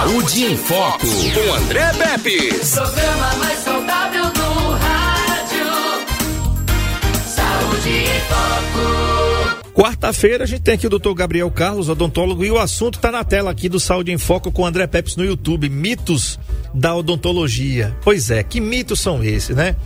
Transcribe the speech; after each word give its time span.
Saúde 0.00 0.44
em 0.46 0.56
Foco, 0.56 1.06
com 1.06 1.54
André 1.56 1.92
Pepe. 1.92 2.54
Programa 2.74 3.34
mais 3.36 3.58
saudável 3.58 4.24
do 4.30 4.70
rádio. 4.70 5.66
Saúde 7.26 7.90
em 7.90 8.20
Foco. 9.60 9.72
Quarta-feira 9.74 10.44
a 10.44 10.46
gente 10.46 10.62
tem 10.62 10.72
aqui 10.76 10.86
o 10.86 10.98
Dr. 10.98 11.12
Gabriel 11.12 11.50
Carlos, 11.50 11.90
odontólogo, 11.90 12.42
e 12.46 12.50
o 12.50 12.58
assunto 12.58 12.94
está 12.94 13.12
na 13.12 13.22
tela 13.22 13.50
aqui 13.50 13.68
do 13.68 13.78
Saúde 13.78 14.10
em 14.10 14.16
Foco 14.16 14.50
com 14.50 14.62
o 14.62 14.66
André 14.66 14.86
Pepes 14.86 15.16
no 15.16 15.24
YouTube, 15.24 15.68
mitos 15.68 16.38
da 16.72 16.96
odontologia. 16.96 17.94
Pois 18.02 18.30
é, 18.30 18.42
que 18.42 18.58
mitos 18.58 19.00
são 19.00 19.22
esses, 19.22 19.54
né? 19.54 19.76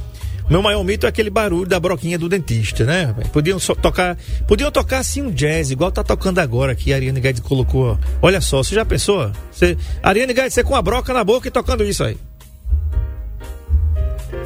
Meu 0.49 0.61
maior 0.61 0.85
mito 0.85 1.07
é 1.07 1.09
aquele 1.09 1.31
barulho 1.31 1.67
da 1.67 1.81
broquinha 1.81 2.19
do 2.19 2.29
dentista, 2.29 2.85
né? 2.85 3.15
Podiam 3.33 3.59
tocar, 3.59 4.17
podiam 4.47 4.71
tocar 4.71 4.99
assim 4.99 5.23
um 5.23 5.31
jazz, 5.31 5.71
igual 5.71 5.91
tá 5.91 6.05
tocando 6.05 6.39
agora 6.39 6.73
aqui, 6.73 6.93
a 6.93 6.97
Ariane 6.97 7.21
Guedes 7.21 7.41
colocou. 7.41 7.99
Olha 8.21 8.41
só, 8.41 8.63
você 8.63 8.75
já 8.75 8.85
pensou? 8.85 9.33
Você, 9.51 9.77
Ariane 10.03 10.35
Guedes, 10.35 10.53
você 10.53 10.63
com 10.63 10.77
a 10.77 10.83
broca 10.83 11.15
na 11.15 11.25
boca 11.25 11.49
e 11.49 11.51
tocando 11.51 11.83
isso 11.83 12.05
aí. 12.05 12.19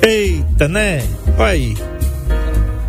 Eita, 0.00 0.68
né? 0.68 1.02
Olha 1.36 1.46
aí. 1.46 1.76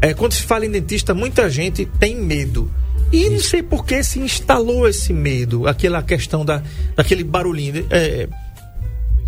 É, 0.00 0.14
quando 0.14 0.32
se 0.32 0.42
fala 0.42 0.64
em 0.64 0.70
dentista, 0.70 1.12
muita 1.12 1.50
gente 1.50 1.84
tem 2.00 2.16
medo. 2.16 2.70
E 3.12 3.28
não 3.28 3.40
sei 3.40 3.62
por 3.62 3.84
que 3.84 4.02
se 4.02 4.18
instalou 4.18 4.88
esse 4.88 5.12
medo, 5.12 5.68
aquela 5.68 6.02
questão 6.02 6.46
da, 6.46 6.62
daquele 6.94 7.24
barulhinho. 7.24 7.86
É, 7.90 8.26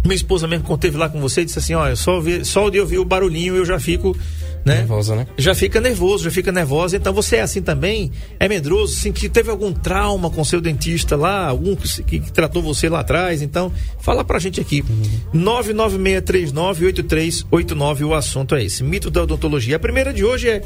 minha 0.04 0.14
esposa 0.14 0.46
mesmo, 0.46 0.64
quando 0.64 0.80
teve 0.80 0.96
lá 0.96 1.08
com 1.08 1.20
você, 1.20 1.44
disse 1.44 1.58
assim: 1.58 1.74
olha, 1.74 1.96
só, 1.96 2.20
vi, 2.20 2.44
só 2.44 2.70
de 2.70 2.78
ouvir 2.80 2.98
o 2.98 3.04
barulhinho 3.04 3.56
eu 3.56 3.64
já 3.64 3.80
fico. 3.80 4.16
Né? 4.64 4.78
Nervosa, 4.78 5.14
né? 5.16 5.26
Já 5.38 5.54
fica 5.54 5.80
nervoso, 5.80 6.24
já 6.24 6.30
fica 6.30 6.52
nervosa. 6.52 6.96
Então 6.96 7.12
você 7.12 7.36
é 7.36 7.42
assim 7.42 7.62
também? 7.62 8.10
É 8.38 8.48
medroso? 8.48 8.94
Assim, 8.94 9.12
que 9.12 9.28
teve 9.28 9.50
algum 9.50 9.72
trauma 9.72 10.30
com 10.30 10.44
seu 10.44 10.60
dentista 10.60 11.16
lá? 11.16 11.46
Algum 11.46 11.76
que, 11.76 12.02
que, 12.02 12.18
que 12.20 12.32
tratou 12.32 12.60
você 12.60 12.88
lá 12.88 13.00
atrás? 13.00 13.40
Então, 13.40 13.72
fala 14.00 14.24
pra 14.24 14.38
gente 14.38 14.60
aqui. 14.60 14.84
Uhum. 14.88 15.04
996398389. 15.34 18.06
O 18.06 18.14
assunto 18.14 18.54
é 18.54 18.64
esse: 18.64 18.84
mito 18.84 19.10
da 19.10 19.22
odontologia. 19.22 19.76
A 19.76 19.80
primeira 19.80 20.12
de 20.12 20.24
hoje 20.24 20.48
é 20.48 20.62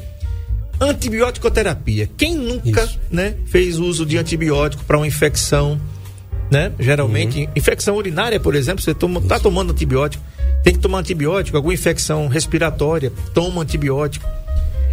antibiótico-terapia. 0.81 2.11
Quem 2.17 2.35
nunca 2.35 2.89
né, 3.11 3.37
fez 3.47 3.79
uso 3.79 4.05
de 4.05 4.19
antibiótico 4.19 4.85
para 4.85 4.97
uma 4.97 5.07
infecção? 5.07 5.81
Né? 6.53 6.71
Geralmente, 6.79 7.41
uhum. 7.41 7.49
infecção 7.57 7.97
urinária, 7.97 8.39
por 8.39 8.55
exemplo, 8.55 8.85
você 8.85 8.93
toma, 8.93 9.23
tá 9.23 9.41
tomando 9.41 9.73
antibiótico, 9.73 10.23
tem 10.63 10.75
que 10.75 10.79
tomar 10.79 10.99
antibiótico, 10.99 11.57
alguma 11.57 11.73
infecção 11.73 12.29
respiratória, 12.29 13.11
toma 13.33 13.63
antibiótico. 13.63 14.29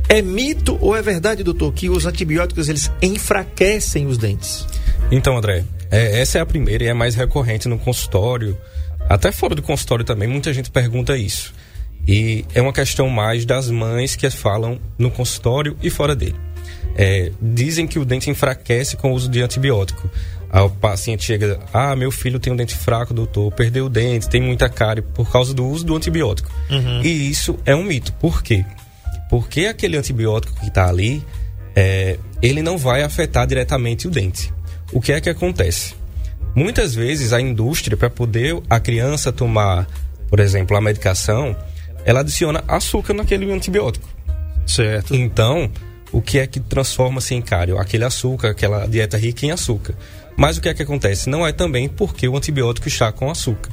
É 0.08 0.22
mito 0.22 0.78
ou 0.80 0.96
é 0.96 1.02
verdade, 1.02 1.44
doutor, 1.44 1.74
que 1.74 1.90
os 1.90 2.06
antibióticos 2.06 2.70
eles 2.70 2.90
enfraquecem 3.02 4.08
os 4.08 4.18
dentes? 4.18 4.66
Então, 5.12 5.38
André, 5.38 5.66
é, 5.92 6.22
essa 6.22 6.38
é 6.38 6.42
a 6.42 6.46
primeira 6.46 6.86
e 6.86 6.88
é 6.88 6.94
mais 6.94 7.14
recorrente 7.14 7.68
no 7.68 7.78
consultório, 7.78 8.58
até 9.10 9.30
fora 9.30 9.54
do 9.54 9.62
consultório 9.62 10.06
também, 10.06 10.30
muita 10.30 10.54
gente 10.54 10.72
pergunta 10.72 11.18
isso. 11.18 11.54
E 12.08 12.46
é 12.56 12.62
uma 12.62 12.72
questão 12.72 13.10
mais 13.10 13.46
das 13.46 13.70
mães 13.70 14.16
que 14.16 14.30
falam 14.30 14.80
no 14.98 15.12
consultório 15.12 15.76
e 15.84 15.90
fora 15.90 16.16
dele. 16.16 16.36
É, 16.96 17.32
dizem 17.42 17.86
que 17.86 18.00
o 18.00 18.06
dente 18.06 18.30
enfraquece 18.30 18.96
com 18.96 19.12
o 19.12 19.14
uso 19.14 19.30
de 19.30 19.42
antibiótico. 19.42 20.10
Aí 20.52 20.62
o 20.62 20.70
paciente 20.70 21.24
chega, 21.24 21.60
ah, 21.72 21.96
meu 21.96 22.12
filho 22.12 22.40
tem 22.40 22.52
um 22.52 22.56
dente 22.56 22.76
fraco, 22.76 23.14
doutor, 23.14 23.52
perdeu 23.52 23.86
o 23.86 23.90
dente, 23.90 24.28
tem 24.28 24.42
muita 24.42 24.68
cárie 24.68 25.02
por 25.02 25.32
causa 25.32 25.54
do 25.54 25.66
uso 25.68 25.86
do 25.86 25.96
antibiótico. 25.96 26.50
Uhum. 26.70 27.02
E 27.04 27.30
isso 27.30 27.60
é 27.66 27.76
um 27.76 27.84
mito. 27.84 28.12
Por 28.14 28.42
quê? 28.42 28.66
Porque 29.30 29.68
aquele 29.68 29.96
antibiótico 29.96 30.60
que 30.60 30.68
está 30.68 30.90
ali, 30.90 31.24
é, 31.76 32.18
ele 32.42 32.64
não 32.64 32.78
vai 32.78 33.04
afetar 33.04 33.46
diretamente 33.46 34.08
o 34.08 34.12
dente. 34.12 34.52
O 34.92 35.00
que 35.00 35.12
é 35.12 35.22
que 35.22 35.30
acontece? 35.30 35.94
Muitas 36.56 36.96
vezes 36.96 37.32
a 37.32 37.40
indústria, 37.40 37.96
para 37.96 38.10
poder 38.10 38.60
a 38.68 38.80
criança 38.80 39.32
tomar, 39.32 39.88
por 40.30 40.40
exemplo, 40.40 40.76
a 40.76 40.82
medicação, 40.82 41.56
ela 42.04 42.22
adiciona 42.22 42.64
açúcar 42.68 43.14
naquele 43.14 43.52
antibiótico. 43.52 44.10
Certo. 44.66 45.16
Então, 45.16 45.70
o 46.12 46.22
que 46.22 46.40
é 46.40 46.48
que 46.48 46.60
transforma-se 46.60 47.36
em 47.36 47.42
cárie? 47.42 47.78
Aquele 47.78 48.04
açúcar, 48.04 48.50
aquela 48.50 48.88
dieta 48.88 49.16
rica 49.16 49.46
em 49.46 49.52
açúcar. 49.52 49.96
Mas 50.40 50.58
o 50.58 50.62
que 50.62 50.70
é 50.70 50.74
que 50.74 50.82
acontece? 50.82 51.30
Não 51.30 51.46
é 51.46 51.52
também 51.52 51.90
porque 51.90 52.26
o 52.26 52.38
antibiótico 52.38 52.88
está 52.88 53.12
com 53.12 53.30
açúcar. 53.30 53.70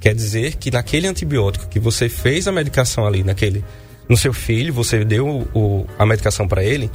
Quer 0.00 0.16
dizer 0.16 0.56
que 0.56 0.68
naquele 0.68 1.06
antibiótico 1.06 1.68
que 1.68 1.78
você 1.78 2.08
fez 2.08 2.48
a 2.48 2.52
medicação 2.52 3.06
ali, 3.06 3.22
naquele, 3.22 3.64
no 4.08 4.16
seu 4.16 4.32
filho, 4.32 4.74
você 4.74 5.04
deu 5.04 5.48
o, 5.54 5.86
a 5.96 6.04
medicação 6.04 6.48
para 6.48 6.64
ele, 6.64 6.90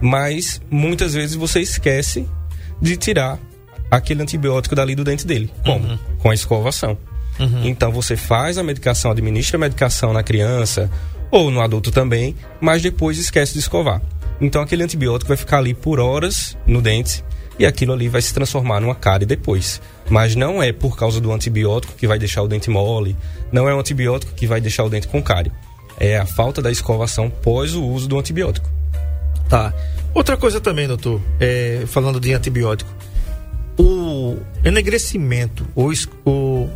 mas 0.00 0.62
muitas 0.70 1.14
vezes 1.14 1.34
você 1.34 1.58
esquece 1.60 2.28
de 2.80 2.96
tirar 2.96 3.40
aquele 3.90 4.22
antibiótico 4.22 4.76
dali 4.76 4.94
do 4.94 5.02
dente 5.02 5.26
dele. 5.26 5.50
Como? 5.64 5.88
Uhum. 5.88 5.98
Com 6.20 6.30
a 6.30 6.34
escovação. 6.34 6.96
Uhum. 7.40 7.64
Então 7.64 7.90
você 7.90 8.16
faz 8.16 8.56
a 8.56 8.62
medicação, 8.62 9.10
administra 9.10 9.56
a 9.56 9.60
medicação 9.60 10.12
na 10.12 10.22
criança 10.22 10.88
ou 11.28 11.50
no 11.50 11.60
adulto 11.60 11.90
também, 11.90 12.36
mas 12.60 12.80
depois 12.80 13.18
esquece 13.18 13.54
de 13.54 13.58
escovar. 13.58 14.00
Então 14.40 14.62
aquele 14.62 14.84
antibiótico 14.84 15.26
vai 15.26 15.36
ficar 15.36 15.58
ali 15.58 15.74
por 15.74 15.98
horas 15.98 16.56
no 16.64 16.80
dente 16.80 17.24
e 17.58 17.66
aquilo 17.66 17.92
ali 17.92 18.08
vai 18.08 18.20
se 18.20 18.32
transformar 18.34 18.80
numa 18.80 18.94
cárie 18.94 19.26
depois. 19.26 19.80
Mas 20.08 20.34
não 20.34 20.62
é 20.62 20.72
por 20.72 20.96
causa 20.96 21.20
do 21.20 21.32
antibiótico 21.32 21.94
que 21.94 22.06
vai 22.06 22.18
deixar 22.18 22.42
o 22.42 22.48
dente 22.48 22.70
mole, 22.70 23.16
não 23.52 23.68
é 23.68 23.74
o 23.74 23.78
antibiótico 23.78 24.32
que 24.34 24.46
vai 24.46 24.60
deixar 24.60 24.84
o 24.84 24.90
dente 24.90 25.08
com 25.08 25.22
cárie. 25.22 25.52
É 25.98 26.18
a 26.18 26.26
falta 26.26 26.60
da 26.60 26.70
escovação 26.70 27.30
pós 27.30 27.74
o 27.74 27.84
uso 27.84 28.08
do 28.08 28.18
antibiótico. 28.18 28.68
Tá. 29.48 29.72
Outra 30.12 30.36
coisa 30.36 30.60
também, 30.60 30.86
doutor, 30.86 31.20
é, 31.40 31.84
falando 31.86 32.20
de 32.20 32.32
antibiótico. 32.32 32.90
O 33.78 34.36
enegrecimento, 34.64 35.66
o, 35.74 35.90
o 36.24 36.68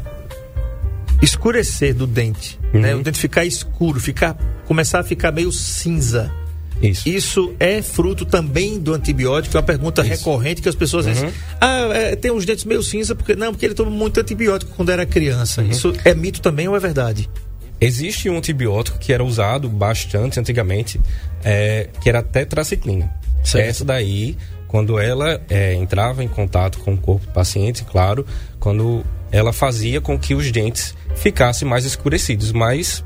escurecer 1.23 1.95
do 1.95 2.07
dente, 2.07 2.59
né? 2.63 2.69
uhum. 2.73 2.81
né? 2.81 2.95
O 2.97 3.03
dente 3.03 3.19
ficar 3.19 3.45
escuro, 3.45 4.01
ficar, 4.01 4.37
começar 4.67 5.01
a 5.01 5.05
ficar 5.05 5.33
meio 5.33 5.53
cinza 5.53 6.33
isso. 6.83 7.09
Isso 7.09 7.55
é 7.59 7.83
fruto 7.83 8.25
também 8.25 8.79
do 8.79 8.95
antibiótico, 8.95 9.57
é 9.57 9.61
uma 9.61 9.67
pergunta 9.67 10.03
Isso. 10.03 10.11
recorrente 10.11 10.63
que 10.63 10.69
as 10.69 10.75
pessoas 10.75 11.07
uhum. 11.07 11.13
dizem. 11.13 11.31
Ah, 11.61 11.89
é, 11.93 12.17
tem 12.17 12.31
uns 12.31 12.45
dentes 12.45 12.65
meio 12.65 12.83
cinza, 12.83 13.15
porque 13.15 13.35
não, 13.35 13.53
porque 13.53 13.67
ele 13.67 13.75
tomou 13.75 13.93
muito 13.93 14.21
antibiótico 14.21 14.73
quando 14.77 14.91
era 14.91 15.05
criança. 15.05 15.63
Uhum. 15.63 15.71
Isso 15.71 15.93
é 16.05 16.15
mito 16.15 16.41
também 16.41 16.69
ou 16.69 16.77
é 16.77 16.81
verdade? 16.81 17.29
Existe 17.81 18.29
um 18.29 18.39
antibiótico 18.39 18.99
que 18.99 19.13
era 19.13 19.23
usado 19.23 19.69
bastante 19.69 20.41
antigamente, 20.41 21.01
é, 21.45 21.89
que 22.01 22.09
era 22.09 22.21
a 22.21 22.23
tetraciclina. 22.23 23.13
Certo. 23.45 23.69
Essa 23.69 23.85
daí, 23.85 24.37
quando 24.67 24.99
ela 24.99 25.41
é, 25.49 25.75
entrava 25.75 26.25
em 26.25 26.29
contato 26.29 26.79
com 26.81 26.95
o 26.95 26.99
corpo 26.99 27.27
do 27.27 27.33
paciente, 27.33 27.85
claro, 27.85 28.27
quando 28.59 29.05
ela 29.31 29.53
fazia 29.53 30.01
com 30.01 30.19
que 30.19 30.35
os 30.35 30.51
dentes 30.51 30.95
ficassem 31.15 31.69
mais 31.69 31.85
escurecidos, 31.85 32.53
mas 32.53 33.05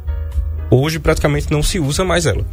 hoje 0.71 0.99
praticamente 0.99 1.50
não 1.50 1.62
se 1.62 1.78
usa 1.78 2.04
mais 2.04 2.25
ela. 2.25 2.44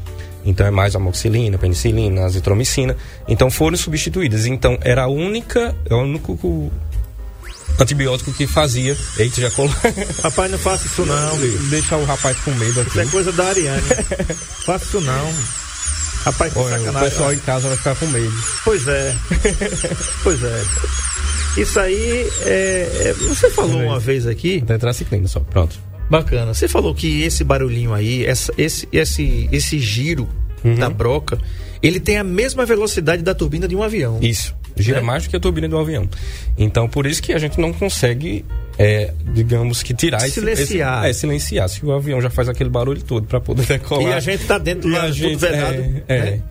Então 0.45 0.65
é 0.65 0.71
mais 0.71 0.95
amoxicilina, 0.95 1.57
penicilina, 1.57 2.25
azitromicina. 2.25 2.95
Então 3.27 3.49
foram 3.49 3.77
substituídas. 3.77 4.45
Então 4.45 4.77
era 4.81 5.03
a 5.03 5.07
única, 5.07 5.75
é 5.89 5.93
o 5.93 5.99
único 5.99 6.71
antibiótico 7.79 8.31
que 8.33 8.47
fazia. 8.47 8.97
Eita, 9.17 9.41
já 9.41 9.51
colou. 9.51 9.73
Rapaz, 10.23 10.51
não 10.51 10.57
faça 10.57 10.87
isso 10.87 11.05
não, 11.05 11.37
bicho. 11.37 11.57
Deixa 11.69 11.97
o 11.97 12.05
rapaz 12.05 12.37
com 12.39 12.51
medo 12.51 12.81
aqui. 12.81 12.89
Isso 12.89 12.99
é 12.99 13.05
coisa 13.05 13.31
da 13.31 13.45
Ariane. 13.45 13.81
faça 14.65 14.85
isso 14.85 15.01
não. 15.01 15.33
Rapaz, 16.25 16.51
Olha, 16.55 16.77
sacanagem. 16.77 17.07
O 17.07 17.11
pessoal 17.11 17.33
em 17.33 17.39
casa 17.39 17.67
vai 17.67 17.77
ficar 17.77 17.95
com 17.95 18.05
medo. 18.07 18.43
Pois 18.63 18.87
é. 18.87 19.15
pois 20.23 20.43
é. 20.43 20.63
Isso 21.57 21.79
aí 21.79 22.29
é, 22.41 22.91
é 23.05 23.13
você 23.13 23.49
falou 23.49 23.81
uma 23.81 23.99
vez 23.99 24.27
aqui. 24.27 24.61
Tetraciclina 24.61 25.27
só, 25.27 25.39
pronto. 25.39 25.88
Bacana. 26.09 26.53
Você 26.53 26.67
falou 26.67 26.93
que 26.95 27.21
esse 27.21 27.43
barulhinho 27.43 27.93
aí, 27.93 28.25
essa, 28.25 28.51
esse, 28.57 28.87
esse, 28.91 29.47
esse 29.51 29.79
giro 29.79 30.27
uhum. 30.63 30.75
da 30.75 30.89
broca, 30.89 31.39
ele 31.81 31.99
tem 31.99 32.17
a 32.17 32.23
mesma 32.23 32.65
velocidade 32.65 33.21
da 33.21 33.33
turbina 33.35 33.67
de 33.67 33.75
um 33.75 33.83
avião. 33.83 34.19
Isso. 34.21 34.55
Gira 34.75 35.01
né? 35.01 35.05
mais 35.05 35.23
do 35.23 35.29
que 35.29 35.35
a 35.35 35.39
turbina 35.39 35.67
do 35.67 35.77
avião. 35.77 36.09
Então, 36.57 36.87
por 36.87 37.05
isso 37.05 37.21
que 37.21 37.33
a 37.33 37.37
gente 37.37 37.59
não 37.59 37.73
consegue, 37.73 38.45
é, 38.77 39.13
digamos 39.33 39.83
que 39.83 39.93
tirar 39.93 40.19
silenciar. 40.21 41.03
esse, 41.03 41.09
é, 41.09 41.13
silenciar. 41.13 41.69
Se 41.69 41.85
o 41.85 41.91
avião 41.91 42.21
já 42.21 42.29
faz 42.29 42.47
aquele 42.47 42.69
barulho 42.69 43.01
todo 43.01 43.27
para 43.27 43.39
poder 43.41 43.65
decolar. 43.67 44.11
E 44.11 44.13
a 44.13 44.19
gente 44.19 44.45
tá 44.45 44.57
dentro 44.57 44.89
lá, 44.89 45.03
a 45.03 45.11
gente, 45.11 45.35
vedado. 45.35 46.03
É, 46.07 46.15
é. 46.15 46.41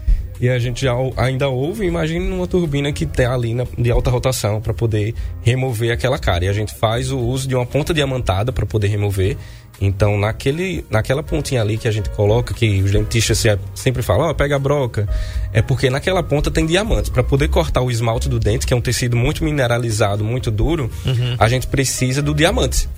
E 0.40 0.48
a 0.48 0.58
gente 0.58 0.86
ainda 1.16 1.48
ouve, 1.48 1.84
imagine 1.84 2.30
uma 2.30 2.46
turbina 2.46 2.92
que 2.92 3.04
tem 3.04 3.26
ali 3.26 3.54
na, 3.54 3.66
de 3.76 3.90
alta 3.90 4.10
rotação 4.10 4.60
para 4.60 4.72
poder 4.72 5.14
remover 5.42 5.92
aquela 5.92 6.18
cara. 6.18 6.44
E 6.44 6.48
a 6.48 6.52
gente 6.52 6.74
faz 6.74 7.10
o 7.10 7.18
uso 7.18 7.48
de 7.48 7.54
uma 7.54 7.66
ponta 7.66 7.92
diamantada 7.92 8.52
para 8.52 8.64
poder 8.64 8.88
remover. 8.88 9.36
Então, 9.80 10.18
naquele, 10.18 10.84
naquela 10.90 11.22
pontinha 11.22 11.60
ali 11.62 11.78
que 11.78 11.86
a 11.86 11.90
gente 11.90 12.10
coloca, 12.10 12.52
que 12.52 12.82
os 12.82 12.90
dentistas 12.90 13.38
se- 13.38 13.58
sempre 13.74 14.02
falam, 14.02 14.28
ó, 14.28 14.34
pega 14.34 14.56
a 14.56 14.58
broca, 14.58 15.08
é 15.52 15.62
porque 15.62 15.88
naquela 15.88 16.20
ponta 16.22 16.50
tem 16.50 16.66
diamantes. 16.66 17.08
Para 17.10 17.22
poder 17.22 17.46
cortar 17.48 17.80
o 17.82 17.90
esmalte 17.90 18.28
do 18.28 18.40
dente, 18.40 18.66
que 18.66 18.74
é 18.74 18.76
um 18.76 18.80
tecido 18.80 19.16
muito 19.16 19.44
mineralizado, 19.44 20.24
muito 20.24 20.50
duro, 20.50 20.90
a 21.38 21.48
gente 21.48 21.66
precisa 21.68 22.20
do 22.20 22.34
diamante. 22.34 22.88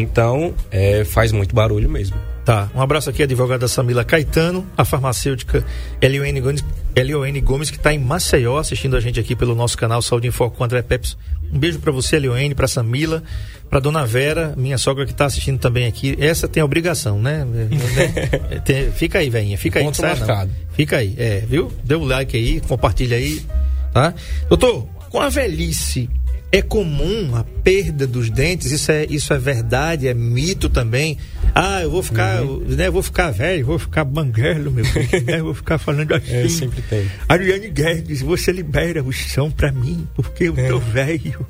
Então, 0.00 0.54
é, 0.70 1.04
faz 1.04 1.32
muito 1.32 1.54
barulho 1.54 1.90
mesmo. 1.90 2.16
Tá, 2.44 2.70
um 2.74 2.80
abraço 2.80 3.10
aqui, 3.10 3.22
advogada 3.22 3.68
Samila 3.68 4.04
Caetano, 4.04 4.66
a 4.74 4.82
farmacêutica 4.82 5.62
Elione 6.00 6.40
Gomes, 6.40 6.64
Elione 6.96 7.40
Gomes 7.42 7.70
que 7.70 7.76
está 7.76 7.92
em 7.92 7.98
Maceió 7.98 8.56
assistindo 8.58 8.96
a 8.96 9.00
gente 9.00 9.20
aqui 9.20 9.36
pelo 9.36 9.54
nosso 9.54 9.76
canal 9.76 10.00
Saúde 10.00 10.28
em 10.28 10.30
Foco 10.30 10.56
com 10.56 10.64
André 10.64 10.80
Peps. 10.80 11.14
Um 11.52 11.58
beijo 11.58 11.78
para 11.78 11.90
você, 11.92 12.16
Elione, 12.16 12.54
para 12.54 12.68
Samila, 12.68 13.22
para 13.70 13.80
dona 13.80 14.04
Vera, 14.06 14.54
minha 14.56 14.76
sogra 14.78 15.04
que 15.06 15.12
está 15.12 15.26
assistindo 15.26 15.58
também 15.58 15.86
aqui. 15.86 16.16
Essa 16.18 16.46
tem 16.48 16.62
obrigação, 16.62 17.20
né? 17.20 17.46
Tem- 18.64 18.90
fica 18.92 19.18
aí, 19.18 19.30
velhinha, 19.30 19.56
fica 19.58 19.78
aí. 19.78 19.84
Não 19.84 19.92
marcado. 20.00 20.50
Fica 20.72 20.98
aí, 20.98 21.14
é, 21.18 21.40
viu? 21.48 21.72
Dê 21.84 21.94
o 21.94 22.04
like 22.04 22.36
aí, 22.36 22.60
compartilha 22.60 23.16
aí, 23.16 23.42
tá? 23.92 24.14
Doutor, 24.48 24.86
com 25.10 25.20
a 25.20 25.28
velhice, 25.28 26.08
é 26.50 26.62
comum 26.62 27.34
a 27.36 27.44
perda 27.44 28.06
dos 28.06 28.30
dentes? 28.30 28.70
Isso 28.72 28.90
é, 28.90 29.04
isso 29.08 29.32
é 29.34 29.38
verdade? 29.38 30.08
É 30.08 30.14
mito 30.14 30.68
também? 30.68 31.18
Ah, 31.54 31.82
eu 31.82 31.90
vou 31.90 32.02
ficar, 32.02 32.42
Uhum. 32.42 32.60
né, 32.68 32.86
eu 32.86 32.92
vou 32.92 33.02
ficar 33.02 33.30
velho, 33.30 33.66
vou 33.66 33.78
ficar 33.78 34.04
banguelo, 34.04 34.70
meu 34.70 34.84
filho, 34.84 35.24
né, 35.24 35.40
eu 35.40 35.44
vou 35.44 35.54
ficar 35.54 35.78
falando 35.78 36.12
assim. 36.14 36.32
É, 36.34 36.48
sempre 36.48 36.80
tem. 36.82 37.06
Ariane 37.28 37.68
Guedes, 37.68 38.22
você 38.22 38.52
libera 38.52 39.02
o 39.02 39.12
chão 39.12 39.50
pra 39.50 39.70
mim, 39.72 40.06
porque 40.14 40.44
eu 40.44 40.54
É. 40.56 40.68
tô 40.68 40.78
velho. 40.78 41.46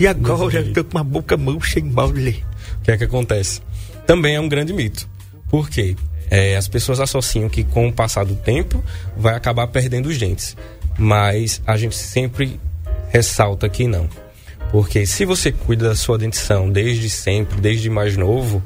E 0.00 0.06
agora 0.06 0.58
eu 0.60 0.72
tô 0.72 0.82
com 0.84 0.98
uma 0.98 1.04
boca 1.04 1.36
murcha 1.36 1.78
e 1.78 1.82
mole. 1.82 2.44
O 2.80 2.84
que 2.84 2.90
é 2.90 2.96
que 2.96 3.04
acontece? 3.04 3.60
Também 4.06 4.34
é 4.34 4.40
um 4.40 4.48
grande 4.48 4.72
mito. 4.72 5.08
Por 5.48 5.68
quê? 5.68 5.94
É, 6.30 6.56
as 6.56 6.66
pessoas 6.66 6.98
associam 6.98 7.48
que 7.48 7.62
com 7.62 7.86
o 7.88 7.92
passar 7.92 8.24
do 8.24 8.34
tempo 8.34 8.82
vai 9.16 9.34
acabar 9.34 9.66
perdendo 9.66 10.08
os 10.08 10.16
dentes. 10.18 10.56
Mas 10.98 11.60
a 11.66 11.76
gente 11.76 11.94
sempre 11.94 12.58
ressalta 13.12 13.68
que 13.68 13.86
não. 13.86 14.08
Porque 14.70 15.04
se 15.04 15.24
você 15.26 15.52
cuida 15.52 15.90
da 15.90 15.94
sua 15.94 16.16
dentição 16.16 16.70
desde 16.70 17.10
sempre, 17.10 17.60
desde 17.60 17.90
mais 17.90 18.16
novo, 18.16 18.62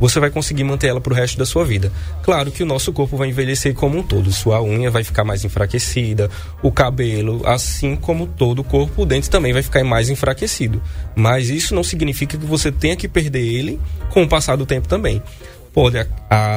você 0.00 0.18
vai 0.18 0.28
conseguir 0.28 0.64
manter 0.64 0.88
ela 0.88 1.00
pro 1.00 1.14
resto 1.14 1.38
da 1.38 1.46
sua 1.46 1.64
vida. 1.64 1.92
Claro 2.24 2.50
que 2.50 2.64
o 2.64 2.66
nosso 2.66 2.92
corpo 2.92 3.16
vai 3.16 3.28
envelhecer 3.28 3.72
como 3.72 3.96
um 3.98 4.02
todo. 4.02 4.32
Sua 4.32 4.60
unha 4.60 4.90
vai 4.90 5.04
ficar 5.04 5.22
mais 5.22 5.44
enfraquecida, 5.44 6.28
o 6.60 6.72
cabelo, 6.72 7.46
assim 7.46 7.94
como 7.94 8.26
todo 8.26 8.58
o 8.58 8.64
corpo, 8.64 9.02
o 9.02 9.06
dente 9.06 9.30
também 9.30 9.52
vai 9.52 9.62
ficar 9.62 9.84
mais 9.84 10.10
enfraquecido. 10.10 10.82
Mas 11.14 11.48
isso 11.48 11.72
não 11.72 11.84
significa 11.84 12.36
que 12.36 12.44
você 12.44 12.72
tenha 12.72 12.96
que 12.96 13.06
perder 13.06 13.46
ele 13.46 13.80
com 14.10 14.24
o 14.24 14.28
passar 14.28 14.56
do 14.56 14.66
tempo 14.66 14.88
também. 14.88 15.22
Pode 15.72 15.98
ha- 15.98 16.06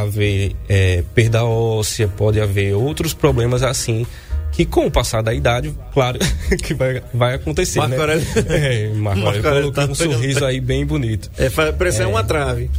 haver 0.02 0.56
é, 0.68 1.04
perda 1.14 1.46
óssea, 1.46 2.08
pode 2.08 2.42
haver 2.42 2.74
outros 2.74 3.14
problemas 3.14 3.62
assim 3.62 4.06
que 4.52 4.66
com 4.66 4.88
o 4.88 4.92
passar 4.92 5.22
da 5.22 5.34
idade, 5.34 5.74
claro 5.94 6.20
que 6.64 6.74
vai, 6.74 7.02
vai 7.14 7.36
acontecer, 7.36 7.80
Marco 7.80 7.96
né? 7.96 8.02
Aurélio. 8.02 8.28
É, 8.50 8.90
Marco 8.94 9.22
Marco 9.22 9.42
colocou 9.42 9.72
tá 9.72 9.86
um 9.86 9.96
sorriso 9.96 10.46
aí 10.46 10.60
bem 10.60 10.86
bonito. 10.86 11.30
É, 11.38 11.50
parece 11.50 12.04
uma 12.04 12.24
trave. 12.24 12.70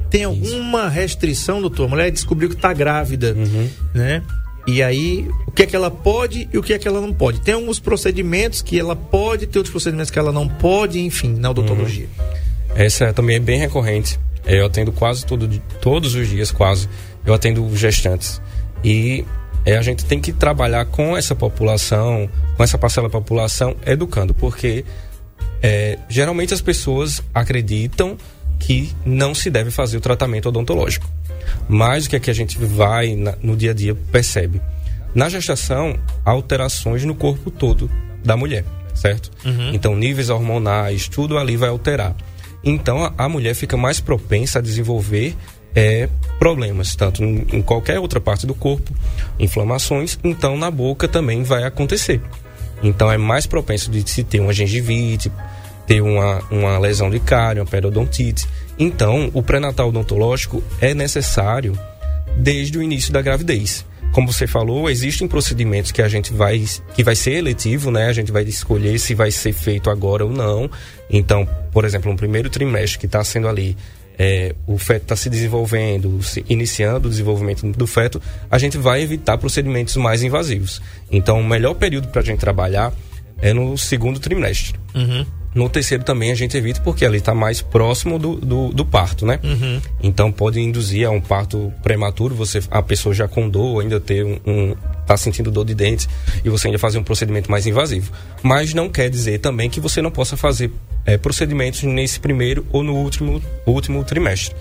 Tem 0.10 0.24
alguma 0.24 0.90
restrição, 0.90 1.62
doutor? 1.62 1.86
A 1.86 1.88
mulher 1.88 2.12
descobriu 2.12 2.50
que 2.50 2.56
está 2.56 2.74
grávida, 2.74 3.34
Uhum. 3.34 3.70
né? 3.94 4.22
E 4.68 4.84
aí, 4.84 5.28
o 5.48 5.52
que 5.52 5.64
é 5.64 5.66
que 5.66 5.76
ela 5.76 5.90
pode 5.90 6.50
e 6.52 6.58
o 6.58 6.62
que 6.64 6.74
é 6.74 6.78
que 6.80 6.88
ela 6.88 7.00
não 7.00 7.14
pode? 7.14 7.42
Tem 7.42 7.54
alguns 7.54 7.80
procedimentos 7.80 8.62
que 8.62 8.78
ela 8.80 8.96
pode, 8.96 9.48
tem 9.48 9.60
outros 9.60 9.72
procedimentos 9.72 10.12
que 10.12 10.20
ela 10.20 10.32
não 10.32 10.48
pode, 10.48 11.00
enfim, 11.00 11.34
na 11.40 11.50
odontologia. 11.52 12.08
Essa 12.76 13.06
é 13.06 13.14
também 13.14 13.38
é 13.38 13.40
bem 13.40 13.58
recorrente. 13.60 14.20
Eu 14.46 14.66
atendo 14.66 14.92
quase 14.92 15.26
todo, 15.26 15.48
todos 15.82 16.16
os 16.16 16.28
dias, 16.28 16.52
quase. 16.52 16.88
Eu 17.26 17.34
atendo 17.34 17.76
gestantes. 17.76 18.42
E 18.84 19.26
é, 19.66 19.78
a 19.78 19.82
gente 19.82 20.06
tem 20.06 20.20
que 20.20 20.32
trabalhar 20.34 20.86
com 20.86 21.16
essa 21.18 21.36
população, 21.36 22.30
com 22.56 22.64
essa 22.64 22.78
parcela 22.78 23.08
da 23.08 23.12
população, 23.12 23.76
educando, 23.86 24.34
porque 24.34 24.84
é, 25.62 26.00
geralmente 26.10 26.54
as 26.54 26.62
pessoas 26.62 27.22
acreditam 27.34 28.18
que 28.58 28.92
não 29.06 29.34
se 29.36 29.50
deve 29.50 29.72
fazer 29.72 29.98
o 29.98 30.02
tratamento 30.02 30.50
odontológico. 30.50 31.08
Mas 31.68 32.06
o 32.06 32.10
que 32.10 32.16
é 32.16 32.20
que 32.20 32.30
a 32.30 32.34
gente 32.34 32.58
vai 32.58 33.16
na- 33.16 33.36
no 33.42 33.56
dia 33.56 33.72
a 33.72 33.74
dia 33.74 33.96
percebe? 34.12 34.62
Na 35.14 35.28
gestação, 35.30 35.98
há 36.26 36.32
alterações 36.32 37.04
no 37.04 37.16
corpo 37.16 37.50
todo 37.50 37.90
da 38.24 38.38
mulher, 38.38 38.64
certo? 38.94 39.32
Então, 39.74 39.96
níveis 39.96 40.30
hormonais, 40.30 41.08
tudo 41.08 41.38
ali 41.38 41.58
vai 41.58 41.70
alterar. 41.70 42.16
Então, 42.64 43.14
a, 43.18 43.30
mulher 43.30 43.54
fica 43.54 43.78
mais 43.78 44.00
propensa 44.00 44.60
a 44.60 44.62
desenvolver 44.62 45.36
é, 45.74 46.10
problemas, 46.38 46.96
tanto 46.96 47.24
em, 47.24 47.46
em 47.52 47.62
qualquer 47.62 48.00
outra 48.00 48.20
parte 48.20 48.46
do 48.46 48.54
corpo, 48.54 48.94
inflamações, 49.40 50.20
então 50.24 50.58
na 50.58 50.70
boca 50.70 51.08
também 51.08 51.44
vai 51.44 51.64
acontecer. 51.64 52.22
Então, 52.84 53.12
é 53.12 53.18
mais 53.18 53.46
propenso 53.46 53.90
de 53.92 54.10
se 54.10 54.24
ter 54.24 54.40
uma 54.40 54.54
gengivite, 54.54 55.32
ter 55.86 56.02
uma, 56.02 56.42
uma 56.52 56.78
lesão 56.80 57.10
de 57.10 57.20
cárie, 57.20 57.62
uma 57.62 57.66
periodontite. 57.66 58.48
Então, 58.78 59.30
o 59.34 59.42
pré-natal 59.42 59.90
odontológico 59.90 60.64
é 60.80 60.94
necessário 60.94 61.78
desde 62.38 62.78
o 62.78 62.84
início 62.84 63.12
da 63.12 63.22
gravidez. 63.22 63.86
Como 64.12 64.32
você 64.32 64.48
falou, 64.48 64.90
existem 64.90 65.28
procedimentos 65.28 65.92
que 65.92 66.02
a 66.02 66.08
gente 66.08 66.34
vai 66.34 66.66
que 66.96 67.04
vai 67.04 67.16
ser 67.16 67.34
eletivo, 67.34 67.92
né? 67.92 68.08
A 68.08 68.14
gente 68.14 68.32
vai 68.32 68.44
escolher 68.44 69.00
se 69.00 69.14
vai 69.14 69.32
ser 69.32 69.54
feito 69.54 69.90
agora 69.90 70.26
ou 70.26 70.32
não. 70.32 70.70
Então, 71.10 71.48
por 71.72 71.86
exemplo, 71.86 72.12
no 72.12 72.18
primeiro 72.18 72.50
trimestre 72.50 73.00
que 73.00 73.06
está 73.06 73.24
sendo 73.24 73.48
ali, 73.48 73.78
é, 74.18 74.54
o 74.68 74.78
feto 74.78 75.04
está 75.04 75.16
se 75.16 75.30
desenvolvendo, 75.30 76.22
se 76.22 76.44
iniciando 76.50 77.08
o 77.08 77.10
desenvolvimento 77.10 77.66
do 77.66 77.88
feto, 77.88 78.22
a 78.52 78.58
gente 78.58 78.78
vai 78.78 79.02
evitar 79.02 79.38
procedimentos 79.38 79.96
mais 79.96 80.22
invasivos. 80.24 80.82
Então, 81.10 81.40
o 81.40 81.44
melhor 81.44 81.76
período 81.76 82.10
para 82.10 82.22
a 82.22 82.26
gente 82.26 82.40
trabalhar 82.40 82.92
é 83.42 83.54
no 83.54 83.78
segundo 83.78 84.20
trimestre. 84.20 84.78
No 85.54 85.68
terceiro 85.68 86.04
também 86.04 86.32
a 86.32 86.36
gente 86.36 86.56
evita 86.56 86.82
porque 86.82 87.06
ali 87.06 87.18
está 87.18 87.34
mais 87.34 87.62
próximo 87.62 88.20
do, 88.20 88.36
do, 88.36 88.70
do 88.70 88.86
parto, 88.86 89.26
né? 89.26 89.40
Então 90.02 90.32
pode 90.32 90.60
induzir 90.60 91.08
a 91.08 91.10
um 91.10 91.20
parto 91.20 91.74
prematuro, 91.82 92.36
você 92.36 92.62
a 92.70 92.82
pessoa 92.82 93.14
já 93.16 93.28
com 93.28 93.50
dor, 93.50 93.82
ainda 93.82 94.00
ter 94.00 94.24
um, 94.24 94.40
um 94.46 94.76
tá 95.06 95.18
sentindo 95.18 95.50
dor 95.50 95.66
de 95.66 95.74
dentes 95.74 96.08
e 96.44 96.50
você 96.50 96.68
ainda 96.68 96.78
fazer 96.78 97.00
um 97.00 97.04
procedimento 97.04 97.50
mais 97.50 97.66
invasivo. 97.66 98.12
Mas 98.44 98.74
não 98.74 98.90
quer 98.90 99.10
dizer 99.10 99.40
também 99.40 99.70
que 99.70 99.80
você 99.80 100.02
não 100.02 100.12
possa 100.12 100.38
fazer 100.38 100.72
eh, 101.06 101.18
procedimentos 101.18 101.82
nesse 101.84 102.20
primeiro 102.20 102.66
ou 102.72 102.84
no 102.84 102.96
último, 102.96 103.42
último 103.66 104.04
trimestre. 104.04 104.56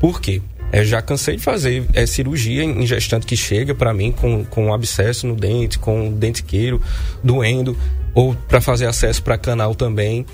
Por 0.00 0.20
quê? 0.20 0.40
É, 0.70 0.84
já 0.84 1.00
cansei 1.00 1.36
de 1.36 1.42
fazer 1.42 1.84
é, 1.94 2.04
cirurgia 2.06 2.62
em 2.62 2.86
gestante 2.86 3.24
que 3.26 3.36
chega 3.36 3.74
para 3.74 3.92
mim 3.94 4.12
com, 4.12 4.44
com 4.44 4.66
um 4.66 4.74
abscesso 4.74 5.26
no 5.26 5.34
dente, 5.34 5.78
com 5.78 6.08
um 6.08 6.12
dentiqueiro 6.12 6.80
doendo, 7.24 7.76
ou 8.14 8.34
para 8.34 8.60
fazer 8.60 8.86
acesso 8.86 9.22
para 9.22 9.38
canal 9.38 9.74
também. 9.74 10.26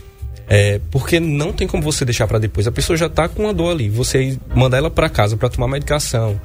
É, 0.48 0.80
porque 0.90 1.18
não 1.20 1.52
tem 1.52 1.66
como 1.66 1.82
você 1.82 2.04
deixar 2.04 2.26
para 2.26 2.38
depois. 2.38 2.66
A 2.66 2.72
pessoa 2.72 2.96
já 2.96 3.08
tá 3.08 3.28
com 3.28 3.48
a 3.48 3.52
dor 3.52 3.70
ali. 3.70 3.88
Você 3.88 4.38
mandar 4.54 4.78
ela 4.78 4.90
para 4.90 5.08
casa 5.08 5.36
para 5.36 5.48
tomar 5.48 5.68
medicação. 5.68 6.38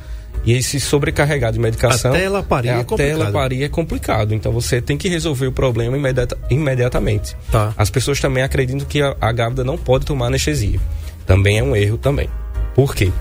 E 0.46 0.54
aí 0.54 0.64
se 0.64 0.80
sobrecarregar 0.80 1.52
de 1.52 1.60
medicação. 1.60 2.12
Até 2.12 2.24
ela 2.24 2.42
parir 2.42 2.70
é 2.70 2.72
até 2.76 2.84
complicado. 2.86 3.22
ela 3.22 3.32
parir 3.32 3.64
é 3.64 3.68
complicado. 3.70 4.34
Então 4.34 4.52
você 4.54 4.80
tem 4.82 4.98
que 4.98 5.10
resolver 5.10 5.48
o 5.48 5.52
problema 5.52 5.98
imediata- 5.98 6.38
imediatamente. 6.50 7.36
Tá. 7.52 7.74
As 7.76 7.90
pessoas 7.90 8.22
também 8.22 8.42
acreditam 8.42 8.86
que 8.88 9.02
a, 9.02 9.16
a 9.20 9.32
grávida 9.34 9.66
não 9.66 9.78
pode 9.78 10.06
tomar 10.06 10.28
anestesia. 10.28 10.80
Também 11.26 11.58
é 11.60 11.64
um 11.64 11.76
erro 11.76 11.98
também. 11.98 12.30
Por 12.74 12.96
quê? 12.96 13.12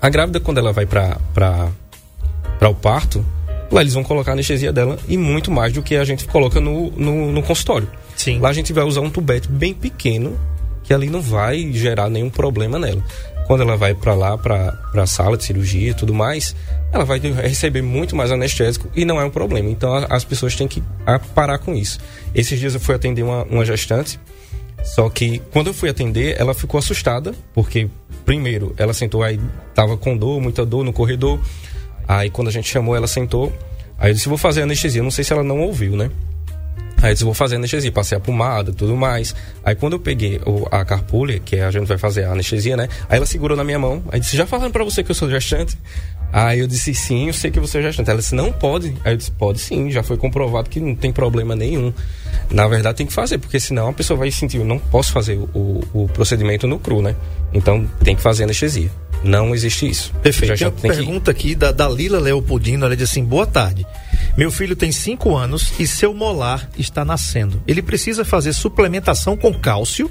A 0.00 0.08
grávida, 0.08 0.40
quando 0.40 0.58
ela 0.58 0.72
vai 0.72 0.86
para 0.86 1.18
o 2.62 2.74
parto, 2.74 3.24
lá 3.70 3.82
eles 3.82 3.92
vão 3.92 4.02
colocar 4.02 4.32
a 4.32 4.34
anestesia 4.34 4.72
dela 4.72 4.98
e 5.06 5.16
muito 5.16 5.50
mais 5.50 5.72
do 5.72 5.82
que 5.82 5.94
a 5.96 6.04
gente 6.04 6.24
coloca 6.26 6.60
no, 6.60 6.90
no, 6.92 7.30
no 7.32 7.42
consultório. 7.42 7.88
Sim. 8.16 8.38
Lá 8.38 8.48
a 8.48 8.52
gente 8.52 8.72
vai 8.72 8.84
usar 8.84 9.00
um 9.00 9.10
tubete 9.10 9.48
bem 9.48 9.74
pequeno, 9.74 10.38
que 10.82 10.94
ali 10.94 11.08
não 11.08 11.20
vai 11.20 11.70
gerar 11.72 12.08
nenhum 12.08 12.30
problema 12.30 12.78
nela. 12.78 13.02
Quando 13.46 13.62
ela 13.62 13.76
vai 13.76 13.94
para 13.94 14.14
lá, 14.14 14.38
para 14.38 14.78
a 14.94 15.06
sala 15.06 15.36
de 15.36 15.44
cirurgia 15.44 15.90
e 15.90 15.94
tudo 15.94 16.14
mais, 16.14 16.54
ela 16.92 17.04
vai 17.04 17.18
receber 17.18 17.82
muito 17.82 18.16
mais 18.16 18.30
anestésico 18.30 18.88
e 18.94 19.04
não 19.04 19.20
é 19.20 19.24
um 19.24 19.30
problema. 19.30 19.68
Então 19.68 19.92
as 20.08 20.24
pessoas 20.24 20.54
têm 20.54 20.68
que 20.68 20.82
parar 21.34 21.58
com 21.58 21.74
isso. 21.74 21.98
Esses 22.34 22.58
dias 22.58 22.74
eu 22.74 22.80
fui 22.80 22.94
atender 22.94 23.22
uma, 23.22 23.42
uma 23.44 23.64
gestante, 23.64 24.18
só 24.82 25.08
que 25.08 25.40
quando 25.50 25.68
eu 25.68 25.74
fui 25.74 25.88
atender, 25.88 26.36
ela 26.38 26.54
ficou 26.54 26.78
assustada, 26.78 27.34
porque 27.54 27.88
primeiro 28.24 28.74
ela 28.76 28.92
sentou 28.92 29.22
aí, 29.22 29.38
tava 29.74 29.96
com 29.96 30.16
dor, 30.16 30.40
muita 30.40 30.64
dor 30.64 30.84
no 30.84 30.92
corredor. 30.92 31.40
Aí 32.08 32.30
quando 32.30 32.48
a 32.48 32.50
gente 32.50 32.68
chamou, 32.68 32.96
ela 32.96 33.06
sentou. 33.06 33.52
Aí 33.98 34.10
eu 34.10 34.14
disse, 34.14 34.28
vou 34.28 34.38
fazer 34.38 34.62
anestesia. 34.62 35.02
Não 35.02 35.10
sei 35.10 35.22
se 35.22 35.32
ela 35.32 35.42
não 35.42 35.60
ouviu, 35.60 35.96
né? 35.96 36.10
Aí 37.02 37.10
eu 37.10 37.14
disse, 37.14 37.24
vou 37.24 37.32
fazer 37.32 37.56
anestesia, 37.56 37.90
passei 37.90 38.16
a 38.16 38.20
pomada, 38.20 38.72
tudo 38.72 38.96
mais. 38.96 39.34
Aí 39.64 39.74
quando 39.74 39.94
eu 39.94 40.00
peguei 40.00 40.40
o, 40.44 40.66
a 40.70 40.84
carpulha, 40.84 41.38
que 41.38 41.56
a 41.56 41.70
gente 41.70 41.86
vai 41.86 41.96
fazer 41.96 42.24
a 42.24 42.32
anestesia, 42.32 42.76
né? 42.76 42.88
Aí 43.08 43.16
ela 43.16 43.26
segurou 43.26 43.56
na 43.56 43.64
minha 43.64 43.78
mão. 43.78 44.02
Aí 44.10 44.20
disse, 44.20 44.36
já 44.36 44.46
falando 44.46 44.72
pra 44.72 44.84
você 44.84 45.02
que 45.02 45.10
eu 45.10 45.14
sou 45.14 45.30
gestante? 45.30 45.78
Aí 46.32 46.60
eu 46.60 46.66
disse, 46.66 46.94
sim, 46.94 47.26
eu 47.26 47.32
sei 47.32 47.50
que 47.50 47.58
você 47.58 47.78
é 47.78 47.82
gestante. 47.82 48.10
Ela 48.10 48.20
disse, 48.20 48.34
não 48.34 48.52
pode. 48.52 48.96
Aí 49.04 49.12
eu 49.12 49.16
disse, 49.16 49.30
pode 49.32 49.58
sim, 49.58 49.90
já 49.90 50.02
foi 50.02 50.16
comprovado 50.16 50.70
que 50.70 50.78
não 50.78 50.94
tem 50.94 51.12
problema 51.12 51.56
nenhum. 51.56 51.92
Na 52.50 52.66
verdade 52.68 52.98
tem 52.98 53.06
que 53.06 53.12
fazer, 53.12 53.38
porque 53.38 53.58
senão 53.58 53.88
a 53.88 53.92
pessoa 53.92 54.18
vai 54.18 54.30
sentir, 54.30 54.58
eu 54.58 54.64
não 54.64 54.78
posso 54.78 55.12
fazer 55.12 55.38
o, 55.54 55.80
o 55.92 56.08
procedimento 56.12 56.66
no 56.66 56.78
cru, 56.78 57.02
né? 57.02 57.16
Então 57.52 57.86
tem 58.02 58.14
que 58.14 58.22
fazer 58.22 58.44
anestesia. 58.44 58.90
Não 59.22 59.54
existe 59.54 59.88
isso. 59.88 60.12
Perfeito. 60.22 60.56
Já, 60.56 60.66
já 60.66 60.70
tem 60.70 60.90
uma 60.90 60.96
pergunta 60.96 61.34
que... 61.34 61.48
aqui 61.48 61.54
da, 61.54 61.72
da 61.72 61.88
Lila 61.88 62.18
Leopoldino, 62.18 62.86
ela 62.86 62.96
diz 62.96 63.10
assim, 63.10 63.24
boa 63.24 63.46
tarde. 63.46 63.86
Meu 64.36 64.50
filho 64.50 64.74
tem 64.74 64.90
5 64.90 65.36
anos 65.36 65.72
e 65.78 65.86
seu 65.86 66.14
molar 66.14 66.68
está 66.78 67.04
nascendo. 67.04 67.62
Ele 67.66 67.82
precisa 67.82 68.24
fazer 68.24 68.52
suplementação 68.52 69.36
com 69.36 69.52
cálcio? 69.52 70.10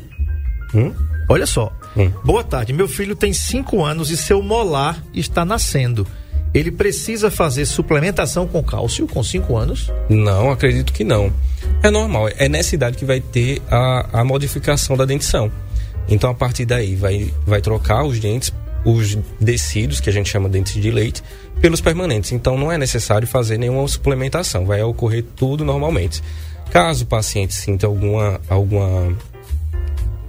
Hum? 0.73 0.93
Olha 1.27 1.45
só. 1.45 1.71
Hum. 1.98 2.12
Boa 2.24 2.43
tarde. 2.43 2.74
Meu 2.74 2.88
filho 2.88 3.15
tem 3.15 3.34
5 3.34 3.84
anos 3.84 4.10
e 4.10 4.17
seu 4.17 4.41
molar 4.41 5.03
está 5.13 5.43
nascendo. 5.43 6.08
Ele 6.53 6.72
precisa 6.72 7.29
fazer 7.29 7.65
suplementação 7.65 8.48
com 8.48 8.63
cálcio 8.63 9.08
com 9.08 9.24
5 9.24 9.55
anos? 9.55 9.91
Não, 10.10 10.50
acredito 10.50 10.91
que 10.91 11.03
não. 11.03 11.31
É 11.84 11.91
normal. 11.91 12.29
É 12.38 12.50
nessa 12.50 12.74
idade 12.74 12.98
que 12.98 13.05
vai 13.05 13.19
ter 13.19 13.62
a, 13.69 14.22
a 14.22 14.24
modificação 14.24 14.98
da 14.98 15.05
dentição. 15.05 15.51
Então, 16.08 16.31
a 16.31 16.34
partir 16.34 16.65
daí, 16.65 16.96
vai, 16.96 17.31
vai 17.46 17.62
trocar 17.62 18.03
os 18.03 18.19
dentes, 18.19 18.51
os 18.84 19.15
decidos, 19.39 20.00
que 20.00 20.10
a 20.10 20.13
gente 20.13 20.27
chama 20.27 20.50
de 20.50 20.53
dentes 20.53 20.74
de 20.74 20.89
leite, 20.89 21.22
pelos 21.62 21.81
permanentes. 21.81 22.31
Então, 22.31 22.58
não 22.58 22.72
é 22.72 22.79
necessário 22.79 23.27
fazer 23.27 23.60
nenhuma 23.60 23.88
suplementação. 23.88 24.65
Vai 24.65 24.81
ocorrer 24.81 25.24
tudo 25.36 25.63
normalmente. 25.63 26.24
Caso 26.72 27.03
o 27.03 27.08
paciente 27.08 27.53
sinta 27.53 27.86
alguma, 27.86 28.41
alguma 28.50 29.15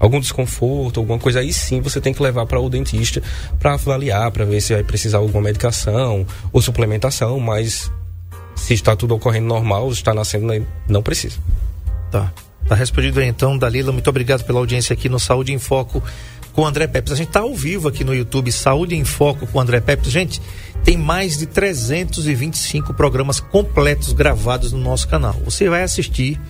algum 0.00 0.18
desconforto, 0.18 0.98
alguma 0.98 1.18
coisa, 1.18 1.40
aí 1.40 1.52
sim 1.52 1.80
você 1.80 2.00
tem 2.00 2.14
que 2.14 2.22
levar 2.22 2.46
para 2.46 2.58
o 2.58 2.70
dentista 2.70 3.22
para 3.58 3.74
avaliar, 3.74 4.30
para 4.32 4.46
ver 4.46 4.60
se 4.62 4.72
vai 4.72 4.82
precisar 4.82 5.18
de 5.18 5.24
alguma 5.24 5.44
medicação 5.44 6.26
ou 6.50 6.62
suplementação, 6.62 7.38
mas 7.38 7.92
se 8.56 8.74
está 8.74 8.96
tudo 8.96 9.14
ocorrendo 9.14 9.46
normal, 9.46 9.90
está 9.92 10.14
nascendo, 10.14 10.66
não 10.88 11.02
precisa. 11.02 11.38
Tá. 12.10 12.32
Tá 12.66 12.74
respondido 12.74 13.20
aí 13.20 13.26
então, 13.26 13.56
Dalila. 13.56 13.92
Muito 13.92 14.08
obrigado 14.08 14.44
pela 14.44 14.58
audiência 14.58 14.92
aqui 14.92 15.08
no 15.08 15.18
Saúde 15.18 15.52
em 15.52 15.58
Foco 15.58 16.02
com 16.52 16.62
o 16.62 16.66
André 16.66 16.86
Pepes. 16.86 17.12
A 17.12 17.16
gente 17.16 17.28
tá 17.28 17.40
ao 17.40 17.54
vivo 17.54 17.88
aqui 17.88 18.04
no 18.04 18.14
YouTube, 18.14 18.50
Saúde 18.52 18.94
em 18.94 19.04
Foco 19.04 19.46
com 19.46 19.58
o 19.58 19.60
André 19.60 19.80
Pepes. 19.80 20.10
Gente, 20.10 20.40
tem 20.84 20.96
mais 20.96 21.38
de 21.38 21.46
325 21.46 22.94
programas 22.94 23.40
completos 23.40 24.12
gravados 24.12 24.72
no 24.72 24.78
nosso 24.78 25.08
canal. 25.08 25.34
Você 25.44 25.68
vai 25.68 25.82
assistir 25.82 26.40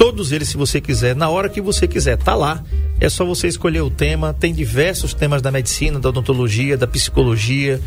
todos 0.00 0.32
eles 0.32 0.48
se 0.48 0.56
você 0.56 0.80
quiser, 0.80 1.14
na 1.14 1.28
hora 1.28 1.46
que 1.46 1.60
você 1.60 1.86
quiser. 1.86 2.16
Tá 2.16 2.34
lá. 2.34 2.64
É 2.98 3.10
só 3.10 3.22
você 3.22 3.48
escolher 3.48 3.82
o 3.82 3.90
tema. 3.90 4.32
Tem 4.32 4.54
diversos 4.54 5.12
temas 5.12 5.42
da 5.42 5.50
medicina, 5.50 6.00
da 6.00 6.08
odontologia, 6.08 6.74
da 6.74 6.86
psicologia, 6.86 7.78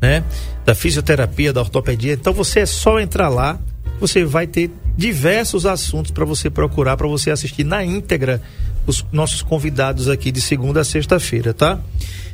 né? 0.00 0.24
Da 0.64 0.74
fisioterapia, 0.74 1.52
da 1.52 1.60
ortopedia. 1.60 2.14
Então 2.14 2.32
você 2.32 2.60
é 2.60 2.66
só 2.66 2.98
entrar 2.98 3.28
lá, 3.28 3.60
você 4.00 4.24
vai 4.24 4.46
ter 4.46 4.70
diversos 4.96 5.66
assuntos 5.66 6.10
para 6.10 6.24
você 6.24 6.48
procurar, 6.48 6.96
para 6.96 7.06
você 7.06 7.30
assistir 7.30 7.64
na 7.64 7.84
íntegra 7.84 8.40
os 8.86 9.04
nossos 9.12 9.42
convidados 9.42 10.08
aqui 10.08 10.32
de 10.32 10.40
segunda 10.40 10.80
a 10.80 10.84
sexta-feira, 10.84 11.52
tá? 11.52 11.78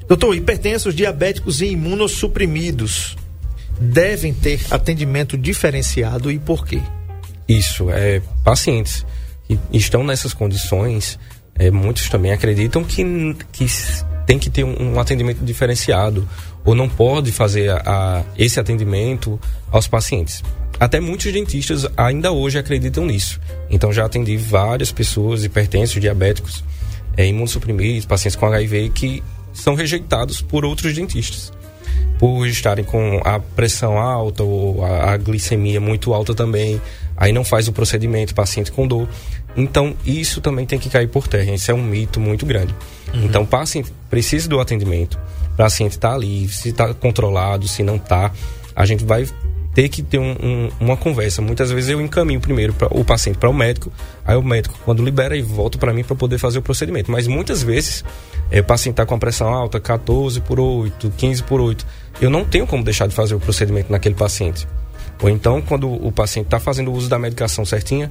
Doutor, 0.06 0.36
hipertensos, 0.36 0.94
diabéticos 0.94 1.60
e 1.60 1.66
imunossuprimidos 1.66 3.16
devem 3.80 4.32
ter 4.32 4.60
atendimento 4.70 5.36
diferenciado 5.36 6.30
e 6.30 6.38
por 6.38 6.64
quê? 6.64 6.80
Isso, 7.48 7.90
é 7.90 8.22
pacientes 8.44 9.04
que 9.46 9.58
estão 9.72 10.04
nessas 10.04 10.32
condições, 10.32 11.18
é, 11.54 11.70
muitos 11.70 12.08
também 12.08 12.32
acreditam 12.32 12.82
que, 12.82 13.04
que 13.52 13.66
tem 14.26 14.38
que 14.38 14.50
ter 14.50 14.64
um, 14.64 14.94
um 14.94 15.00
atendimento 15.00 15.44
diferenciado 15.44 16.28
ou 16.64 16.74
não 16.74 16.88
pode 16.88 17.30
fazer 17.30 17.70
a, 17.70 17.82
a, 17.84 18.22
esse 18.38 18.58
atendimento 18.58 19.38
aos 19.70 19.86
pacientes. 19.86 20.42
Até 20.80 20.98
muitos 20.98 21.32
dentistas 21.32 21.86
ainda 21.96 22.32
hoje 22.32 22.58
acreditam 22.58 23.06
nisso. 23.06 23.40
Então 23.70 23.92
já 23.92 24.04
atendi 24.04 24.36
várias 24.36 24.90
pessoas, 24.90 25.44
hipertensos, 25.44 26.00
diabéticos, 26.00 26.64
é, 27.16 27.26
imunossuprimidos, 27.26 28.06
pacientes 28.06 28.36
com 28.36 28.46
HIV, 28.46 28.90
que 28.90 29.22
são 29.52 29.74
rejeitados 29.74 30.42
por 30.42 30.64
outros 30.64 30.94
dentistas. 30.94 31.52
Por 32.18 32.46
estarem 32.46 32.84
com 32.84 33.20
a 33.24 33.38
pressão 33.38 33.98
alta 33.98 34.42
ou 34.42 34.84
a, 34.84 35.12
a 35.12 35.16
glicemia 35.16 35.80
muito 35.80 36.12
alta 36.12 36.34
também, 36.34 36.80
aí 37.16 37.32
não 37.32 37.44
faz 37.44 37.68
o 37.68 37.72
procedimento, 37.72 38.34
paciente 38.34 38.72
com 38.72 38.86
dor. 38.86 39.08
Então, 39.56 39.94
isso 40.04 40.40
também 40.40 40.66
tem 40.66 40.78
que 40.78 40.90
cair 40.90 41.08
por 41.08 41.28
terra. 41.28 41.52
Isso 41.52 41.70
é 41.70 41.74
um 41.74 41.82
mito 41.82 42.18
muito 42.18 42.44
grande. 42.44 42.74
Uhum. 43.12 43.24
Então, 43.24 43.42
o 43.42 43.46
paciente 43.46 43.92
precisa 44.10 44.48
do 44.48 44.60
atendimento. 44.60 45.18
O 45.52 45.56
paciente 45.56 45.92
está 45.92 46.12
ali, 46.12 46.48
se 46.48 46.70
está 46.70 46.92
controlado, 46.92 47.68
se 47.68 47.82
não 47.82 47.96
está. 47.96 48.32
A 48.74 48.84
gente 48.84 49.04
vai 49.04 49.26
ter 49.74 49.88
que 49.88 50.02
ter 50.02 50.18
um, 50.18 50.36
um, 50.40 50.70
uma 50.80 50.96
conversa. 50.96 51.42
Muitas 51.42 51.70
vezes 51.70 51.90
eu 51.90 52.00
encaminho 52.00 52.40
primeiro 52.40 52.72
pra, 52.72 52.88
o 52.90 53.04
paciente 53.04 53.38
para 53.38 53.50
o 53.50 53.54
médico, 53.54 53.92
aí 54.24 54.36
o 54.36 54.42
médico, 54.42 54.78
quando 54.84 55.04
libera, 55.04 55.36
e 55.36 55.42
volta 55.42 55.76
para 55.78 55.92
mim 55.92 56.04
para 56.04 56.14
poder 56.14 56.38
fazer 56.38 56.58
o 56.58 56.62
procedimento. 56.62 57.10
Mas 57.10 57.26
muitas 57.26 57.62
vezes 57.62 58.04
é, 58.50 58.60
o 58.60 58.64
paciente 58.64 58.94
está 58.94 59.04
com 59.04 59.14
a 59.14 59.18
pressão 59.18 59.48
alta, 59.48 59.80
14 59.80 60.40
por 60.40 60.60
8, 60.60 61.12
15 61.16 61.42
por 61.42 61.60
8. 61.60 61.84
Eu 62.20 62.30
não 62.30 62.44
tenho 62.44 62.66
como 62.66 62.84
deixar 62.84 63.08
de 63.08 63.14
fazer 63.14 63.34
o 63.34 63.40
procedimento 63.40 63.90
naquele 63.90 64.14
paciente. 64.14 64.66
Ou 65.22 65.30
então, 65.30 65.62
quando 65.62 65.90
o 65.90 66.12
paciente 66.12 66.46
está 66.46 66.58
fazendo 66.60 66.90
o 66.90 66.94
uso 66.94 67.08
da 67.08 67.18
medicação 67.18 67.64
certinha, 67.64 68.10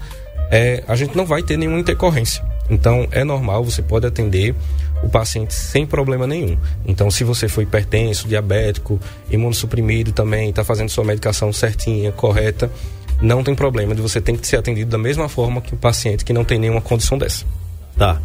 é, 0.50 0.84
a 0.88 0.96
gente 0.96 1.16
não 1.16 1.26
vai 1.26 1.44
ter 1.44 1.58
nenhuma 1.58 1.80
intercorrência. 1.80 2.44
Então, 2.70 3.08
é 3.12 3.24
normal, 3.24 3.64
você 3.64 3.82
pode 3.82 4.06
atender 4.06 4.56
o 5.04 5.10
paciente 5.10 5.54
sem 5.54 5.86
problema 5.86 6.26
nenhum. 6.26 6.58
Então, 6.86 7.12
se 7.12 7.24
você 7.24 7.48
for 7.48 7.62
hipertenso, 7.62 8.28
diabético, 8.28 9.00
imunossuprimido 9.30 10.12
também, 10.12 10.50
está 10.50 10.64
fazendo 10.64 10.90
sua 10.90 11.04
medicação 11.04 11.52
certinha, 11.52 12.12
correta, 12.12 12.72
não 13.22 13.44
tem 13.44 13.54
problema, 13.54 13.94
você 13.96 14.22
tem 14.22 14.36
que 14.36 14.48
ser 14.48 14.58
atendido 14.58 14.90
da 14.90 14.98
mesma 14.98 15.28
forma 15.30 15.62
que 15.62 15.74
o 15.74 15.78
paciente 15.78 16.24
que 16.26 16.34
não 16.34 16.44
tem 16.44 16.58
nenhuma 16.58 16.82
condição 16.82 17.18
dessa. 17.18 17.46
Tá. 17.98 18.22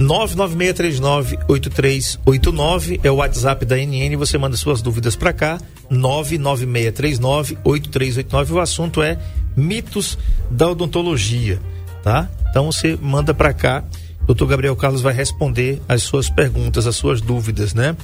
996398389 0.00 3.00
é 3.02 3.10
o 3.10 3.16
WhatsApp 3.16 3.64
da 3.64 3.76
NN. 3.76 4.14
Você 4.16 4.38
manda 4.38 4.56
suas 4.56 4.80
dúvidas 4.80 5.16
para 5.16 5.32
cá. 5.32 5.58
996398389. 5.90 8.50
O 8.52 8.60
assunto 8.60 9.02
é 9.02 9.18
mitos 9.56 10.16
da 10.50 10.68
odontologia, 10.68 11.58
tá? 12.02 12.28
Então 12.48 12.70
você 12.70 12.96
manda 13.00 13.34
para 13.34 13.52
cá. 13.52 13.82
Doutor 14.24 14.46
Gabriel 14.46 14.76
Carlos 14.76 15.00
vai 15.00 15.14
responder 15.14 15.80
as 15.88 16.02
suas 16.02 16.28
perguntas, 16.28 16.86
as 16.86 16.96
suas 16.96 17.20
dúvidas, 17.20 17.72
né? 17.72 17.96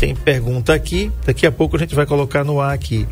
Tem 0.00 0.16
pergunta 0.16 0.74
aqui, 0.74 1.12
daqui 1.24 1.46
a 1.46 1.52
pouco 1.52 1.76
a 1.76 1.78
gente 1.78 1.94
vai 1.94 2.06
colocar 2.06 2.44
no 2.44 2.60
ar 2.60 2.74
aqui. 2.74 3.06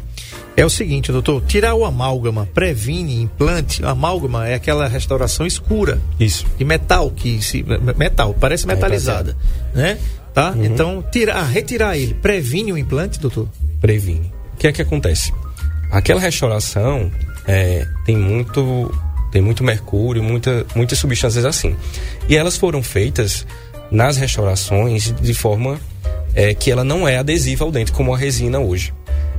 É 0.59 0.67
o 0.67 0.71
seguinte, 0.71 1.13
doutor, 1.13 1.41
tirar 1.47 1.77
o 1.77 1.85
amálgama 1.85 2.45
previne 2.53 3.23
implante. 3.23 3.85
Amálgama 3.85 4.49
é 4.49 4.55
aquela 4.55 4.89
restauração 4.89 5.47
escura. 5.47 6.01
Isso. 6.19 6.45
De 6.59 6.65
metal 6.65 7.13
que 7.13 7.41
se 7.41 7.65
metal, 7.97 8.35
parece 8.35 8.65
é, 8.65 8.75
metalizada, 8.75 9.37
é, 9.73 9.79
né? 9.79 9.99
Tá? 10.35 10.51
Uhum. 10.51 10.65
Então, 10.65 11.05
tirar, 11.13 11.45
retirar 11.45 11.97
ele 11.97 12.13
previne 12.13 12.73
o 12.73 12.77
implante, 12.77 13.21
doutor? 13.21 13.49
Previne. 13.81 14.33
O 14.55 14.57
que 14.57 14.67
é 14.67 14.73
que 14.73 14.83
acontece? 14.83 15.33
Aquela 15.93 16.21
restauração 16.21 17.09
é, 17.47 17.87
tem 18.05 18.17
muito 18.17 18.93
tem 19.31 19.41
muito 19.41 19.63
mercúrio, 19.63 20.25
muita, 20.25 20.67
muitas 20.75 20.99
substâncias 20.99 21.45
assim. 21.45 21.77
E 22.29 22.37
elas 22.37 22.57
foram 22.57 22.83
feitas 22.83 23.47
nas 23.93 24.17
restaurações 24.17 25.15
de 25.21 25.35
forma 25.35 25.79
é, 26.35 26.53
que 26.53 26.69
ela 26.69 26.83
não 26.83 27.07
é 27.07 27.17
adesiva 27.17 27.65
ao 27.65 27.71
dente, 27.71 27.93
como 27.93 28.13
a 28.13 28.19
resina 28.19 28.59
hoje. 28.59 28.93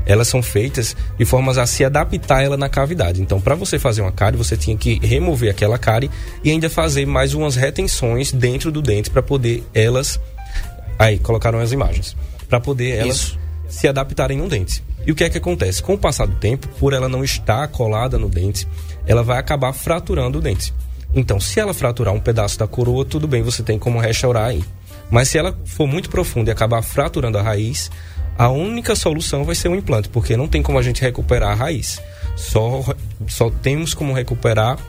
Elas 0.06 0.28
são 0.28 0.42
feitas 0.42 0.96
de 1.18 1.26
formas 1.26 1.58
a 1.58 1.66
se 1.66 1.84
adaptar 1.84 2.44
ela 2.44 2.58
na 2.58 2.70
cavidade. 2.70 3.22
Então, 3.22 3.40
para 3.40 3.56
você 3.56 3.78
fazer 3.78 4.02
uma 4.02 4.12
cárie, 4.12 4.38
você 4.38 4.58
tinha 4.58 4.76
que 4.76 5.00
remover 5.06 5.52
aquela 5.52 5.78
cárie 5.78 6.10
e 6.44 6.50
ainda 6.50 6.70
fazer 6.70 7.06
mais 7.06 7.34
umas 7.34 7.56
retenções 7.56 8.32
dentro 8.32 8.72
do 8.72 8.82
dente 8.82 9.10
para 9.10 9.22
poder 9.22 9.64
elas. 9.74 10.20
Aí, 10.98 11.20
colocaram 11.20 11.60
as 11.60 11.72
imagens. 11.72 12.16
Para 12.48 12.60
poder 12.60 12.98
elas 12.98 13.38
se 13.68 13.88
adaptarem 13.88 14.38
no 14.38 14.50
dente. 14.50 14.84
E 15.06 15.12
o 15.12 15.16
que 15.16 15.24
é 15.24 15.30
que 15.30 15.38
acontece? 15.38 15.82
Com 15.82 15.94
o 15.94 15.98
passar 15.98 16.26
do 16.26 16.36
tempo, 16.36 16.68
por 16.80 16.94
ela 16.94 17.08
não 17.08 17.24
estar 17.24 17.68
colada 17.68 18.18
no 18.18 18.28
dente, 18.28 18.68
ela 19.06 19.24
vai 19.24 19.38
acabar 19.38 19.72
fraturando 19.74 20.40
o 20.40 20.42
dente. 20.42 20.74
Então, 21.14 21.40
se 21.40 21.60
ela 21.60 21.74
fraturar 21.74 22.14
um 22.14 22.20
pedaço 22.20 22.60
da 22.60 22.68
coroa, 22.68 23.06
tudo 23.06 23.28
bem, 23.28 23.42
você 23.42 23.64
tem 23.64 23.80
como 23.80 24.00
restaurar 24.00 24.50
aí. 24.50 24.64
Mas 25.10 25.30
se 25.30 25.38
ela 25.38 25.58
for 25.66 25.88
muito 25.88 26.10
profunda 26.10 26.52
e 26.52 26.54
acabar 26.54 26.82
fraturando 26.82 27.38
a 27.38 27.42
raiz, 27.42 27.90
a 28.40 28.48
única 28.48 28.96
solução 28.96 29.44
vai 29.44 29.54
ser 29.54 29.68
o 29.68 29.76
implante, 29.76 30.08
porque 30.08 30.38
não 30.38 30.48
tem 30.48 30.64
como 30.64 30.80
a 30.80 30.82
gente 30.82 31.02
recuperar 31.02 31.52
a 31.52 31.56
raiz. 31.56 32.02
Só, 32.38 32.96
só 33.28 33.50
temos 33.50 33.94
como 33.94 34.14
recuperar 34.14 34.80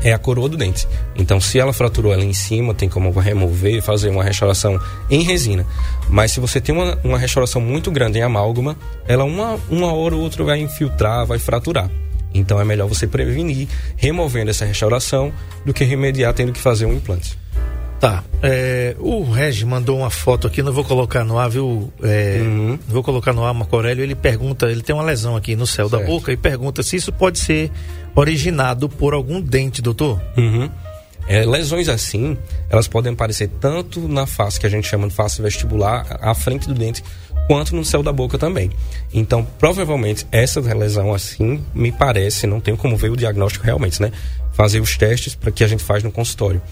é 0.00 0.12
a 0.12 0.18
coroa 0.18 0.48
do 0.48 0.56
dente. 0.56 0.86
Então, 1.16 1.40
se 1.40 1.58
ela 1.58 1.72
fraturou 1.72 2.12
ela 2.12 2.24
em 2.24 2.32
cima, 2.32 2.72
tem 2.72 2.88
como 2.88 3.10
remover, 3.10 3.82
fazer 3.82 4.10
uma 4.10 4.22
restauração 4.22 4.80
em 5.10 5.24
resina. 5.24 5.66
Mas 6.08 6.30
se 6.30 6.38
você 6.38 6.60
tem 6.60 6.72
uma, 6.72 6.96
uma 7.02 7.18
restauração 7.18 7.60
muito 7.60 7.90
grande 7.90 8.20
em 8.20 8.22
amálgama, 8.22 8.78
ela 9.08 9.24
uma, 9.24 9.58
uma 9.68 9.92
hora 9.92 10.14
ou 10.14 10.22
outra 10.22 10.44
vai 10.44 10.60
infiltrar, 10.60 11.26
vai 11.26 11.40
fraturar. 11.40 11.90
Então, 12.32 12.60
é 12.60 12.64
melhor 12.64 12.86
você 12.86 13.08
prevenir 13.08 13.66
removendo 13.96 14.50
essa 14.50 14.64
restauração 14.64 15.32
do 15.66 15.74
que 15.74 15.82
remediar 15.82 16.32
tendo 16.32 16.52
que 16.52 16.60
fazer 16.60 16.86
um 16.86 16.92
implante. 16.92 17.36
Tá. 18.00 18.22
É, 18.42 18.94
o 19.00 19.24
Regi 19.28 19.64
mandou 19.64 19.98
uma 19.98 20.10
foto 20.10 20.46
aqui, 20.46 20.62
não 20.62 20.72
vou 20.72 20.84
colocar 20.84 21.24
no 21.24 21.36
ar, 21.38 21.50
viu? 21.50 21.92
É, 22.02 22.38
Uhum. 22.40 22.78
Vou 22.86 23.02
colocar 23.02 23.32
no 23.32 23.44
ar, 23.44 23.52
Marco 23.52 23.74
Aurélio. 23.74 24.04
Ele 24.04 24.14
pergunta, 24.14 24.70
ele 24.70 24.82
tem 24.82 24.94
uma 24.94 25.02
lesão 25.02 25.34
aqui 25.34 25.56
no 25.56 25.66
céu 25.66 25.88
da 25.88 25.98
Certo. 25.98 26.08
boca 26.10 26.32
e 26.32 26.36
pergunta 26.36 26.82
se 26.82 26.94
isso 26.96 27.12
pode 27.12 27.38
ser 27.40 27.70
originado 28.14 28.88
por 28.88 29.14
algum 29.14 29.40
dente, 29.40 29.82
doutor. 29.82 30.20
Uhum. 30.36 30.70
É, 31.26 31.44
lesões 31.44 31.88
assim, 31.88 32.38
elas 32.70 32.88
podem 32.88 33.12
aparecer 33.12 33.50
tanto 33.60 34.08
na 34.08 34.26
face, 34.26 34.58
que 34.58 34.66
a 34.66 34.70
gente 34.70 34.86
chama 34.88 35.08
de 35.08 35.14
face 35.14 35.42
vestibular, 35.42 36.18
à 36.22 36.34
frente 36.34 36.66
do 36.66 36.74
dente, 36.74 37.04
quanto 37.46 37.74
no 37.76 37.84
céu 37.84 38.02
da 38.02 38.12
boca 38.12 38.38
também. 38.38 38.70
Então, 39.12 39.46
provavelmente, 39.58 40.26
essa 40.32 40.60
lesão 40.60 41.12
assim, 41.12 41.62
me 41.74 41.92
parece, 41.92 42.46
não 42.46 42.60
tenho 42.60 42.76
como 42.76 42.96
ver 42.96 43.10
o 43.10 43.16
diagnóstico 43.16 43.64
realmente, 43.66 44.00
né? 44.00 44.10
Fazer 44.52 44.80
os 44.80 44.96
testes 44.96 45.34
para 45.34 45.50
que 45.50 45.62
a 45.62 45.66
gente 45.68 45.82
faz 45.82 46.02
no 46.02 46.10
consultório. 46.10 46.62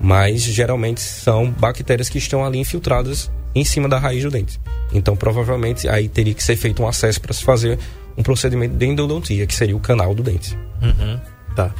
Mas, 0.00 0.42
geralmente, 0.42 1.00
são 1.00 1.50
bactérias 1.50 2.08
que 2.08 2.18
estão 2.18 2.44
ali 2.44 2.58
infiltradas 2.58 3.30
em 3.54 3.64
cima 3.64 3.88
da 3.88 3.98
raiz 3.98 4.22
do 4.22 4.30
dente. 4.30 4.60
Então, 4.92 5.16
provavelmente, 5.16 5.88
aí 5.88 6.08
teria 6.08 6.34
que 6.34 6.42
ser 6.42 6.56
feito 6.56 6.82
um 6.82 6.88
acesso 6.88 7.20
para 7.20 7.32
se 7.32 7.42
fazer 7.42 7.78
um 8.16 8.22
procedimento 8.22 8.76
de 8.76 8.86
endodontia, 8.86 9.46
que 9.46 9.54
seria 9.54 9.76
o 9.76 9.80
canal 9.80 10.14
do 10.14 10.22
dente. 10.22 10.56
Tá. 11.54 11.72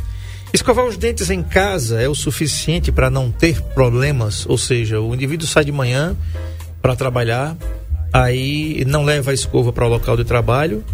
Escovar 0.52 0.86
os 0.86 0.96
dentes 0.96 1.30
em 1.30 1.42
casa 1.42 2.00
é 2.00 2.08
o 2.08 2.14
suficiente 2.14 2.92
para 2.92 3.10
não 3.10 3.30
ter 3.30 3.60
problemas? 3.60 4.46
Ou 4.46 4.56
seja, 4.56 5.00
o 5.00 5.12
indivíduo 5.14 5.46
sai 5.46 5.64
de 5.64 5.72
manhã 5.72 6.16
para 6.80 6.94
trabalhar, 6.94 7.56
aí 8.12 8.84
não 8.86 9.04
leva 9.04 9.32
a 9.32 9.34
escova 9.34 9.72
para 9.72 9.84
o 9.84 9.88
local 9.88 10.16
de 10.16 10.24
trabalho 10.24 10.84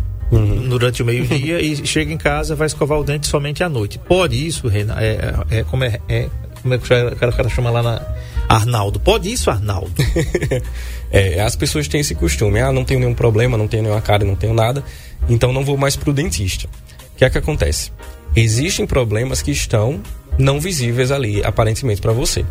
durante 0.68 1.02
o 1.02 1.04
meio-dia 1.04 1.60
e 1.60 1.84
chega 1.84 2.12
em 2.12 2.16
casa 2.16 2.54
vai 2.54 2.66
escovar 2.66 2.98
o 2.98 3.04
dente 3.04 3.26
somente 3.26 3.62
à 3.64 3.68
noite. 3.68 3.98
Pode 3.98 4.46
isso, 4.46 4.68
Renan? 4.68 4.94
É, 4.98 5.34
é, 5.50 5.64
como 5.64 5.84
é, 5.84 6.00
é 6.08 6.28
como 6.62 6.74
é 6.74 6.78
que 6.78 6.84
o 6.84 6.88
cara, 7.16 7.32
o 7.32 7.36
cara 7.36 7.48
chama 7.48 7.70
lá 7.70 7.82
na 7.82 8.02
Arnaldo? 8.48 9.00
Pode 9.00 9.32
isso, 9.32 9.50
Arnaldo? 9.50 9.92
É, 11.12 11.40
as 11.40 11.56
pessoas 11.56 11.88
têm 11.88 12.00
esse 12.00 12.14
costume, 12.14 12.60
ah, 12.60 12.70
não 12.70 12.84
tenho 12.84 13.00
nenhum 13.00 13.14
problema, 13.14 13.58
não 13.58 13.66
tenho 13.66 13.82
nenhuma 13.82 14.00
cara, 14.00 14.24
não 14.24 14.36
tenho 14.36 14.54
nada, 14.54 14.84
então 15.28 15.52
não 15.52 15.64
vou 15.64 15.76
mais 15.76 15.96
pro 15.96 16.12
dentista. 16.12 16.68
O 17.12 17.16
que 17.16 17.24
é 17.24 17.30
que 17.30 17.36
acontece? 17.36 17.90
Existem 18.36 18.86
problemas 18.86 19.42
que 19.42 19.50
estão 19.50 20.00
não 20.38 20.60
visíveis 20.60 21.10
ali, 21.10 21.42
aparentemente, 21.44 22.00
para 22.00 22.12
você. 22.12 22.44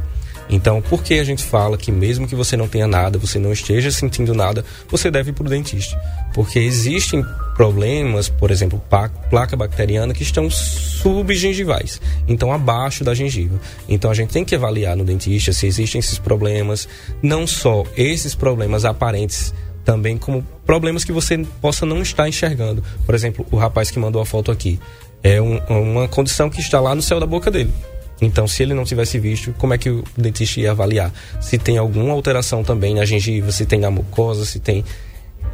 Então, 0.49 0.81
por 0.81 1.03
que 1.03 1.19
a 1.19 1.23
gente 1.23 1.43
fala 1.43 1.77
que 1.77 1.91
mesmo 1.91 2.27
que 2.27 2.35
você 2.35 2.57
não 2.57 2.67
tenha 2.67 2.87
nada, 2.87 3.19
você 3.19 3.37
não 3.37 3.53
esteja 3.53 3.91
sentindo 3.91 4.33
nada, 4.33 4.65
você 4.89 5.11
deve 5.11 5.29
ir 5.29 5.33
para 5.33 5.45
o 5.45 5.49
dentista? 5.49 5.95
Porque 6.33 6.57
existem 6.57 7.23
problemas, 7.55 8.29
por 8.29 8.49
exemplo, 8.49 8.81
placa 9.29 9.55
bacteriana, 9.55 10.13
que 10.13 10.23
estão 10.23 10.49
subgengivais, 10.49 12.01
então 12.27 12.51
abaixo 12.51 13.03
da 13.03 13.13
gengiva. 13.13 13.59
Então 13.87 14.09
a 14.09 14.13
gente 14.13 14.31
tem 14.31 14.43
que 14.43 14.55
avaliar 14.55 14.95
no 14.95 15.03
dentista 15.05 15.53
se 15.53 15.67
existem 15.67 15.99
esses 15.99 16.17
problemas, 16.17 16.87
não 17.21 17.45
só 17.45 17.83
esses 17.95 18.33
problemas 18.33 18.85
aparentes, 18.85 19.53
também 19.85 20.17
como 20.17 20.45
problemas 20.65 21.03
que 21.03 21.11
você 21.11 21.37
possa 21.61 21.85
não 21.85 22.01
estar 22.01 22.27
enxergando. 22.27 22.83
Por 23.05 23.13
exemplo, 23.15 23.45
o 23.51 23.57
rapaz 23.57 23.91
que 23.91 23.99
mandou 23.99 24.21
a 24.21 24.25
foto 24.25 24.51
aqui 24.51 24.79
é 25.23 25.41
um- 25.41 25.59
uma 25.67 26.07
condição 26.07 26.49
que 26.49 26.59
está 26.59 26.79
lá 26.79 26.95
no 26.95 27.01
céu 27.01 27.19
da 27.19 27.25
boca 27.25 27.51
dele. 27.51 27.73
Então, 28.21 28.47
se 28.47 28.63
ele 28.63 28.73
não 28.73 28.83
tivesse 28.83 29.17
visto, 29.17 29.53
como 29.57 29.73
é 29.73 29.77
que 29.77 29.89
o 29.89 30.03
dentista 30.17 30.59
ia 30.59 30.71
avaliar? 30.71 31.11
Se 31.39 31.57
tem 31.57 31.77
alguma 31.77 32.13
alteração 32.13 32.63
também 32.63 32.93
na 32.93 33.05
gengiva, 33.05 33.51
se 33.51 33.65
tem 33.65 33.79
na 33.79 33.89
mucosa, 33.89 34.45
se 34.45 34.59
tem 34.59 34.83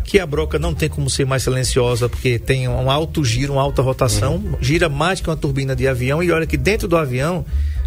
que 0.03 0.19
a 0.19 0.25
broca 0.25 0.59
não 0.59 0.73
tem 0.73 0.87
como 0.87 1.09
ser 1.09 1.25
mais 1.25 1.43
silenciosa 1.43 2.07
porque 2.07 2.37
tem 2.37 2.67
um 2.67 2.89
alto 2.91 3.25
giro, 3.25 3.53
uma 3.53 3.61
alta 3.61 3.81
rotação, 3.81 4.41
gira 4.61 4.87
mais 4.87 5.19
que 5.19 5.29
uma 5.29 5.35
turbina 5.35 5.75
de 5.75 5.87
avião 5.87 6.21
e 6.21 6.31
olha 6.31 6.45
que 6.45 6.57
dentro 6.57 6.87
do 6.87 6.95
avião 6.95 7.43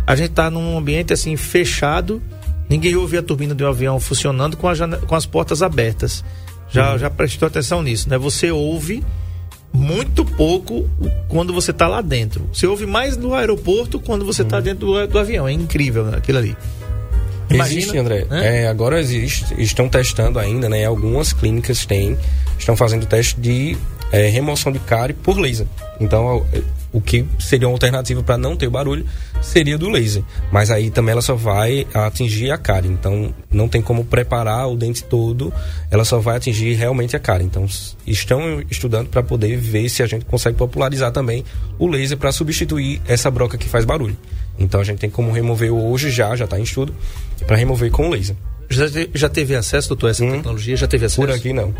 a 0.07 0.17
gente 0.17 0.31
está 0.31 0.51
num 0.51 0.77
ambiente 0.77 1.13
assim 1.13 1.37
fechado, 1.37 2.21
ninguém 2.69 2.97
ouve 2.97 3.17
a 3.17 3.23
turbina 3.23 3.55
do 3.55 3.67
avião 3.67 4.01
funcionando 4.01 4.57
com, 4.57 4.69
com 5.07 5.15
as 5.15 5.27
portas 5.27 5.63
abertas. 5.63 6.25
Já, 6.71 6.99
já 6.99 7.09
prestou 7.09 7.47
atenção 7.47 7.83
nisso, 7.83 8.11
né? 8.11 8.19
Você 8.19 8.51
ouve 8.51 9.03
muito 9.73 10.25
pouco 10.25 10.89
quando 11.29 11.53
você 11.53 11.71
está 11.71 11.87
lá 11.87 12.01
dentro. 12.01 12.49
Você 12.53 12.67
ouve 12.67 12.85
mais 12.85 13.17
no 13.17 13.35
aeroporto 13.35 14.01
quando 14.01 14.25
você 14.25 14.43
está 14.43 14.61
dentro 14.61 14.87
do, 14.87 15.07
do 15.07 15.19
avião. 15.19 15.47
É 15.47 15.53
incrível 15.53 16.05
né, 16.05 16.19
aquilo 16.19 16.39
ali. 16.39 16.57
Existe, 17.51 17.97
André. 17.97 18.27
né? 18.29 18.63
É, 18.63 18.69
agora 18.69 19.01
existe, 19.01 19.55
estão 19.59 19.89
testando 19.89 20.39
ainda, 20.39 20.69
né? 20.69 20.85
Algumas 20.85 21.33
clínicas 21.33 21.87
têm, 21.87 22.17
estão 22.59 22.77
fazendo 22.77 23.07
teste 23.07 23.41
de 23.41 23.77
é, 24.13 24.29
remoção 24.29 24.73
de 24.73 24.79
cárie 24.79 25.15
por 25.15 25.39
laser. 25.39 25.67
Então, 26.01 26.47
o 26.93 27.01
que 27.01 27.27
seria 27.39 27.69
uma 27.69 27.75
alternativa 27.75 28.23
para 28.23 28.39
não 28.39 28.57
ter 28.57 28.69
barulho 28.69 29.05
seria 29.43 29.77
do 29.77 29.89
laser. 29.89 30.23
Mas 30.51 30.71
aí 30.71 30.91
também 30.91 31.13
ela 31.13 31.23
só 31.23 31.35
vai 31.35 31.87
atingir 31.93 32.51
a 32.51 32.59
cárie. 32.59 32.91
Então, 32.91 33.35
não 33.51 33.69
tem 33.69 33.83
como 33.83 34.05
preparar 34.05 34.69
o 34.69 34.77
dente 34.77 35.05
todo, 35.05 35.53
ela 35.91 36.05
só 36.05 36.19
vai 36.19 36.37
atingir 36.37 36.75
realmente 36.75 37.17
a 37.17 37.19
cárie. 37.19 37.45
Então, 37.45 37.67
estão 38.07 38.63
estudando 38.71 39.09
para 39.09 39.23
poder 39.23 39.57
ver 39.57 39.89
se 39.89 40.03
a 40.03 40.07
gente 40.07 40.25
consegue 40.25 40.57
popularizar 40.57 41.13
também 41.13 41.45
o 41.79 41.87
laser 41.87 42.17
para 42.17 42.33
substituir 42.33 43.01
essa 43.07 43.31
broca 43.31 43.59
que 43.59 43.69
faz 43.69 43.85
barulho. 43.85 44.17
Então, 44.59 44.81
a 44.81 44.85
gente 44.85 44.99
tem 44.99 45.09
como 45.11 45.31
remover 45.33 45.73
hoje 45.73 46.11
já, 46.11 46.35
já 46.37 46.45
está 46.45 46.59
em 46.59 46.63
estudo, 46.63 46.95
para 47.47 47.57
remover 47.57 47.91
com 47.91 48.09
laser. 48.11 48.35
Já, 48.71 48.85
já 49.15 49.29
teve 49.31 49.55
acesso, 49.57 49.89
doutor, 49.89 50.09
a 50.09 50.11
essa 50.11 50.25
Hum. 50.25 50.33
tecnologia? 50.33 50.77
Já 50.77 50.87
teve 50.87 51.07
acesso? 51.07 51.21
Por 51.23 51.31
aqui 51.31 51.53
não. 51.55 51.73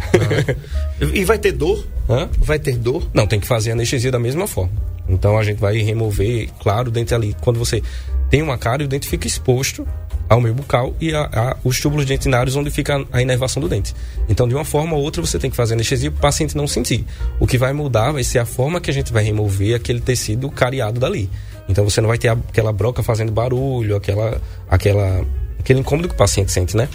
E 1.15 1.25
vai 1.25 1.39
ter 1.39 1.53
dor? 1.53 1.85
Hã? 2.09 2.29
Vai 2.39 2.59
ter 2.59 2.77
dor? 2.77 3.07
Não, 3.13 3.27
tem 3.27 3.39
que 3.39 3.47
fazer 3.47 3.73
anestesia 3.73 4.11
da 4.11 4.19
mesma 4.19 4.47
forma. 4.47 4.73
Então 5.09 5.39
a 5.39 5.43
gente 5.45 5.59
vai 5.59 5.77
remover, 5.79 6.49
claro, 6.63 6.89
o 6.89 6.91
dente 6.91 7.15
ali. 7.15 7.35
Quando 7.41 7.59
você 7.59 7.83
tem 8.31 8.43
uma 8.43 8.57
cárie, 8.59 8.85
o 8.87 8.89
dente 8.89 9.07
fica 9.09 9.27
exposto 9.27 9.87
ao 10.29 10.41
meio 10.41 10.55
bucal 10.55 10.95
e 11.01 11.15
a, 11.15 11.23
a- 11.33 11.57
os 11.65 11.81
túbulos 11.81 12.05
dentinários 12.07 12.57
onde 12.57 12.71
fica 12.71 13.05
a 13.13 13.21
inervação 13.23 13.61
do 13.61 13.69
dente. 13.69 13.95
Então, 14.29 14.47
de 14.49 14.55
uma 14.55 14.65
forma 14.65 14.95
ou 14.97 15.03
outra, 15.03 15.21
você 15.23 15.39
tem 15.39 15.51
que 15.51 15.57
fazer 15.57 15.75
anestesia 15.75 16.11
para 16.11 16.19
o 16.19 16.21
paciente 16.23 16.57
não 16.57 16.67
sentir. 16.67 17.05
O 17.41 17.47
que 17.47 17.57
vai 17.59 17.73
mudar 17.73 18.13
vai 18.13 18.23
ser 18.25 18.39
a 18.39 18.45
forma 18.47 18.81
que 18.81 18.91
a 18.91 18.95
gente 18.95 19.13
vai 19.13 19.23
remover 19.25 19.75
aquele 19.75 20.01
tecido 20.01 20.51
cariado 20.51 21.01
dali. 21.01 21.31
Então, 21.69 21.85
você 21.85 22.01
não 22.01 22.09
vai 22.09 22.19
ter 22.19 22.29
aquela 22.29 22.73
broca 22.73 23.03
fazendo 23.03 23.31
barulho, 23.31 23.97
aquela, 23.97 24.41
aquela, 24.69 25.25
aquele 25.59 25.81
incômodo 25.81 26.09
que 26.09 26.15
o 26.15 26.19
paciente 26.19 26.51
sente, 26.51 26.77
né? 26.77 26.89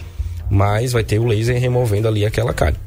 Mas 0.49 0.91
vai 0.91 1.03
ter 1.03 1.19
o 1.19 1.25
laser 1.25 1.59
removendo 1.59 2.07
ali 2.07 2.25
aquela 2.25 2.53
cárie. 2.53 2.77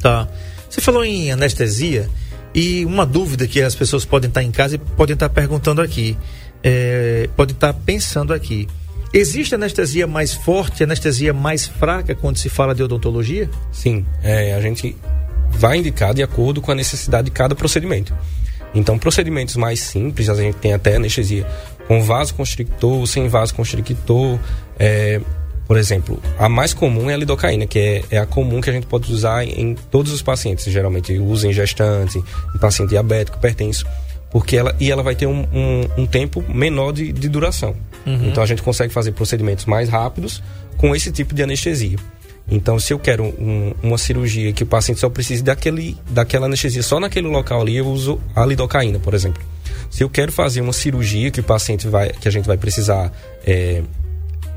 Tá. 0.00 0.28
Você 0.68 0.80
falou 0.80 1.04
em 1.04 1.30
anestesia 1.30 2.08
e 2.54 2.84
uma 2.84 3.06
dúvida 3.06 3.46
que 3.46 3.62
as 3.62 3.74
pessoas 3.74 4.04
podem 4.04 4.28
estar 4.28 4.42
em 4.42 4.50
casa 4.50 4.74
e 4.74 4.78
podem 4.78 5.14
estar 5.14 5.28
perguntando 5.28 5.80
aqui. 5.80 6.16
é, 6.62 7.28
pode 7.36 7.52
estar 7.52 7.72
pensando 7.72 8.32
aqui. 8.32 8.68
Existe 9.12 9.54
anestesia 9.54 10.06
mais 10.06 10.34
forte, 10.34 10.84
anestesia 10.84 11.32
mais 11.32 11.66
fraca 11.66 12.14
quando 12.14 12.36
se 12.36 12.48
fala 12.48 12.74
de 12.74 12.82
odontologia? 12.82 13.50
Sim, 13.72 14.06
é, 14.22 14.54
a 14.54 14.60
gente 14.60 14.96
vai 15.50 15.78
indicar 15.78 16.14
de 16.14 16.22
acordo 16.22 16.60
com 16.60 16.70
a 16.70 16.74
necessidade 16.74 17.24
de 17.24 17.30
cada 17.32 17.54
procedimento. 17.56 18.14
Então, 18.74 18.98
procedimentos 18.98 19.56
mais 19.56 19.80
simples, 19.80 20.28
a 20.28 20.34
gente 20.34 20.56
tem 20.56 20.72
até 20.72 20.96
anestesia 20.96 21.46
com 21.88 22.02
vasoconstrictor, 22.02 23.06
sem 23.06 23.28
vasoconstrictor. 23.28 24.38
É, 24.78 25.20
por 25.66 25.76
exemplo, 25.76 26.20
a 26.38 26.48
mais 26.48 26.74
comum 26.74 27.10
é 27.10 27.14
a 27.14 27.16
lidocaína, 27.16 27.66
que 27.66 27.78
é, 27.78 28.04
é, 28.10 28.18
a 28.18 28.26
comum 28.26 28.60
que 28.60 28.70
a 28.70 28.72
gente 28.72 28.86
pode 28.86 29.12
usar 29.12 29.44
em 29.44 29.74
todos 29.90 30.12
os 30.12 30.22
pacientes. 30.22 30.64
Geralmente 30.64 31.16
usa 31.18 31.48
em 31.48 31.52
gestante, 31.52 32.18
em 32.18 32.58
paciente 32.58 32.90
diabético, 32.90 33.38
hipertenso. 33.38 33.86
Porque 34.30 34.56
ela, 34.56 34.74
e 34.78 34.90
ela 34.90 35.02
vai 35.02 35.16
ter 35.16 35.26
um, 35.26 35.46
um, 35.52 36.02
um 36.02 36.06
tempo 36.06 36.44
menor 36.48 36.92
de, 36.92 37.12
de 37.12 37.28
duração. 37.28 37.74
Uhum. 38.06 38.28
Então 38.28 38.42
a 38.42 38.46
gente 38.46 38.62
consegue 38.62 38.92
fazer 38.92 39.12
procedimentos 39.12 39.64
mais 39.64 39.88
rápidos 39.88 40.42
com 40.76 40.94
esse 40.94 41.10
tipo 41.10 41.34
de 41.34 41.42
anestesia. 41.42 41.98
Então, 42.50 42.78
se 42.78 42.92
eu 42.92 42.98
quero 42.98 43.24
um, 43.24 43.72
uma 43.82 43.96
cirurgia 43.96 44.52
que 44.52 44.64
o 44.64 44.66
paciente 44.66 45.00
só 45.00 45.08
precise 45.08 45.42
daquele, 45.42 45.96
daquela 46.10 46.46
anestesia 46.46 46.82
só 46.82 46.98
naquele 46.98 47.28
local 47.28 47.60
ali, 47.60 47.76
eu 47.76 47.86
uso 47.86 48.20
a 48.34 48.44
lidocaína, 48.44 48.98
por 48.98 49.14
exemplo. 49.14 49.42
Se 49.88 50.02
eu 50.02 50.10
quero 50.10 50.32
fazer 50.32 50.60
uma 50.60 50.72
cirurgia 50.72 51.30
que 51.30 51.40
o 51.40 51.44
paciente 51.44 51.86
vai, 51.86 52.10
que 52.10 52.26
a 52.26 52.30
gente 52.30 52.46
vai 52.46 52.56
precisar 52.56 53.12
é, 53.46 53.82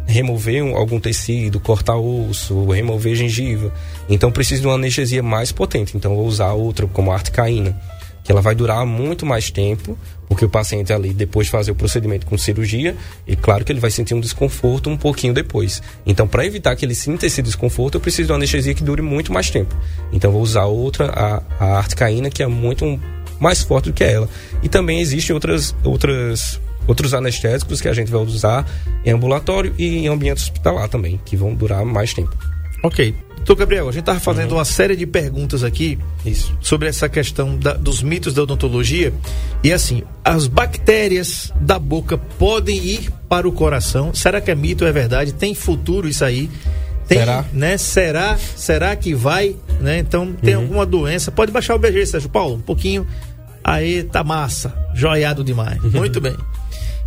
remover 0.08 0.64
um, 0.64 0.76
algum 0.76 1.00
tecido, 1.00 1.60
cortar 1.60 1.96
osso, 1.96 2.66
remover 2.70 3.16
gengiva, 3.16 3.72
então 4.10 4.32
preciso 4.32 4.62
de 4.62 4.68
uma 4.68 4.76
anestesia 4.76 5.22
mais 5.22 5.52
potente. 5.52 5.96
Então, 5.96 6.16
vou 6.16 6.26
usar 6.26 6.54
outra 6.54 6.88
como 6.88 7.12
a 7.12 7.16
articaína 7.16 7.80
que 8.24 8.32
ela 8.32 8.42
vai 8.42 8.56
durar 8.56 8.86
muito 8.86 9.26
mais 9.26 9.52
tempo, 9.52 9.98
porque 10.28 10.46
o 10.46 10.50
paciente 10.50 10.94
ali, 10.94 11.14
depois 11.14 11.48
de 11.48 11.52
fazer 11.52 11.72
o 11.72 11.76
procedimento 11.76 12.26
com 12.26 12.38
cirurgia, 12.38 12.96
e 13.28 13.36
claro 13.36 13.66
que 13.66 13.72
ele 13.72 13.80
vai 13.80 13.92
sentir 13.92 14.14
um 14.14 14.20
desconforto 14.20 14.90
um 14.90 14.98
pouquinho 14.98 15.34
depois. 15.34 15.82
Então, 16.06 16.28
para 16.28 16.46
evitar 16.46 16.76
que 16.76 16.86
ele 16.86 16.96
sinta 16.96 17.26
esse 17.26 17.42
desconforto, 17.42 17.96
eu 17.96 18.02
preciso 18.02 18.28
de 18.28 18.32
uma 18.32 18.38
anestesia 18.38 18.74
que 18.74 18.84
dure 18.84 19.02
muito 19.02 19.34
mais 19.34 19.50
tempo. 19.50 19.76
Então, 20.12 20.32
vou 20.32 20.42
usar 20.42 20.66
outra, 20.66 21.10
a, 21.10 21.44
a 21.60 21.78
articaína, 21.78 22.30
que 22.30 22.42
é 22.42 22.48
muito 22.48 23.00
mais 23.40 23.62
forte 23.62 23.90
do 23.90 23.94
que 23.94 24.04
ela. 24.04 24.30
E 24.62 24.70
também 24.70 25.02
existem 25.02 25.34
outras, 25.34 25.76
outras, 25.84 26.62
outros 26.88 27.14
anestésicos 27.14 27.82
que 27.82 27.90
a 27.90 27.94
gente 27.94 28.10
vai 28.10 28.22
usar 28.22 28.66
em 29.04 29.12
ambulatório 29.12 29.76
e 29.78 29.98
em 29.98 30.08
ambiente 30.08 30.38
hospitalar 30.38 30.88
também, 30.88 31.20
que 31.26 31.36
vão 31.36 31.54
durar 31.54 31.84
mais 31.84 32.14
tempo. 32.14 32.53
Ok. 32.84 33.16
Doutor 33.38 33.56
Gabriel, 33.58 33.90
a 33.90 33.92
gente 33.92 34.02
estava 34.02 34.20
fazendo 34.22 34.52
uhum. 34.52 34.58
uma 34.58 34.66
série 34.66 34.96
de 34.96 35.06
perguntas 35.06 35.64
aqui 35.64 36.00
Isso. 36.26 36.56
sobre 36.62 36.88
essa 36.88 37.10
questão 37.10 37.58
da, 37.58 37.74
dos 37.74 38.02
mitos 38.02 38.34
da 38.34 38.44
odontologia. 38.44 39.14
E 39.62 39.74
assim, 39.74 40.04
as 40.24 40.48
bactérias 40.48 41.52
da 41.60 41.78
boca 41.78 42.18
podem 42.18 42.78
ir 42.78 43.12
para 43.28 43.48
o 43.48 43.52
coração. 43.52 44.14
Será 44.14 44.40
que 44.40 44.50
é 44.50 44.56
mito 44.56 44.86
ou 44.86 44.90
é 44.90 44.94
verdade? 44.94 45.34
Tem 45.34 45.54
futuro 45.54 46.08
isso 46.08 46.24
aí? 46.24 46.50
Tem, 47.06 47.20
será? 47.20 47.46
Né? 47.52 47.78
Será? 47.78 48.38
Será 48.38 48.96
que 48.96 49.14
vai? 49.14 49.58
Né? 49.82 50.00
Então, 50.00 50.32
tem 50.34 50.56
uhum. 50.56 50.62
alguma 50.62 50.86
doença? 50.86 51.32
Pode 51.32 51.52
baixar 51.52 51.76
o 51.76 51.80
BG, 51.80 52.06
Sérgio 52.06 52.30
Paulo, 52.30 52.56
um 52.56 52.62
pouquinho. 52.62 53.06
Aí 53.62 54.04
tá 54.04 54.24
massa, 54.24 54.74
joiado 54.94 55.44
demais. 55.44 55.84
Uhum. 55.84 55.92
Muito 55.92 56.22
bem. 56.22 56.36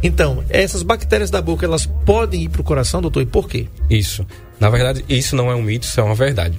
Então, 0.03 0.45
essas 0.51 0.83
bactérias 0.83 1.31
da 1.31 1.41
boca, 1.41 1.65
elas 1.65 1.87
podem 1.87 2.43
ir 2.43 2.49
para 2.49 2.61
o 2.61 2.65
coração, 2.65 3.01
doutor, 3.01 3.23
e 3.23 3.27
por 3.27 3.49
quê? 3.49 3.67
Isso. 3.89 4.27
Na 4.59 4.71
verdade, 4.71 5.05
isso 5.09 5.37
não 5.37 5.51
é 5.51 5.55
um 5.55 5.63
mito, 5.63 5.87
isso 5.87 6.01
é 6.01 6.03
uma 6.03 6.15
verdade. 6.15 6.59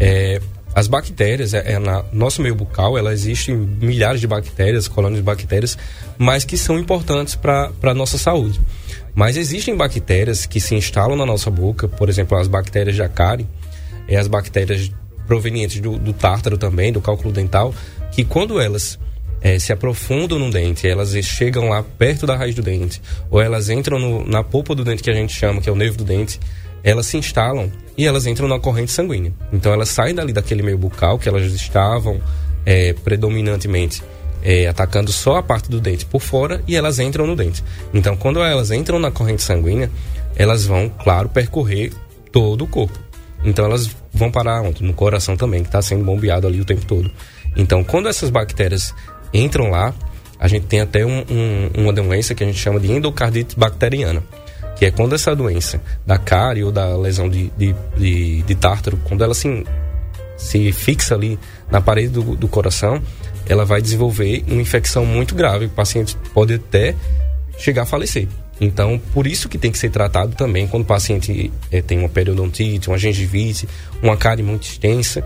É, 0.00 0.40
as 0.74 0.86
bactérias, 0.86 1.54
é, 1.54 1.72
é 1.72 1.78
na 1.78 2.04
nosso 2.12 2.42
meio 2.42 2.54
bucal, 2.54 2.96
ela 2.96 3.12
existem 3.12 3.56
milhares 3.56 4.20
de 4.20 4.26
bactérias, 4.26 4.86
colônias 4.86 5.18
de 5.18 5.24
bactérias, 5.24 5.78
mas 6.16 6.44
que 6.44 6.56
são 6.56 6.78
importantes 6.78 7.34
para 7.34 7.72
a 7.82 7.94
nossa 7.94 8.18
saúde. 8.18 8.60
Mas 9.14 9.36
existem 9.36 9.76
bactérias 9.76 10.46
que 10.46 10.60
se 10.60 10.74
instalam 10.74 11.16
na 11.16 11.26
nossa 11.26 11.50
boca, 11.50 11.88
por 11.88 12.08
exemplo, 12.08 12.38
as 12.38 12.46
bactérias 12.46 12.94
de 12.94 13.02
acárie, 13.02 13.48
é 14.06 14.16
as 14.16 14.28
bactérias 14.28 14.92
provenientes 15.26 15.80
do, 15.80 15.98
do 15.98 16.12
tártaro 16.12 16.56
também, 16.56 16.92
do 16.92 17.00
cálculo 17.00 17.32
dental, 17.32 17.74
que 18.12 18.24
quando 18.24 18.60
elas 18.60 18.98
é, 19.40 19.58
se 19.58 19.72
aprofundam 19.72 20.38
no 20.38 20.50
dente, 20.50 20.88
elas 20.88 21.12
chegam 21.24 21.68
lá 21.68 21.82
perto 21.82 22.26
da 22.26 22.36
raiz 22.36 22.54
do 22.54 22.62
dente, 22.62 23.02
ou 23.30 23.40
elas 23.40 23.68
entram 23.68 23.98
no, 23.98 24.24
na 24.26 24.42
polpa 24.42 24.74
do 24.74 24.84
dente 24.84 25.02
que 25.02 25.10
a 25.10 25.14
gente 25.14 25.34
chama, 25.34 25.60
que 25.60 25.68
é 25.68 25.72
o 25.72 25.76
nervo 25.76 25.98
do 25.98 26.04
dente, 26.04 26.40
elas 26.88 27.06
se 27.06 27.18
instalam 27.18 27.70
e 27.96 28.06
elas 28.06 28.26
entram 28.26 28.48
na 28.48 28.58
corrente 28.58 28.92
sanguínea. 28.92 29.32
Então 29.52 29.72
elas 29.72 29.90
saem 29.90 30.14
dali 30.14 30.32
daquele 30.32 30.62
meio 30.62 30.78
bucal 30.78 31.18
que 31.18 31.28
elas 31.28 31.44
estavam 31.52 32.18
é, 32.64 32.94
predominantemente 32.94 34.02
é, 34.42 34.66
atacando 34.68 35.12
só 35.12 35.36
a 35.36 35.42
parte 35.42 35.68
do 35.68 35.80
dente 35.80 36.06
por 36.06 36.22
fora 36.22 36.62
e 36.66 36.76
elas 36.76 36.98
entram 36.98 37.26
no 37.26 37.36
dente. 37.36 37.62
Então 37.92 38.16
quando 38.16 38.40
elas 38.40 38.70
entram 38.70 38.98
na 38.98 39.10
corrente 39.10 39.42
sanguínea, 39.42 39.90
elas 40.34 40.64
vão, 40.64 40.88
claro, 40.88 41.28
percorrer 41.28 41.92
todo 42.32 42.64
o 42.64 42.66
corpo. 42.66 42.98
Então 43.44 43.66
elas 43.66 43.90
vão 44.12 44.30
parar 44.30 44.62
onde? 44.62 44.82
No 44.82 44.94
coração 44.94 45.36
também, 45.36 45.62
que 45.62 45.68
está 45.68 45.82
sendo 45.82 46.04
bombeado 46.04 46.46
ali 46.46 46.58
o 46.60 46.64
tempo 46.64 46.86
todo. 46.86 47.10
Então 47.54 47.84
quando 47.84 48.08
essas 48.08 48.30
bactérias 48.30 48.94
entram 49.34 49.70
lá, 49.70 49.92
a 50.40 50.48
gente 50.48 50.64
tem 50.64 50.80
até 50.80 51.04
um, 51.04 51.24
um, 51.28 51.82
uma 51.82 51.92
doença 51.92 52.34
que 52.34 52.42
a 52.42 52.46
gente 52.46 52.58
chama 52.58 52.80
de 52.80 52.90
endocardite 52.90 53.58
bacteriana 53.58 54.22
que 54.78 54.86
é 54.86 54.90
quando 54.90 55.14
essa 55.14 55.34
doença 55.34 55.80
da 56.06 56.16
cárie 56.16 56.62
ou 56.62 56.70
da 56.70 56.96
lesão 56.96 57.28
de, 57.28 57.50
de, 57.56 57.74
de, 57.96 58.42
de 58.42 58.54
tártaro, 58.54 58.96
quando 59.04 59.24
ela 59.24 59.34
se, 59.34 59.66
se 60.36 60.72
fixa 60.72 61.14
ali 61.14 61.38
na 61.70 61.80
parede 61.80 62.10
do, 62.10 62.36
do 62.36 62.46
coração, 62.46 63.02
ela 63.48 63.64
vai 63.64 63.82
desenvolver 63.82 64.44
uma 64.46 64.62
infecção 64.62 65.04
muito 65.04 65.34
grave. 65.34 65.66
O 65.66 65.70
paciente 65.70 66.16
pode 66.32 66.54
até 66.54 66.94
chegar 67.58 67.82
a 67.82 67.86
falecer. 67.86 68.28
Então, 68.60 69.00
por 69.12 69.26
isso 69.26 69.48
que 69.48 69.58
tem 69.58 69.70
que 69.70 69.78
ser 69.78 69.90
tratado 69.90 70.34
também 70.34 70.66
quando 70.66 70.82
o 70.82 70.86
paciente 70.86 71.50
é, 71.70 71.80
tem 71.80 71.98
uma 71.98 72.08
periodontite, 72.08 72.88
uma 72.88 72.98
gengivite, 72.98 73.68
uma 74.02 74.16
cárie 74.16 74.44
muito 74.44 74.64
extensa. 74.64 75.24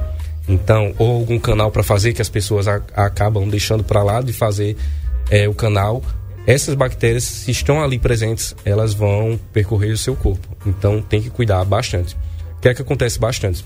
Então, 0.49 0.95
ou 0.99 1.17
algum 1.17 1.39
canal 1.39 1.71
para 1.71 1.83
fazer 1.83 2.13
que 2.13 2.23
as 2.23 2.29
pessoas 2.29 2.67
a, 2.67 2.81
acabam 2.95 3.49
deixando 3.49 3.85
para 3.85 4.03
lá 4.03 4.21
de 4.23 4.33
fazer 4.33 4.77
é, 5.31 5.49
o 5.49 5.55
canal 5.55 6.03
essas 6.47 6.75
bactérias, 6.75 7.25
se 7.25 7.51
estão 7.51 7.83
ali 7.83 7.99
presentes, 7.99 8.55
elas 8.65 8.95
vão 8.95 9.39
percorrer 9.53 9.93
o 9.93 9.99
seu 9.99 10.17
corpo. 10.17 10.49
Então 10.67 11.01
tem 11.01 11.23
que 11.23 11.31
cuidar 11.31 11.65
bastante. 11.65 12.17
O 12.57 12.61
que 12.61 12.69
é 12.69 12.75
que 12.75 12.83
acontece 12.83 13.19
bastante? 13.19 13.65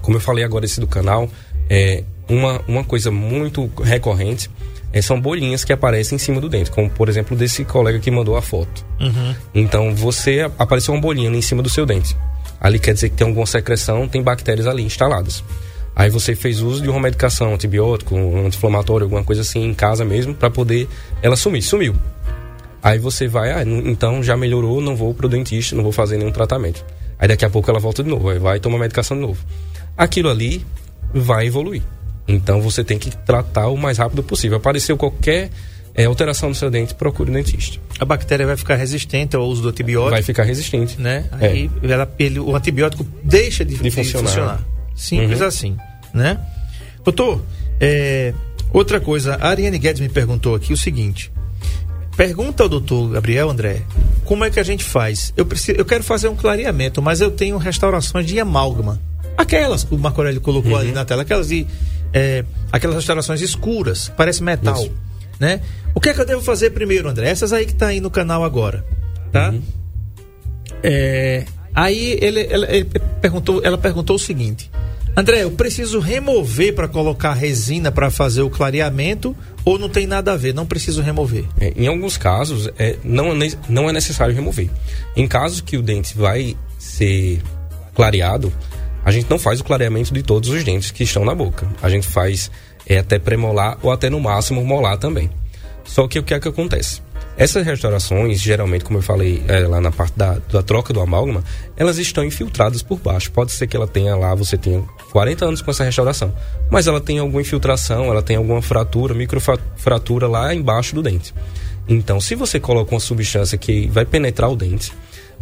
Como 0.00 0.16
eu 0.16 0.20
falei 0.20 0.44
agora 0.44 0.64
esse 0.64 0.80
do 0.80 0.86
canal, 0.86 1.28
é 1.70 2.04
uma, 2.28 2.60
uma 2.66 2.84
coisa 2.84 3.10
muito 3.10 3.70
recorrente 3.82 4.50
é, 4.92 5.00
são 5.00 5.18
bolinhas 5.18 5.64
que 5.64 5.72
aparecem 5.72 6.16
em 6.16 6.18
cima 6.18 6.40
do 6.40 6.48
dente, 6.48 6.70
como 6.70 6.88
por 6.90 7.08
exemplo 7.08 7.36
desse 7.36 7.64
colega 7.64 7.98
que 7.98 8.10
mandou 8.10 8.36
a 8.36 8.42
foto. 8.42 8.84
Uhum. 9.00 9.34
Então 9.54 9.94
você 9.94 10.48
apareceu 10.58 10.92
uma 10.92 11.00
bolinha 11.00 11.30
em 11.30 11.42
cima 11.42 11.62
do 11.62 11.70
seu 11.70 11.86
dente. 11.86 12.16
Ali 12.60 12.78
quer 12.78 12.92
dizer 12.92 13.08
que 13.08 13.16
tem 13.16 13.26
alguma 13.26 13.46
secreção, 13.46 14.06
tem 14.06 14.22
bactérias 14.22 14.66
ali 14.66 14.82
instaladas. 14.82 15.42
Aí 15.94 16.08
você 16.10 16.34
fez 16.34 16.60
uso 16.60 16.82
de 16.82 16.88
uma 16.88 17.00
medicação, 17.00 17.54
antibiótico, 17.54 18.14
um 18.14 18.46
anti-inflamatório, 18.46 19.04
alguma 19.04 19.22
coisa 19.22 19.42
assim 19.42 19.62
em 19.62 19.74
casa 19.74 20.04
mesmo, 20.04 20.34
para 20.34 20.50
poder 20.50 20.88
ela 21.20 21.36
sumir. 21.36 21.62
Sumiu. 21.62 21.94
Aí 22.82 22.98
você 22.98 23.28
vai, 23.28 23.52
ah, 23.52 23.62
então 23.64 24.22
já 24.22 24.36
melhorou, 24.36 24.80
não 24.80 24.96
vou 24.96 25.14
pro 25.14 25.28
dentista, 25.28 25.76
não 25.76 25.82
vou 25.82 25.92
fazer 25.92 26.16
nenhum 26.16 26.32
tratamento. 26.32 26.84
Aí 27.18 27.28
daqui 27.28 27.44
a 27.44 27.50
pouco 27.50 27.70
ela 27.70 27.78
volta 27.78 28.02
de 28.02 28.08
novo, 28.08 28.28
aí 28.30 28.38
vai 28.38 28.58
tomar 28.58 28.78
medicação 28.78 29.16
de 29.16 29.22
novo. 29.22 29.38
Aquilo 29.96 30.28
ali 30.28 30.64
vai 31.14 31.46
evoluir. 31.46 31.82
Então 32.26 32.60
você 32.60 32.82
tem 32.82 32.98
que 32.98 33.16
tratar 33.18 33.68
o 33.68 33.76
mais 33.76 33.98
rápido 33.98 34.22
possível. 34.22 34.56
Apareceu 34.56 34.96
qualquer 34.96 35.50
é, 35.94 36.06
alteração 36.06 36.48
no 36.48 36.54
seu 36.54 36.70
dente, 36.70 36.94
procure 36.94 37.30
o 37.30 37.32
dentista. 37.32 37.78
A 38.00 38.04
bactéria 38.04 38.46
vai 38.46 38.56
ficar 38.56 38.76
resistente 38.76 39.36
ao 39.36 39.44
uso 39.44 39.62
do 39.62 39.68
antibiótico? 39.68 40.10
Vai 40.10 40.22
ficar 40.22 40.42
resistente. 40.42 41.00
Né? 41.00 41.26
Aí 41.32 41.70
é. 41.82 41.92
ela, 41.92 42.12
ele, 42.18 42.40
o 42.40 42.56
antibiótico 42.56 43.06
deixa 43.22 43.64
de, 43.64 43.76
de, 43.76 43.82
de 43.82 43.90
funcionar. 43.90 44.28
funcionar. 44.28 44.71
Simples 44.94 45.40
uhum. 45.40 45.46
assim, 45.46 45.76
né? 46.12 46.38
Doutor, 47.04 47.42
é, 47.80 48.32
outra 48.72 49.00
coisa, 49.00 49.36
a 49.40 49.48
Ariane 49.48 49.78
Guedes 49.78 50.00
me 50.00 50.08
perguntou 50.08 50.54
aqui 50.54 50.72
o 50.72 50.76
seguinte. 50.76 51.32
Pergunta 52.16 52.62
ao 52.62 52.68
doutor 52.68 53.10
Gabriel 53.10 53.50
André, 53.50 53.82
como 54.24 54.44
é 54.44 54.50
que 54.50 54.60
a 54.60 54.62
gente 54.62 54.84
faz? 54.84 55.32
Eu, 55.36 55.46
preciso, 55.46 55.78
eu 55.78 55.84
quero 55.84 56.04
fazer 56.04 56.28
um 56.28 56.36
clareamento, 56.36 57.00
mas 57.00 57.20
eu 57.20 57.30
tenho 57.30 57.56
restaurações 57.56 58.26
de 58.26 58.38
amálgama. 58.38 59.00
Aquelas 59.36 59.82
que 59.82 59.94
o 59.94 59.98
Marco 59.98 60.20
Aurélio 60.20 60.40
colocou 60.40 60.72
uhum. 60.72 60.78
ali 60.78 60.92
na 60.92 61.04
tela, 61.04 61.22
aquelas 61.22 61.48
de. 61.48 61.66
É, 62.12 62.44
aquelas 62.70 62.96
restaurações 62.96 63.40
escuras, 63.40 64.12
parece 64.14 64.42
metal. 64.42 64.76
Isso. 64.76 64.92
Né? 65.40 65.62
O 65.94 66.00
que 66.00 66.10
é 66.10 66.14
que 66.14 66.20
eu 66.20 66.26
devo 66.26 66.42
fazer 66.42 66.70
primeiro, 66.70 67.08
André? 67.08 67.28
Essas 67.28 67.52
aí 67.52 67.64
que 67.64 67.74
tá 67.74 67.86
aí 67.86 68.00
no 68.00 68.10
canal 68.10 68.44
agora. 68.44 68.84
Tá? 69.32 69.50
Uhum. 69.50 69.62
É, 70.82 71.44
aí 71.74 72.18
ele, 72.20 72.40
ele, 72.40 72.66
ele 72.68 72.84
perguntou, 73.20 73.60
ela 73.64 73.78
perguntou 73.78 74.16
o 74.16 74.18
seguinte: 74.18 74.70
André, 75.14 75.42
eu 75.42 75.50
preciso 75.50 76.00
remover 76.00 76.74
para 76.74 76.88
colocar 76.88 77.34
resina 77.34 77.92
para 77.92 78.10
fazer 78.10 78.40
o 78.40 78.48
clareamento 78.48 79.36
ou 79.62 79.78
não 79.78 79.88
tem 79.88 80.06
nada 80.06 80.32
a 80.32 80.36
ver? 80.36 80.54
Não 80.54 80.64
preciso 80.64 81.02
remover? 81.02 81.44
É, 81.60 81.72
em 81.76 81.86
alguns 81.86 82.16
casos, 82.16 82.70
é, 82.78 82.96
não, 83.04 83.30
é 83.42 83.50
não 83.68 83.90
é 83.90 83.92
necessário 83.92 84.34
remover. 84.34 84.70
Em 85.14 85.28
casos 85.28 85.60
que 85.60 85.76
o 85.76 85.82
dente 85.82 86.16
vai 86.16 86.56
ser 86.78 87.42
clareado, 87.94 88.50
a 89.04 89.10
gente 89.10 89.28
não 89.28 89.38
faz 89.38 89.60
o 89.60 89.64
clareamento 89.64 90.14
de 90.14 90.22
todos 90.22 90.48
os 90.48 90.64
dentes 90.64 90.90
que 90.90 91.04
estão 91.04 91.24
na 91.26 91.34
boca. 91.34 91.68
A 91.82 91.90
gente 91.90 92.06
faz 92.06 92.50
é, 92.86 92.98
até 92.98 93.18
premolar 93.18 93.78
ou 93.82 93.92
até 93.92 94.08
no 94.08 94.18
máximo 94.18 94.64
molar 94.64 94.96
também. 94.96 95.30
Só 95.84 96.08
que 96.08 96.18
o 96.18 96.22
que 96.22 96.32
é 96.32 96.40
que 96.40 96.48
acontece? 96.48 97.02
Essas 97.36 97.64
restaurações, 97.64 98.40
geralmente, 98.40 98.84
como 98.84 98.98
eu 98.98 99.02
falei 99.02 99.42
é, 99.48 99.60
lá 99.60 99.80
na 99.80 99.90
parte 99.90 100.16
da, 100.16 100.38
da 100.50 100.62
troca 100.62 100.92
do 100.92 101.00
amálgama, 101.00 101.42
elas 101.76 101.96
estão 101.98 102.24
infiltradas 102.24 102.82
por 102.82 102.98
baixo. 102.98 103.32
Pode 103.32 103.52
ser 103.52 103.66
que 103.66 103.76
ela 103.76 103.88
tenha 103.88 104.14
lá, 104.14 104.34
você 104.34 104.58
tenha 104.58 104.82
40 105.10 105.46
anos 105.46 105.62
com 105.62 105.70
essa 105.70 105.82
restauração, 105.82 106.32
mas 106.70 106.86
ela 106.86 107.00
tem 107.00 107.18
alguma 107.18 107.40
infiltração, 107.40 108.04
ela 108.04 108.22
tem 108.22 108.36
alguma 108.36 108.60
fratura, 108.60 109.14
microfratura 109.14 110.28
lá 110.28 110.54
embaixo 110.54 110.94
do 110.94 111.02
dente. 111.02 111.34
Então, 111.88 112.20
se 112.20 112.34
você 112.34 112.60
coloca 112.60 112.94
uma 112.94 113.00
substância 113.00 113.56
que 113.56 113.88
vai 113.88 114.04
penetrar 114.04 114.50
o 114.50 114.56
dente, 114.56 114.92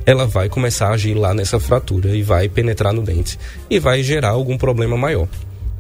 ela 0.07 0.27
vai 0.27 0.49
começar 0.49 0.89
a 0.89 0.95
agir 0.95 1.15
lá 1.15 1.35
nessa 1.35 1.61
fratura 1.61 2.17
e 2.17 2.23
vai 2.23 2.49
penetrar 2.49 2.93
no 2.93 3.03
dente 3.03 3.39
e 3.69 3.79
vai 3.79 4.03
gerar 4.03 4.31
algum 4.31 4.57
problema 4.57 4.97
maior. 4.97 5.29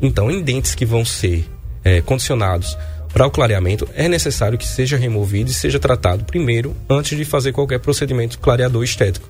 Então, 0.02 0.30
em 0.30 0.42
dentes 0.42 0.74
que 0.74 0.84
vão 0.84 1.04
ser 1.04 1.48
é, 1.84 2.00
condicionados 2.00 2.76
para 3.12 3.26
o 3.26 3.30
clareamento, 3.30 3.88
é 3.94 4.08
necessário 4.08 4.56
que 4.56 4.66
seja 4.66 4.96
removido 4.96 5.50
e 5.50 5.54
seja 5.54 5.78
tratado 5.78 6.24
primeiro 6.24 6.76
antes 6.88 7.18
de 7.18 7.24
fazer 7.24 7.52
qualquer 7.52 7.80
procedimento 7.80 8.38
clareador 8.38 8.84
estético. 8.84 9.28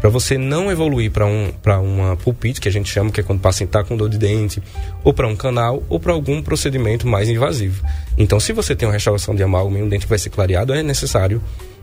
Para 0.00 0.08
você 0.08 0.38
não 0.38 0.70
evoluir 0.70 1.10
para 1.10 1.26
um, 1.26 1.52
uma 1.82 2.16
pulpite, 2.16 2.60
que 2.60 2.68
a 2.68 2.72
gente 2.72 2.90
chama, 2.90 3.10
que 3.10 3.20
é 3.20 3.22
quando 3.22 3.38
o 3.38 3.42
paciente 3.42 3.68
está 3.68 3.84
com 3.84 3.96
dor 3.96 4.08
de 4.08 4.16
dente, 4.16 4.62
ou 5.04 5.12
para 5.12 5.28
um 5.28 5.36
canal, 5.36 5.82
ou 5.88 6.00
para 6.00 6.12
algum 6.12 6.42
procedimento 6.42 7.06
mais 7.06 7.28
invasivo. 7.28 7.84
Então, 8.16 8.40
se 8.40 8.52
você 8.52 8.74
tem 8.74 8.88
uma 8.88 8.94
restauração 8.94 9.34
de 9.34 9.42
amálgama 9.42 9.78
e 9.78 9.82
um 9.82 9.88
dente 9.88 10.06
vai 10.06 10.18
ser 10.18 10.30
clareado, 10.30 10.72
é 10.72 10.82
necessário 10.82 11.42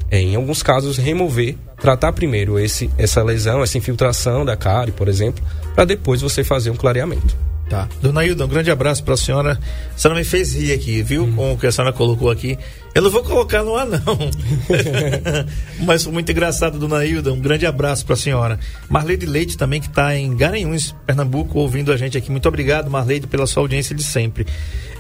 é, 0.09 0.19
em 0.19 0.35
alguns 0.35 0.63
casos, 0.63 0.97
remover, 0.97 1.55
tratar 1.79 2.11
primeiro 2.13 2.57
esse, 2.57 2.89
essa 2.97 3.21
lesão, 3.21 3.61
essa 3.61 3.77
infiltração 3.77 4.43
da 4.43 4.55
cárie, 4.55 4.93
por 4.93 5.07
exemplo, 5.07 5.43
para 5.75 5.85
depois 5.85 6.21
você 6.21 6.43
fazer 6.43 6.71
um 6.71 6.75
clareamento. 6.75 7.46
Tá. 7.69 7.89
Dona 8.01 8.25
Hilda, 8.25 8.45
um 8.45 8.47
grande 8.47 8.71
abraço 8.71 9.03
para 9.03 9.13
a 9.13 9.17
senhora. 9.17 9.59
A 9.93 9.97
senhora 9.97 10.17
me 10.17 10.25
fez 10.25 10.55
rir 10.55 10.71
aqui, 10.71 11.01
viu? 11.01 11.23
Hum. 11.23 11.33
Com 11.33 11.53
o 11.53 11.57
que 11.57 11.67
a 11.67 11.71
senhora 11.71 11.91
colocou 11.91 12.31
aqui. 12.31 12.57
Eu 12.95 13.01
não 13.01 13.11
vou 13.11 13.23
colocar 13.23 13.61
no 13.63 13.75
ar, 13.75 13.85
não. 13.85 13.99
Mas 15.85 16.03
foi 16.03 16.13
muito 16.13 16.31
engraçado, 16.31 16.79
Dona 16.79 17.05
Hilda. 17.05 17.31
Um 17.33 17.39
grande 17.39 17.65
abraço 17.65 18.05
para 18.05 18.13
a 18.13 18.17
senhora. 18.17 18.59
Marleide 18.89 19.25
Leite 19.25 19.57
também, 19.57 19.81
que 19.81 19.87
está 19.87 20.15
em 20.15 20.35
Garanhuns, 20.35 20.95
Pernambuco, 21.05 21.59
ouvindo 21.59 21.91
a 21.91 21.97
gente 21.97 22.17
aqui. 22.17 22.31
Muito 22.31 22.47
obrigado, 22.47 22.89
Marleide, 22.89 23.27
pela 23.27 23.45
sua 23.45 23.63
audiência 23.63 23.93
de 23.93 24.03
sempre. 24.03 24.47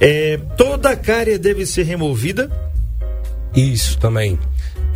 É, 0.01 0.37
toda 0.57 0.89
a 0.89 0.95
cárie 0.95 1.37
deve 1.37 1.65
ser 1.65 1.83
removida? 1.83 2.51
Isso 3.55 3.97
também 3.97 4.37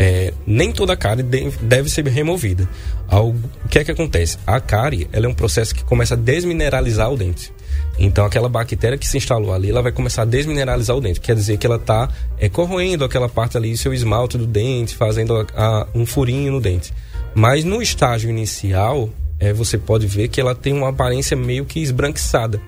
é, 0.02 0.34
nem 0.48 0.72
toda 0.72 0.94
a 0.94 0.98
cárie 0.98 1.24
deve 1.24 1.88
ser 1.88 2.08
removida. 2.08 2.68
o 3.12 3.36
que 3.70 3.78
é 3.78 3.84
que 3.84 3.92
acontece? 3.92 4.36
A 4.48 4.60
cárie 4.60 5.08
ela 5.14 5.28
é 5.28 5.30
um 5.30 5.34
processo 5.34 5.76
que 5.76 5.84
começa 5.84 6.16
a 6.16 6.18
desmineralizar 6.18 7.12
o 7.12 7.16
dente. 7.16 7.54
Então, 7.98 8.26
aquela 8.26 8.50
bactéria 8.50 8.98
que 8.98 9.08
se 9.08 9.18
instalou 9.18 9.54
ali, 9.54 9.70
ela 9.70 9.82
vai 9.82 9.92
começar 9.92 10.24
a 10.24 10.26
desmineralizar 10.26 10.96
o 10.96 11.02
dente. 11.02 11.20
Quer 11.20 11.36
dizer 11.36 11.58
que 11.58 11.68
ela 11.68 11.76
está 11.76 12.10
é, 12.38 12.50
corroendo 12.50 13.06
aquela 13.06 13.30
parte 13.30 13.58
ali, 13.58 13.78
seu 13.78 13.94
esmalte 13.94 14.38
do 14.38 14.48
dente, 14.48 14.96
fazendo 14.96 15.36
a, 15.36 15.46
a, 15.56 15.88
um 15.94 16.06
furinho 16.06 16.54
no 16.54 16.62
dente. 16.62 16.94
Mas 17.36 17.64
no 17.64 17.82
estágio 17.82 18.30
inicial, 18.30 19.10
é, 19.40 19.54
você 19.54 19.78
pode 19.78 20.08
ver 20.08 20.28
que 20.28 20.42
ela 20.42 20.56
tem 20.56 20.74
uma 20.74 20.90
aparência 20.90 21.36
meio 21.38 21.66
que 21.66 21.80
esbranquiçada. 21.80 22.62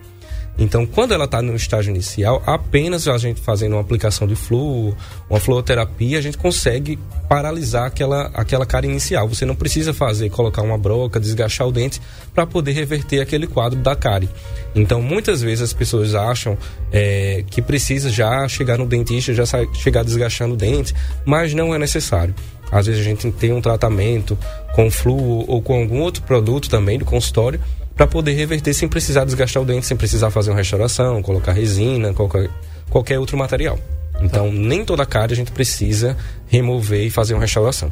Então, 0.58 0.86
quando 0.86 1.14
ela 1.14 1.26
está 1.26 1.42
no 1.42 1.56
estágio 1.56 1.90
inicial, 1.90 2.42
apenas 2.46 3.08
a 3.08 3.18
gente 3.18 3.42
fazendo 3.42 3.74
uma 3.74 3.82
aplicação 3.82 4.28
de 4.28 4.36
fluo, 4.36 4.96
uma 5.30 5.40
fluoterapia, 5.40 6.20
a 6.20 6.22
gente 6.22 6.38
consegue 6.38 7.00
paralisar 7.28 7.88
aquela, 7.88 8.28
aquela 8.36 8.66
cara 8.66 8.86
inicial. 8.86 9.28
Você 9.28 9.46
não 9.46 9.56
precisa 9.56 9.94
fazer, 9.94 10.30
colocar 10.30 10.62
uma 10.62 10.78
broca, 10.78 11.20
desgastar 11.20 11.68
o 11.68 11.72
dente 11.72 12.00
para 12.34 12.46
poder 12.46 12.74
reverter 12.74 13.20
aquele 13.20 13.48
quadro 13.48 13.80
da 13.80 13.96
cárie. 13.96 14.30
Então, 14.76 15.02
muitas 15.02 15.42
vezes 15.42 15.64
as 15.64 15.74
pessoas 15.74 16.14
acham 16.14 16.56
é, 16.92 17.44
que 17.50 17.62
precisa 17.62 18.10
já 18.10 18.48
chegar 18.48 18.78
no 18.78 18.86
dentista, 18.86 19.34
já 19.34 19.46
chegar 19.74 20.04
desgastando 20.04 20.54
o 20.54 20.58
dente, 20.58 20.94
mas 21.26 21.54
não 21.54 21.74
é 21.74 21.80
necessário. 21.80 22.36
Às 22.72 22.88
vezes 22.88 23.02
a 23.02 23.04
gente 23.04 23.32
tem 23.34 23.52
um 23.54 23.62
tratamento 23.62 24.38
com 24.74 24.90
fluo 24.90 25.46
ou 25.48 25.62
com 25.62 25.80
algum 25.80 26.02
outro 26.02 26.24
produto 26.24 26.70
também 26.70 26.98
do 26.98 27.06
consultório 27.06 27.60
para 27.96 28.08
poder 28.08 28.34
reverter 28.34 28.74
sem 28.74 28.88
precisar 28.88 29.26
desgastar 29.26 29.62
o 29.62 29.66
dente, 29.66 29.86
sem 29.86 29.96
precisar 29.96 30.32
fazer 30.32 30.52
uma 30.52 30.58
restauração, 30.58 31.22
colocar 31.22 31.52
resina, 31.52 32.14
qualquer, 32.14 32.50
qualquer 32.90 33.20
outro 33.20 33.38
material. 33.38 33.80
Então, 34.22 34.48
tá. 34.48 34.54
nem 34.54 34.86
toda 34.86 35.04
a 35.04 35.06
cárie 35.06 35.34
a 35.34 35.36
gente 35.36 35.52
precisa 35.52 36.18
remover 36.48 37.06
e 37.06 37.10
fazer 37.10 37.34
uma 37.34 37.42
restauração. 37.42 37.92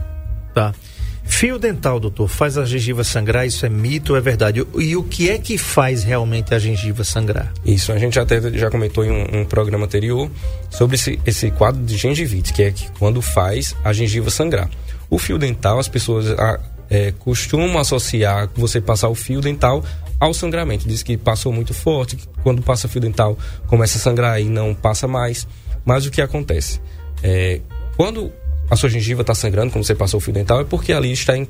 Tá. 0.54 0.74
Fio 1.24 1.60
dental, 1.60 2.00
doutor, 2.00 2.28
faz 2.28 2.58
a 2.58 2.66
gengiva 2.66 3.04
sangrar? 3.04 3.46
Isso 3.46 3.66
é 3.66 3.70
mito 3.70 4.14
ou 4.14 4.18
é 4.18 4.22
verdade? 4.22 4.66
E 4.78 4.96
o 4.96 5.04
que 5.04 5.30
é 5.30 5.38
que 5.38 5.58
faz 5.58 6.04
realmente 6.04 6.54
a 6.54 6.60
gengiva 6.60 7.04
sangrar? 7.04 7.54
Isso, 7.64 7.92
a 7.92 7.98
gente 7.98 8.20
até 8.20 8.42
já 8.58 8.70
comentou 8.70 9.06
em 9.06 9.12
um, 9.12 9.42
um 9.42 9.46
programa 9.46 9.86
anterior 9.86 10.30
sobre 10.70 10.96
esse, 10.96 11.20
esse 11.26 11.52
quadro 11.52 11.82
de 11.84 11.96
gengivite, 11.96 12.52
que 12.52 12.64
é 12.64 12.72
que 12.72 12.90
quando 12.98 13.22
faz 13.22 13.76
a 13.84 13.94
gengiva 13.94 14.30
sangrar. 14.30 14.70
O 15.10 15.20
fio 15.20 15.38
dental, 15.38 15.78
as 15.78 15.88
pessoas 15.88 16.28
é, 16.92 17.14
costumam 17.18 17.80
associar 17.80 18.50
você 18.54 18.82
passar 18.82 19.08
o 19.08 19.16
fio 19.16 19.40
dental 19.40 19.82
ao 20.20 20.34
sangramento. 20.34 20.86
Diz 20.86 21.02
que 21.02 21.16
passou 21.16 21.54
muito 21.54 21.74
forte, 21.74 22.18
que 22.18 22.28
quando 22.44 22.62
passa 22.62 22.90
fio 22.90 23.00
dental 23.00 23.38
começa 23.68 23.98
a 23.98 24.02
sangrar 24.02 24.42
e 24.42 24.44
não 24.44 24.76
passa 24.76 25.08
mais. 25.08 25.48
Mas 25.86 26.06
o 26.06 26.12
que 26.12 26.22
acontece? 26.22 26.82
É, 27.24 27.62
quando 27.96 28.30
a 28.70 28.76
sua 28.76 28.90
gengiva 28.90 29.22
está 29.22 29.34
sangrando, 29.34 29.72
quando 29.72 29.86
você 29.86 29.96
passou 29.96 30.18
o 30.18 30.22
fio 30.22 30.34
dental, 30.34 30.60
é 30.60 30.64
porque 30.66 30.92
ali 30.92 31.14
está 31.14 31.38
em, 31.38 31.48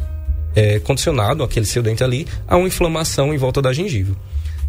é, 0.55 0.79
condicionado, 0.79 1.43
aquele 1.43 1.65
seu 1.65 1.81
dente 1.81 2.03
ali, 2.03 2.27
a 2.47 2.55
uma 2.55 2.67
inflamação 2.67 3.33
em 3.33 3.37
volta 3.37 3.63
da 3.63 3.73
gengiva. 3.73 4.15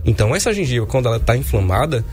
Então, 0.04 0.34
essa 0.34 0.52
gengiva, 0.54 0.86
quando 0.86 1.06
ela 1.06 1.18
está 1.18 1.36
inflamada, 1.36 2.04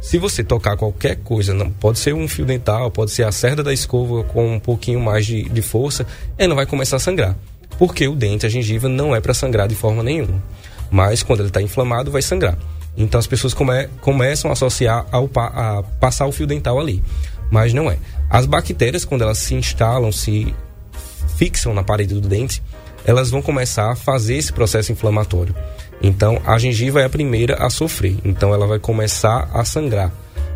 se 0.00 0.18
você 0.18 0.42
tocar 0.42 0.76
qualquer 0.76 1.16
coisa, 1.16 1.52
não 1.52 1.70
pode 1.70 1.98
ser 1.98 2.14
um 2.14 2.28
fio 2.28 2.46
dental, 2.46 2.90
pode 2.90 3.10
ser 3.10 3.24
a 3.24 3.32
cerda 3.32 3.62
da 3.62 3.72
escova 3.72 4.22
com 4.24 4.54
um 4.54 4.60
pouquinho 4.60 5.00
mais 5.00 5.26
de, 5.26 5.42
de 5.48 5.62
força, 5.62 6.06
ela 6.38 6.54
vai 6.54 6.64
começar 6.64 6.96
a 6.96 7.00
sangrar 7.00 7.36
porque 7.78 8.08
o 8.08 8.14
dente, 8.14 8.46
a 8.46 8.48
gengiva, 8.48 8.88
não 8.88 9.14
é 9.14 9.20
para 9.20 9.34
sangrar 9.34 9.68
de 9.68 9.74
forma 9.74 10.02
nenhuma. 10.02 10.42
Mas 10.90 11.22
quando 11.22 11.40
ele 11.40 11.48
está 11.48 11.60
inflamado, 11.60 12.10
vai 12.10 12.22
sangrar. 12.22 12.56
Então 12.96 13.18
as 13.18 13.26
pessoas 13.26 13.52
come, 13.52 13.88
começam 14.00 14.50
a 14.50 14.52
associar 14.52 15.06
ao 15.10 15.28
a 15.34 15.82
passar 15.98 16.26
o 16.26 16.32
fio 16.32 16.46
dental 16.46 16.78
ali. 16.78 17.02
Mas 17.50 17.72
não 17.72 17.90
é. 17.90 17.98
As 18.30 18.46
bactérias, 18.46 19.04
quando 19.04 19.22
elas 19.22 19.38
se 19.38 19.54
instalam, 19.54 20.10
se 20.12 20.54
fixam 21.36 21.74
na 21.74 21.82
parede 21.82 22.14
do 22.14 22.28
dente, 22.28 22.62
elas 23.04 23.30
vão 23.30 23.42
começar 23.42 23.90
a 23.90 23.96
fazer 23.96 24.36
esse 24.36 24.52
processo 24.52 24.92
inflamatório. 24.92 25.54
Então 26.02 26.40
a 26.44 26.58
gengiva 26.58 27.00
é 27.00 27.04
a 27.04 27.10
primeira 27.10 27.56
a 27.64 27.70
sofrer. 27.70 28.16
Então 28.24 28.54
ela 28.54 28.66
vai 28.66 28.78
começar 28.78 29.48
a 29.52 29.64
sangrar. 29.64 30.12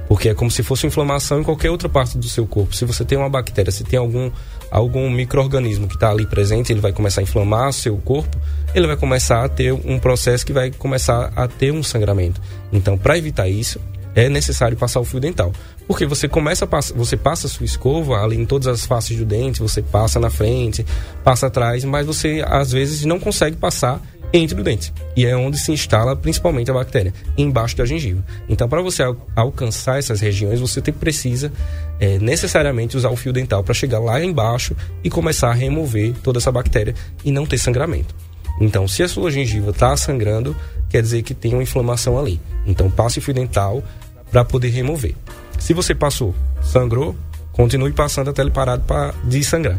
Porque 0.09 0.31
é 0.31 0.35
como 0.35 0.51
se 0.51 0.63
fosse 0.63 0.87
inflamação 0.87 1.41
em 1.41 1.45
qualquer 1.45 1.71
outra 1.71 1.89
parte 1.89 2.17
do 2.17 2.29
seu 2.29 2.47
corpo. 2.47 2.75
Se 2.75 2.85
você 2.85 3.05
tem 3.05 3.19
uma 3.19 3.29
bactéria, 3.29 3.71
se 3.71 3.85
tem 3.85 3.99
algum 3.99 4.31
algum 4.71 5.11
microorganismo 5.11 5.89
que 5.89 5.95
está 5.95 6.11
ali 6.11 6.27
presente, 6.27 6.73
ele 6.73 6.81
vai 6.81 6.93
começar 6.93 7.21
a 7.21 7.25
inflamar 7.25 7.73
seu 7.73 7.97
corpo, 7.99 8.37
ele 8.75 8.87
vai 8.87 8.97
começar 8.97 9.45
a 9.45 9.49
ter 9.49 9.73
um 9.73 9.99
processo 9.99 10.45
que 10.45 10.53
vai 10.53 10.71
começar 10.71 11.33
a 11.35 11.49
ter 11.49 11.73
um 11.73 11.83
sangramento. 11.83 12.41
Então, 12.73 12.99
para 12.99 13.17
evitar 13.17 13.49
isso, 13.49 13.81
é 14.15 14.29
necessário 14.29 14.77
passar 14.77 15.01
o 15.01 15.05
fio 15.05 15.21
dental. 15.21 15.53
Porque 15.87 16.05
você 16.05 16.29
começa 16.29 16.69
a 16.71 16.81
você 16.95 17.17
passa 17.17 17.47
a 17.47 17.51
sua 17.51 17.65
escova 17.65 18.23
ali 18.23 18.37
em 18.37 18.45
todas 18.45 18.67
as 18.67 18.85
faces 18.85 19.17
do 19.17 19.25
dente, 19.25 19.61
você 19.61 19.81
passa 19.81 20.21
na 20.21 20.29
frente, 20.29 20.85
passa 21.25 21.47
atrás, 21.47 21.85
mas 21.85 22.07
você 22.07 22.45
às 22.47 22.73
vezes 22.73 23.05
não 23.05 23.19
consegue 23.19 23.57
passar 23.57 24.03
entre 24.33 24.61
o 24.61 24.65
dente. 24.65 24.93
E 25.17 25.25
é 25.25 25.37
onde 25.37 25.59
se 25.59 25.73
instala 25.73 26.15
principalmente 26.15 26.71
a 26.71 26.75
bactéria, 26.75 27.13
embaixo 27.37 27.77
da 27.77 27.85
gengiva. 27.85 28.23
Então, 28.49 28.69
para 28.69 28.83
você 28.83 29.03
al 29.03 29.17
alcançar 29.35 29.99
essas 29.99 30.21
regiões, 30.21 30.61
você 30.61 30.81
tem, 30.81 30.93
precisa 30.93 31.53
é, 31.99 32.19
necessariamente 32.19 32.97
usar 32.97 33.11
o 33.11 33.17
fio 33.17 33.33
dental 33.33 33.63
para 33.63 33.75
chegar 33.75 33.99
lá 33.99 34.23
embaixo 34.23 34.77
e 35.03 35.11
começar 35.11 35.51
a 35.51 35.55
remover 35.55 36.15
toda 36.23 36.39
essa 36.39 36.53
bactéria 36.53 36.95
e 37.25 37.31
não 37.31 37.47
ter 37.47 37.59
sangramento. 37.59 38.15
Então, 38.61 38.89
se 38.89 39.03
a 39.03 39.09
sua 39.09 39.31
gengiva 39.31 39.71
está 39.71 39.97
sangrando, 39.97 40.57
quer 40.89 41.01
dizer 41.01 41.23
que 41.23 41.35
tem 41.35 41.53
uma 41.53 41.63
inflamação 41.63 42.19
ali. 42.19 42.41
Então, 42.67 42.91
passe 42.91 43.19
o 43.19 43.23
fio 43.23 43.35
dental 43.35 43.83
para 44.31 44.45
poder 44.45 44.69
remover. 44.69 45.15
Se 45.59 45.73
você 45.73 45.95
passou, 45.95 46.35
sangrou, 46.63 47.17
continue 47.53 47.93
passando 47.93 48.31
até 48.31 48.43
ele 48.43 48.51
parar 48.51 48.79
para 48.79 49.15
de 49.25 49.43
sangrar. 49.43 49.79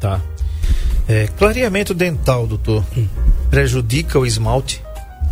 Tá. 0.00 0.20
É, 1.08 1.26
clareamento 1.38 1.94
dental, 1.94 2.46
doutor, 2.46 2.84
prejudica 3.50 4.18
o 4.18 4.26
esmalte? 4.26 4.82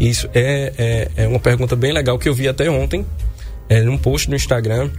Isso 0.00 0.28
é, 0.34 0.72
é, 0.76 1.24
é, 1.24 1.28
uma 1.28 1.40
pergunta 1.40 1.74
bem 1.74 1.92
legal 1.92 2.18
que 2.18 2.28
eu 2.28 2.34
vi 2.34 2.48
até 2.48 2.70
ontem, 2.70 3.04
é, 3.68 3.80
num 3.82 3.96
post 3.96 4.28
no 4.28 4.36
Instagram. 4.36 4.90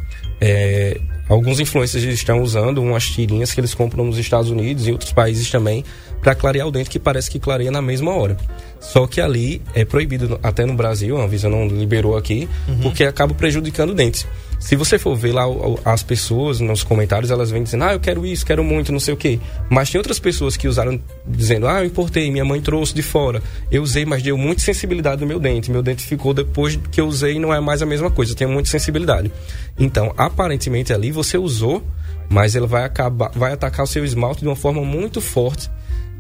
É, 0.42 1.00
alguns 1.30 1.60
influencers 1.60 2.04
estão 2.04 2.42
usando 2.42 2.82
umas 2.82 3.08
tirinhas 3.08 3.54
que 3.54 3.60
eles 3.60 3.74
compram 3.74 4.06
nos 4.06 4.18
Estados 4.18 4.50
Unidos 4.50 4.88
e 4.88 4.92
outros 4.92 5.12
países 5.12 5.50
também 5.50 5.84
para 6.22 6.34
clarear 6.34 6.68
o 6.68 6.72
dente 6.72 6.90
que 6.90 7.00
parece 7.00 7.30
que 7.30 7.40
clareia 7.40 7.72
na 7.72 7.82
mesma 7.82 8.12
hora. 8.12 8.38
Só 8.80 9.08
que 9.08 9.20
ali 9.20 9.62
é 9.74 9.84
proibido, 9.84 10.40
até 10.42 10.66
no 10.66 10.74
Brasil, 10.74 11.18
a 11.18 11.24
Anvisa 11.24 11.50
não 11.50 11.68
liberou 11.68 12.16
aqui, 12.16 12.48
uhum. 12.68 12.80
porque 12.80 13.04
acaba 13.04 13.34
prejudicando 13.34 13.92
o 13.92 13.94
dente. 13.94 14.26
Se 14.60 14.76
você 14.76 14.98
for 14.98 15.16
ver 15.16 15.34
lá 15.34 15.44
as 15.86 16.02
pessoas 16.02 16.60
nos 16.60 16.84
comentários, 16.84 17.30
elas 17.30 17.52
vêm 17.52 17.64
dizendo, 17.64 17.84
ah, 17.84 17.94
eu 17.94 18.00
quero 18.00 18.26
isso, 18.26 18.46
quero 18.46 18.64
muito, 18.64 18.92
não 18.92 19.00
sei 19.00 19.14
o 19.14 19.18
quê. 19.18 19.40
Mas 19.70 19.92
tem 19.92 20.00
outras 20.00 20.20
pessoas 20.20 20.58
que 20.58 20.68
usaram 20.68 21.00
dizendo, 21.28 21.68
ah, 21.68 21.82
eu 21.82 21.86
importei, 21.86 22.32
minha 22.32 22.44
mãe 22.44 22.60
trouxe 22.60 22.94
de 22.94 23.04
fora. 23.04 23.42
Eu 23.72 23.84
usei, 23.84 24.04
mas 24.04 24.24
deu 24.24 24.36
muita 24.36 24.62
sensibilidade 24.62 25.22
no 25.22 25.28
meu 25.28 25.40
dente. 25.40 25.70
Meu 25.70 25.84
dente 25.84 26.04
ficou 26.04 26.34
depois 26.34 26.80
que 26.92 27.00
eu 27.00 27.08
usei 27.08 27.40
não 27.40 27.54
é 27.54 27.60
mais 27.60 27.84
a 27.84 27.86
mesma 27.86 28.10
coisa, 28.10 28.32
eu 28.32 28.36
tenho 28.36 28.50
muita 28.50 28.70
sensibilidade. 28.70 29.32
Então, 29.78 30.12
aparentemente 30.18 30.92
ali 30.92 31.12
você 31.12 31.38
usou 31.38 31.84
mas 32.30 32.56
ele 32.56 32.68
vai 32.68 32.84
acabar, 32.84 33.32
vai 33.34 33.54
atacar 33.54 33.86
o 33.86 33.88
seu 33.88 34.04
esmalte 34.04 34.42
de 34.42 34.48
uma 34.48 34.56
forma 34.56 34.84
muito 34.84 35.22
forte 35.22 35.70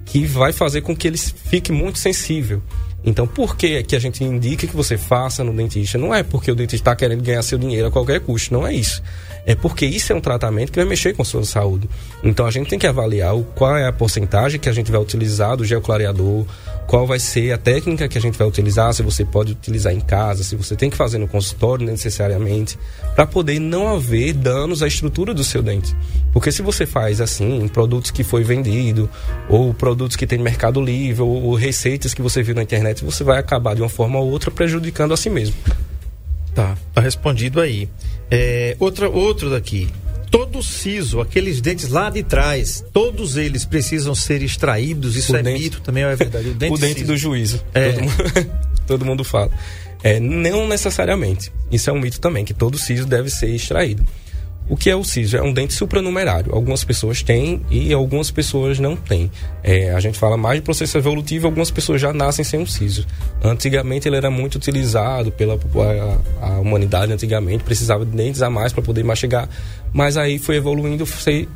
que 0.08 0.26
vai 0.26 0.52
fazer 0.52 0.82
com 0.82 0.96
que 0.96 1.08
ele 1.08 1.18
fique 1.18 1.72
muito 1.72 2.00
sensível. 2.00 2.62
Então, 3.08 3.26
por 3.26 3.56
que, 3.56 3.84
que 3.84 3.96
a 3.96 4.00
gente 4.00 4.22
indica 4.22 4.68
que 4.68 4.76
você 4.76 4.98
faça 4.98 5.42
no 5.42 5.54
dentista? 5.54 5.98
Não 5.98 6.14
é 6.14 6.24
porque 6.24 6.52
o 6.52 6.56
dentista 6.56 6.90
está 6.90 6.94
querendo 6.94 7.24
ganhar 7.24 7.42
seu 7.42 7.58
dinheiro 7.58 7.88
a 7.88 7.92
qualquer 7.92 8.20
custo, 8.20 8.54
não 8.54 8.68
é 8.68 8.74
isso. 8.74 9.02
É 9.46 9.56
porque 9.56 9.86
isso 9.86 10.12
é 10.12 10.16
um 10.16 10.20
tratamento 10.20 10.74
que 10.74 10.78
vai 10.78 10.86
mexer 10.86 11.16
com 11.16 11.22
a 11.22 11.26
sua 11.26 11.46
saúde. 11.46 11.90
Então, 12.22 12.46
a 12.46 12.52
gente 12.52 12.70
tem 12.70 12.78
que 12.78 12.86
avaliar 12.86 13.34
o, 13.34 13.46
qual 13.46 13.78
é 13.78 13.88
a 13.88 13.94
porcentagem 13.94 14.60
que 14.60 14.68
a 14.68 14.74
gente 14.74 14.92
vai 14.92 15.00
utilizar 15.00 15.56
do 15.56 15.64
gel 15.64 15.80
clareador, 15.80 16.46
qual 16.86 17.08
vai 17.08 17.18
ser 17.18 17.54
a 17.54 17.58
técnica 17.58 18.10
que 18.10 18.18
a 18.18 18.22
gente 18.22 18.38
vai 18.38 18.46
utilizar, 18.46 18.94
se 18.94 19.02
você 19.02 19.24
pode 19.24 19.54
utilizar 19.54 19.94
em 19.94 20.02
casa, 20.02 20.44
se 20.44 20.58
você 20.58 20.76
tem 20.76 20.90
que 20.90 20.98
fazer 20.98 21.18
no 21.18 21.30
consultório 21.30 21.86
necessariamente, 21.86 22.78
para 23.16 23.26
poder 23.26 23.58
não 23.58 23.88
haver 23.88 24.34
danos 24.34 24.84
à 24.84 24.88
estrutura 24.88 25.34
do 25.34 25.46
seu 25.46 25.62
dente. 25.64 25.96
Porque 26.34 26.52
se 26.52 26.62
você 26.62 26.86
faz 26.86 27.22
assim, 27.22 27.62
em 27.62 27.68
produtos 27.70 28.12
que 28.12 28.26
foi 28.26 28.44
vendido, 28.44 29.10
ou 29.48 29.74
produtos 29.74 30.18
que 30.18 30.28
tem 30.28 30.40
Mercado 30.40 30.82
Livre, 30.82 31.22
ou, 31.22 31.44
ou 31.44 31.56
receitas 31.56 32.14
que 32.14 32.22
você 32.22 32.44
viu 32.44 32.54
na 32.54 32.64
internet, 32.64 32.97
você 33.04 33.24
vai 33.24 33.38
acabar 33.40 33.76
de 33.76 33.82
uma 33.82 33.90
forma 33.90 34.20
ou 34.20 34.30
outra 34.30 34.50
prejudicando 34.52 35.14
a 35.14 35.18
si 35.18 35.30
mesmo. 35.30 35.56
Tá, 36.54 36.76
tá 36.94 37.02
respondido 37.02 37.62
aí. 37.62 37.88
É, 38.32 38.76
outra, 38.80 39.10
outro 39.10 39.50
daqui 39.50 39.88
todo 40.30 40.60
o 40.60 40.64
siso, 40.64 41.22
aqueles 41.22 41.62
dentes 41.62 41.88
lá 41.90 42.10
de 42.10 42.22
trás, 42.22 42.84
todos 42.92 43.38
eles 43.38 43.64
precisam 43.64 44.14
ser 44.14 44.42
extraídos. 44.44 45.16
Isso 45.16 45.32
O 45.32 45.38
é 45.38 45.42
dente- 45.44 45.64
mito 45.64 45.82
também, 45.82 46.04
é 46.04 46.16
verdade? 46.16 46.50
o 46.70 46.78
dente 46.78 47.00
siso. 47.00 47.06
do 47.08 47.18
juízo. 47.18 47.64
É. 47.74 47.92
Todo, 47.94 48.02
mundo, 48.04 48.52
todo 48.88 49.06
mundo 49.06 49.24
fala. 49.24 49.50
É, 50.04 50.20
não 50.20 50.68
necessariamente. 50.68 51.52
Isso 51.72 51.90
é 51.90 51.94
um 51.94 52.00
mito 52.00 52.20
também, 52.20 52.44
que 52.44 52.54
todo 52.54 52.78
siso 52.78 53.06
deve 53.06 53.30
ser 53.30 53.48
extraído. 53.56 54.06
O 54.70 54.76
que 54.76 54.90
é 54.90 54.96
o 54.96 55.04
siso? 55.04 55.38
É 55.38 55.42
um 55.42 55.54
dente 55.54 55.74
supranumerário. 55.74 56.54
Algumas 56.54 56.84
pessoas 56.84 57.24
têm 57.24 57.62
e 57.70 57.94
algumas 57.94 58.30
pessoas 58.30 58.80
não 58.80 58.98
têm. 58.98 59.32
É, 59.64 59.92
a 59.92 60.00
gente 60.00 60.20
fala 60.20 60.36
mais 60.36 60.58
de 60.58 60.62
processo 60.62 60.98
evolutivo, 60.98 61.48
algumas 61.48 61.72
pessoas 61.72 62.02
já 62.02 62.12
nascem 62.12 62.44
sem 62.44 62.60
um 62.60 62.66
siso. 62.66 63.06
Antigamente 63.42 64.10
ele 64.10 64.18
era 64.18 64.30
muito 64.30 64.56
utilizado 64.56 65.32
pela 65.32 65.58
a, 66.42 66.48
a 66.48 66.60
humanidade, 66.60 67.14
antigamente 67.14 67.64
precisava 67.64 68.06
de 68.06 68.12
dentes 68.12 68.42
a 68.42 68.50
mais 68.50 68.74
para 68.74 68.84
poder 68.84 69.04
mastigar, 69.04 69.48
mas 69.94 70.18
aí 70.18 70.38
foi 70.38 70.58
evoluindo 70.58 71.06
foi 71.06 71.48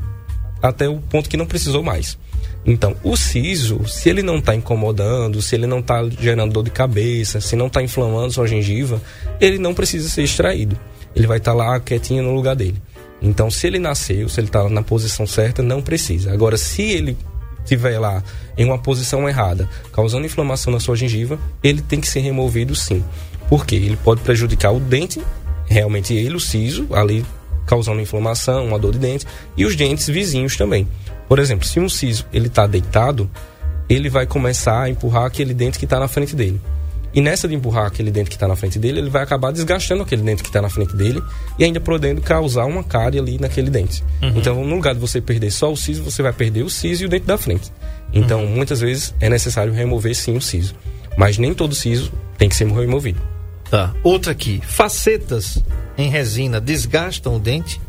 até 0.62 0.88
o 0.88 0.98
ponto 0.98 1.30
que 1.30 1.36
não 1.36 1.46
precisou 1.46 1.84
mais. 1.84 2.18
Então, 2.66 2.96
o 3.04 3.18
siso, 3.18 3.88
se 3.88 4.10
ele 4.10 4.22
não 4.22 4.38
está 4.38 4.54
incomodando, 4.54 5.42
se 5.42 5.56
ele 5.56 5.66
não 5.66 5.80
está 5.80 6.08
gerando 6.20 6.54
dor 6.54 6.64
de 6.64 6.70
cabeça, 6.70 7.42
se 7.42 7.56
não 7.56 7.68
está 7.68 7.82
inflamando 7.82 8.32
sua 8.32 8.48
gengiva, 8.48 9.02
ele 9.40 9.58
não 9.58 9.74
precisa 9.74 10.08
ser 10.08 10.24
extraído. 10.24 10.78
Ele 11.16 11.28
vai 11.28 11.40
estar 11.40 11.54
lá 11.54 11.80
quietinho 11.80 12.24
no 12.24 12.34
lugar 12.34 12.56
dele. 12.56 12.80
Então, 13.22 13.52
se 13.52 13.68
ele 13.68 13.78
nasceu, 13.78 14.28
se 14.28 14.40
ele 14.40 14.48
está 14.48 14.68
na 14.68 14.82
posição 14.82 15.28
certa, 15.28 15.62
não 15.62 15.82
precisa. 15.82 16.34
Agora, 16.34 16.58
se 16.58 16.82
ele 16.82 17.18
estiver 17.64 18.00
lá 18.00 18.24
em 18.58 18.66
uma 18.66 18.78
posição 18.78 19.30
errada, 19.30 19.70
causando 19.94 20.26
inflamação 20.26 20.74
na 20.74 20.80
sua 20.80 20.96
gengiva, 20.96 21.40
ele 21.64 21.82
tem 21.82 22.02
que 22.02 22.08
ser 22.08 22.22
removido 22.22 22.76
sim. 22.76 23.04
Porque 23.48 23.76
ele 23.76 23.98
pode 23.98 24.22
prejudicar 24.22 24.72
o 24.72 24.80
dente, 24.80 25.22
realmente 25.68 26.14
ele, 26.14 26.36
o 26.36 26.40
siso, 26.40 26.88
ali 26.94 27.24
causando 27.66 28.02
inflamação, 28.02 28.66
uma 28.66 28.80
dor 28.80 28.94
de 28.94 29.00
dente, 29.00 29.28
e 29.56 29.66
os 29.66 29.76
dentes 29.76 30.08
vizinhos 30.08 30.58
também. 30.58 30.88
Por 31.28 31.40
exemplo, 31.40 31.66
se 31.66 31.80
um 31.80 31.88
siso 31.88 32.26
ele 32.34 32.48
está 32.48 32.68
deitado, 32.68 33.30
ele 33.88 34.10
vai 34.10 34.26
começar 34.26 34.82
a 34.82 34.90
empurrar 34.90 35.26
aquele 35.26 35.54
dente 35.54 35.78
que 35.78 35.86
está 35.86 36.00
na 36.00 36.08
frente 36.08 36.36
dele. 36.36 36.60
E 37.14 37.22
nessa 37.22 37.48
de 37.48 37.56
empurrar 37.56 37.88
aquele 37.88 38.10
dente 38.10 38.30
que 38.30 38.36
está 38.36 38.48
na 38.48 38.56
frente 38.56 38.80
dele, 38.80 39.00
ele 39.00 39.10
vai 39.10 39.24
acabar 39.24 39.52
desgastando 39.52 40.04
aquele 40.04 40.22
dente 40.22 40.42
que 40.42 40.50
está 40.50 40.62
na 40.62 40.70
frente 40.70 40.96
dele 40.96 41.22
e 41.60 41.64
ainda 41.64 41.80
podendo 41.80 42.22
causar 42.22 42.66
uma 42.66 42.84
cárie 42.84 43.20
ali 43.20 43.38
naquele 43.38 43.70
dente. 43.70 44.04
Então, 44.22 44.64
no 44.64 44.76
lugar 44.76 44.94
de 44.94 45.00
você 45.00 45.20
perder 45.20 45.52
só 45.52 45.72
o 45.72 45.76
siso, 45.76 46.04
você 46.04 46.24
vai 46.24 46.32
perder 46.32 46.64
o 46.64 46.70
siso 46.70 47.04
e 47.04 47.06
o 47.06 47.10
dente 47.10 47.26
da 47.26 47.38
frente. 47.38 47.72
Então, 48.14 48.46
muitas 48.46 48.80
vezes 48.80 49.14
é 49.20 49.30
necessário 49.30 49.74
remover 49.74 50.16
sim 50.16 50.36
o 50.38 50.42
siso. 50.42 50.76
Mas 51.18 51.38
nem 51.38 51.54
todo 51.54 51.76
siso 51.76 52.12
tem 52.38 52.48
que 52.48 52.56
ser 52.56 52.68
removido. 52.68 53.22
Tá. 53.70 53.94
Outra 54.04 54.32
aqui. 54.32 54.62
Facetas 54.66 55.64
em 55.98 56.10
resina 56.10 56.60
desgastam 56.60 57.36
o 57.36 57.40
dente? 57.40 57.80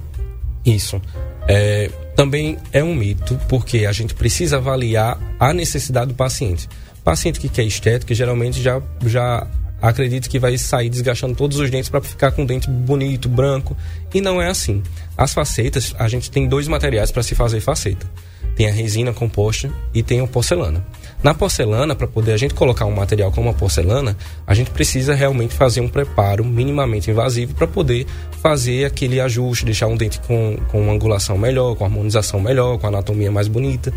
Isso. 0.65 1.01
É, 1.49 1.91
também 2.15 2.57
é 2.73 2.83
um 2.85 2.95
mito, 2.95 3.39
porque 3.49 3.87
a 3.87 3.93
gente 3.93 4.15
precisa 4.15 4.59
avaliar 4.59 5.19
a 5.41 5.53
necessidade 5.53 6.09
do 6.09 6.15
paciente. 6.15 6.69
Paciente 7.05 7.41
que 7.41 7.49
quer 7.49 7.65
estética, 7.65 8.15
geralmente 8.15 8.63
já, 8.63 8.81
já 9.07 9.47
acredita 9.81 10.29
que 10.29 10.39
vai 10.39 10.57
sair 10.57 10.89
desgastando 10.89 11.35
todos 11.35 11.59
os 11.59 11.69
dentes 11.69 11.91
para 11.91 12.01
ficar 12.01 12.31
com 12.31 12.45
o 12.45 12.47
dente 12.47 12.71
bonito, 12.71 13.29
branco. 13.29 13.77
E 14.15 14.21
não 14.21 14.41
é 14.41 14.49
assim. 14.49 14.83
As 15.17 15.35
facetas, 15.35 15.95
a 15.99 16.07
gente 16.07 16.31
tem 16.31 16.47
dois 16.47 16.69
materiais 16.69 17.11
para 17.11 17.23
se 17.23 17.35
fazer 17.35 17.61
faceta. 17.61 18.07
Tem 18.55 18.69
a 18.69 18.73
resina 18.73 19.13
composta 19.13 19.71
e 19.93 20.03
tem 20.03 20.21
a 20.21 20.27
porcelana. 20.27 20.85
Na 21.23 21.35
porcelana, 21.35 21.95
para 21.95 22.07
poder 22.07 22.33
a 22.33 22.37
gente 22.37 22.55
colocar 22.55 22.85
um 22.85 22.95
material 22.95 23.33
como 23.33 23.49
a 23.49 23.55
porcelana, 23.55 24.17
a 24.47 24.55
gente 24.55 24.71
precisa 24.71 25.15
realmente 25.15 25.55
fazer 25.55 25.81
um 25.81 25.89
preparo 25.89 26.45
minimamente 26.45 27.11
invasivo 27.11 27.55
para 27.55 27.67
poder 27.67 28.07
fazer 28.43 28.85
aquele 28.85 29.21
ajuste, 29.21 29.65
deixar 29.65 29.87
um 29.87 29.97
dente 29.97 30.21
com, 30.21 30.59
com 30.69 30.83
uma 30.83 30.93
angulação 30.93 31.39
melhor, 31.39 31.77
com 31.77 31.85
harmonização 31.85 32.41
melhor, 32.41 32.79
com 32.79 32.87
anatomia 32.87 33.31
mais 33.31 33.49
bonita. 33.49 33.93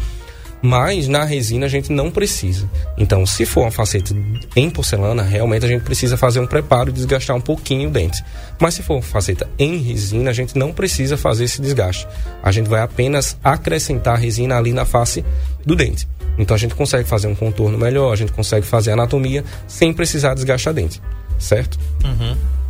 Mas 0.66 1.08
na 1.08 1.24
resina 1.24 1.68
a 1.68 1.70
gente 1.70 1.92
não 1.92 2.10
precisa. 2.10 2.68
Então, 2.98 3.24
se 3.24 3.46
for 3.46 3.62
uma 3.62 3.72
faceta 3.72 4.16
em 4.56 4.68
porcelana, 4.68 5.22
realmente 5.22 5.64
a 5.64 5.68
gente 5.68 5.84
precisa 5.84 6.18
fazer 6.18 6.40
um 6.40 6.48
preparo 6.48 6.90
e 6.90 6.94
desgastar 6.94 7.36
um 7.36 7.42
pouquinho 7.42 7.90
o 7.90 7.92
dente. 7.92 8.24
Mas 8.60 8.74
se 8.74 8.82
for 8.82 8.96
uma 8.96 9.04
faceta 9.04 9.48
em 9.60 9.78
resina, 9.78 10.32
a 10.32 10.34
gente 10.34 10.58
não 10.58 10.74
precisa 10.74 11.18
fazer 11.18 11.44
esse 11.44 11.62
desgaste. 11.62 12.08
A 12.42 12.52
gente 12.52 12.68
vai 12.68 12.82
apenas 12.82 13.38
acrescentar 13.44 14.18
resina 14.18 14.58
ali 14.58 14.74
na 14.74 14.86
face 14.86 15.24
do 15.64 15.76
dente. 15.76 16.08
Então 16.36 16.56
a 16.56 16.58
gente 16.58 16.74
consegue 16.74 17.08
fazer 17.08 17.28
um 17.28 17.36
contorno 17.36 17.78
melhor, 17.78 18.12
a 18.12 18.16
gente 18.16 18.32
consegue 18.32 18.66
fazer 18.66 18.90
anatomia 18.92 19.46
sem 19.68 19.94
precisar 19.94 20.34
desgastar 20.34 20.74
dente. 20.74 21.00
Certo? 21.38 21.78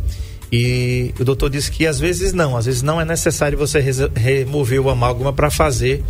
E 0.51 1.13
o 1.19 1.25
doutor 1.25 1.49
disse 1.49 1.69
que 1.69 1.85
às 1.85 1.99
vezes 1.99 2.31
não, 2.31 2.55
às 2.55 2.65
vezes 2.65 2.81
não 2.81 2.99
é 2.99 3.05
necessário 3.05 3.57
você 3.57 3.83
remover 4.15 4.79
o 4.79 4.89
amálgama 4.89 5.33
para 5.33 5.49
fazer 5.49 6.03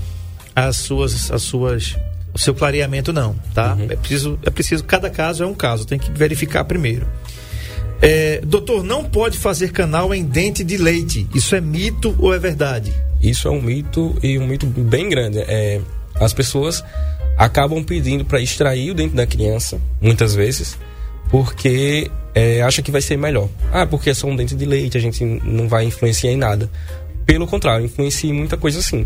as 0.55 0.77
suas, 0.77 1.31
as 1.31 1.41
suas, 1.43 1.95
o 2.33 2.39
seu 2.39 2.53
clareamento 2.53 3.13
não, 3.13 3.35
tá? 3.53 3.77
É 3.89 3.95
preciso, 3.95 4.39
é 4.43 4.49
preciso, 4.49 4.83
cada 4.83 5.09
caso 5.09 5.43
é 5.43 5.47
um 5.47 5.53
caso, 5.53 5.85
tem 5.85 5.99
que 5.99 6.11
verificar 6.11 6.63
primeiro. 6.63 7.07
É, 8.01 8.41
doutor, 8.43 8.83
não 8.83 9.03
pode 9.03 9.37
fazer 9.37 9.71
canal 9.71 10.13
em 10.13 10.23
dente 10.23 10.63
de 10.63 10.75
leite. 10.75 11.27
Isso 11.35 11.55
é 11.55 11.61
mito 11.61 12.15
ou 12.17 12.33
é 12.33 12.39
verdade? 12.39 12.91
Isso 13.21 13.47
é 13.47 13.51
um 13.51 13.61
mito 13.61 14.17
e 14.23 14.39
um 14.39 14.47
mito 14.47 14.65
bem 14.65 15.07
grande. 15.07 15.39
É, 15.39 15.79
as 16.15 16.33
pessoas 16.33 16.83
acabam 17.37 17.83
pedindo 17.83 18.25
para 18.25 18.41
extrair 18.41 18.89
o 18.91 18.93
dente 18.95 19.15
da 19.15 19.27
criança, 19.27 19.79
muitas 20.01 20.33
vezes, 20.33 20.77
porque 21.29 22.09
é, 22.33 22.61
acha 22.63 22.81
que 22.81 22.91
vai 22.91 23.01
ser 23.01 23.17
melhor. 23.17 23.47
Ah, 23.71 23.85
porque 23.85 24.09
é 24.09 24.13
só 24.13 24.27
um 24.27 24.35
dente 24.35 24.55
de 24.55 24.65
leite, 24.65 24.97
a 24.97 25.01
gente 25.01 25.23
não 25.23 25.67
vai 25.67 25.85
influenciar 25.85 26.31
em 26.31 26.37
nada. 26.37 26.69
Pelo 27.25 27.45
contrário, 27.45 27.85
influencia 27.85 28.29
em 28.29 28.33
muita 28.33 28.57
coisa 28.57 28.81
sim. 28.81 29.05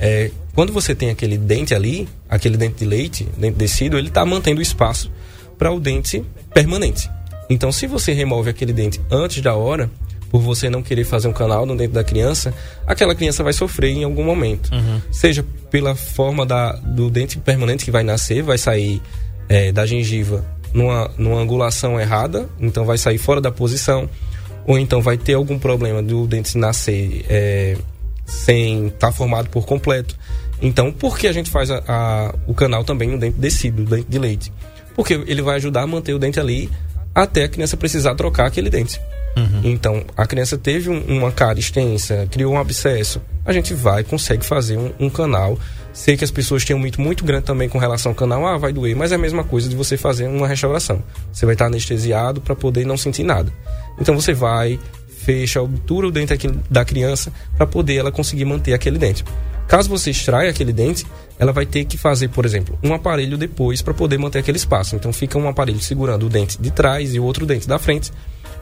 É, 0.00 0.32
quando 0.52 0.72
você 0.72 0.94
tem 0.94 1.10
aquele 1.10 1.38
dente 1.38 1.74
ali, 1.74 2.08
aquele 2.28 2.56
dente 2.56 2.78
de 2.78 2.84
leite, 2.84 3.28
dente 3.38 3.56
decíduo, 3.56 3.98
ele 3.98 4.08
está 4.08 4.26
mantendo 4.26 4.60
espaço 4.60 5.10
para 5.56 5.70
o 5.70 5.78
dente 5.78 6.24
permanente. 6.52 7.08
Então, 7.50 7.70
se 7.72 7.86
você 7.86 8.12
remove 8.12 8.48
aquele 8.50 8.72
dente 8.72 9.00
antes 9.10 9.42
da 9.42 9.54
hora, 9.54 9.90
por 10.30 10.40
você 10.40 10.70
não 10.70 10.82
querer 10.82 11.04
fazer 11.04 11.28
um 11.28 11.32
canal 11.32 11.66
no 11.66 11.76
dente 11.76 11.92
da 11.92 12.02
criança, 12.02 12.54
aquela 12.86 13.14
criança 13.14 13.42
vai 13.44 13.52
sofrer 13.52 13.90
em 13.90 14.04
algum 14.04 14.24
momento. 14.24 14.70
Seja 15.10 15.44
pela 15.70 15.94
forma 15.94 16.46
da, 16.46 16.72
do 16.72 17.10
dente 17.10 17.36
permanente 17.38 17.84
que 17.84 17.90
vai 17.90 18.02
nascer, 18.02 18.42
vai 18.42 18.56
sair 18.56 19.02
é, 19.48 19.70
da 19.72 19.84
gengiva 19.84 20.42
numa, 20.72 21.10
numa 21.18 21.38
angulação 21.40 22.00
errada, 22.00 22.48
então 22.58 22.86
vai 22.86 22.96
sair 22.96 23.18
fora 23.18 23.40
da 23.42 23.50
posição, 23.52 24.08
ou 24.66 24.78
então 24.78 25.02
vai 25.02 25.18
ter 25.18 25.34
algum 25.34 25.58
problema 25.58 26.02
do 26.02 26.26
dente 26.26 26.56
nascer 26.56 27.26
é, 27.28 27.76
sem 28.24 28.86
estar 28.86 29.12
formado 29.12 29.50
por 29.50 29.66
completo. 29.66 30.16
Então, 30.62 30.90
por 30.92 31.18
que 31.18 31.26
a 31.26 31.32
gente 31.32 31.50
faz 31.50 31.70
a- 31.70 31.82
a- 31.86 32.34
o 32.46 32.54
canal 32.54 32.84
também 32.84 33.10
no 33.10 33.18
dente 33.18 33.36
decíduo, 33.38 33.84
dente 33.84 34.06
de 34.08 34.18
leite? 34.18 34.52
Porque 34.94 35.14
ele 35.26 35.42
vai 35.42 35.56
ajudar 35.56 35.82
a 35.82 35.86
manter 35.86 36.14
o 36.14 36.18
dente 36.18 36.38
ali 36.38 36.70
até 37.14 37.44
a 37.44 37.48
criança 37.48 37.76
precisar 37.76 38.14
trocar 38.14 38.46
aquele 38.46 38.70
dente. 38.70 39.00
Então, 39.64 40.04
a 40.16 40.26
criança 40.26 40.58
teve 40.58 40.90
um- 40.90 41.04
uma 41.18 41.32
cara 41.32 41.58
extensa, 41.58 42.28
criou 42.30 42.52
um 42.52 42.58
abscesso. 42.58 43.20
A 43.46 43.52
gente 43.52 43.72
vai, 43.72 44.04
consegue 44.04 44.44
fazer 44.44 44.76
um, 44.76 44.92
um 45.00 45.08
canal. 45.10 45.58
Sei 45.92 46.16
que 46.18 46.24
as 46.24 46.30
pessoas 46.30 46.64
têm 46.64 46.76
um 46.76 46.78
mito 46.78 47.00
muito 47.00 47.24
grande 47.24 47.44
também 47.44 47.68
com 47.68 47.78
relação 47.78 48.12
ao 48.12 48.16
canal. 48.16 48.46
Ah, 48.46 48.58
vai 48.58 48.72
doer. 48.74 48.94
Mas 48.94 49.10
é 49.10 49.14
a 49.14 49.18
mesma 49.18 49.42
coisa 49.42 49.68
de 49.70 49.76
você 49.76 49.96
fazer 49.96 50.26
uma 50.26 50.46
restauração. 50.46 51.02
Você 51.32 51.46
vai 51.46 51.54
estar 51.54 51.66
anestesiado 51.66 52.40
para 52.42 52.54
poder 52.54 52.84
não 52.86 52.96
sentir 52.98 53.22
nada. 53.24 53.50
Então, 53.98 54.14
você 54.14 54.32
vai, 54.34 54.78
fecha, 55.24 55.62
obtura 55.62 56.06
o 56.08 56.10
dente 56.10 56.34
da 56.70 56.84
criança 56.84 57.32
para 57.56 57.66
poder 57.66 57.96
ela 57.96 58.12
conseguir 58.12 58.44
manter 58.44 58.74
aquele 58.74 58.98
dente. 58.98 59.24
Caso 59.66 59.88
você 59.88 60.10
extraia 60.10 60.50
aquele 60.50 60.72
dente, 60.72 61.06
ela 61.38 61.52
vai 61.52 61.64
ter 61.64 61.84
que 61.84 61.96
fazer, 61.96 62.28
por 62.28 62.44
exemplo, 62.44 62.78
um 62.82 62.92
aparelho 62.92 63.38
depois 63.38 63.82
para 63.82 63.94
poder 63.94 64.18
manter 64.18 64.38
aquele 64.38 64.56
espaço. 64.56 64.94
Então 64.94 65.12
fica 65.12 65.38
um 65.38 65.48
aparelho 65.48 65.80
segurando 65.80 66.26
o 66.26 66.28
dente 66.28 66.60
de 66.60 66.70
trás 66.70 67.14
e 67.14 67.20
o 67.20 67.24
outro 67.24 67.46
dente 67.46 67.66
da 67.66 67.78
frente 67.78 68.12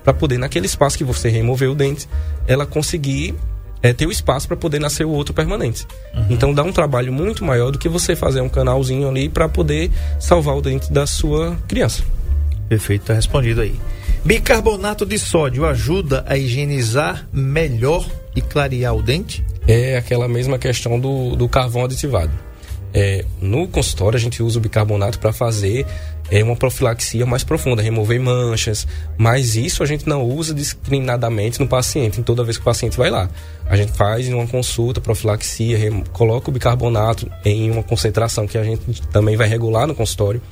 para 0.02 0.14
poder 0.14 0.38
naquele 0.38 0.66
espaço 0.66 0.96
que 0.96 1.04
você 1.04 1.28
removeu 1.28 1.72
o 1.72 1.74
dente, 1.74 2.08
ela 2.46 2.64
conseguir 2.64 3.34
é, 3.82 3.92
ter 3.92 4.06
o 4.06 4.10
espaço 4.10 4.46
para 4.46 4.56
poder 4.56 4.78
nascer 4.78 5.04
o 5.04 5.10
outro 5.10 5.34
permanente. 5.34 5.86
Uhum. 6.14 6.26
Então 6.30 6.54
dá 6.54 6.62
um 6.62 6.72
trabalho 6.72 7.12
muito 7.12 7.44
maior 7.44 7.70
do 7.70 7.78
que 7.78 7.88
você 7.88 8.14
fazer 8.14 8.40
um 8.40 8.48
canalzinho 8.48 9.08
ali 9.08 9.28
para 9.28 9.48
poder 9.48 9.90
salvar 10.18 10.56
o 10.56 10.62
dente 10.62 10.92
da 10.92 11.06
sua 11.06 11.56
criança. 11.66 12.02
Perfeito, 12.68 13.06
tá 13.06 13.14
respondido 13.14 13.60
aí. 13.60 13.74
Bicarbonato 14.24 15.04
de 15.04 15.18
sódio 15.18 15.66
ajuda 15.66 16.24
a 16.28 16.36
higienizar 16.36 17.26
melhor 17.32 18.06
e 18.34 18.40
clarear 18.40 18.94
o 18.94 19.02
dente? 19.02 19.44
É 19.66 19.96
aquela 19.96 20.28
mesma 20.28 20.58
questão 20.58 20.98
do, 20.98 21.36
do 21.36 21.48
carvão 21.48 21.84
aditivado. 21.84 22.32
É, 22.92 23.24
no 23.40 23.68
consultório 23.68 24.16
a 24.16 24.20
gente 24.20 24.42
usa 24.42 24.58
o 24.58 24.60
bicarbonato 24.60 25.20
para 25.20 25.32
fazer 25.32 25.86
é, 26.28 26.42
uma 26.42 26.56
profilaxia 26.56 27.24
mais 27.24 27.44
profunda, 27.44 27.80
remover 27.80 28.20
manchas, 28.20 28.86
mas 29.16 29.54
isso 29.54 29.82
a 29.82 29.86
gente 29.86 30.08
não 30.08 30.24
usa 30.24 30.52
discriminadamente 30.52 31.60
no 31.60 31.68
paciente, 31.68 32.20
em 32.20 32.22
toda 32.22 32.42
vez 32.42 32.56
que 32.56 32.62
o 32.62 32.64
paciente 32.64 32.96
vai 32.96 33.10
lá. 33.10 33.28
A 33.66 33.76
gente 33.76 33.92
faz 33.92 34.28
uma 34.28 34.46
consulta, 34.46 35.00
profilaxia, 35.00 35.78
coloca 36.12 36.50
o 36.50 36.52
bicarbonato 36.52 37.30
em 37.44 37.70
uma 37.70 37.82
concentração 37.82 38.46
que 38.46 38.58
a 38.58 38.64
gente 38.64 39.02
também 39.08 39.36
vai 39.36 39.48
regular 39.48 39.86
no 39.86 39.94
consultório 39.94 40.42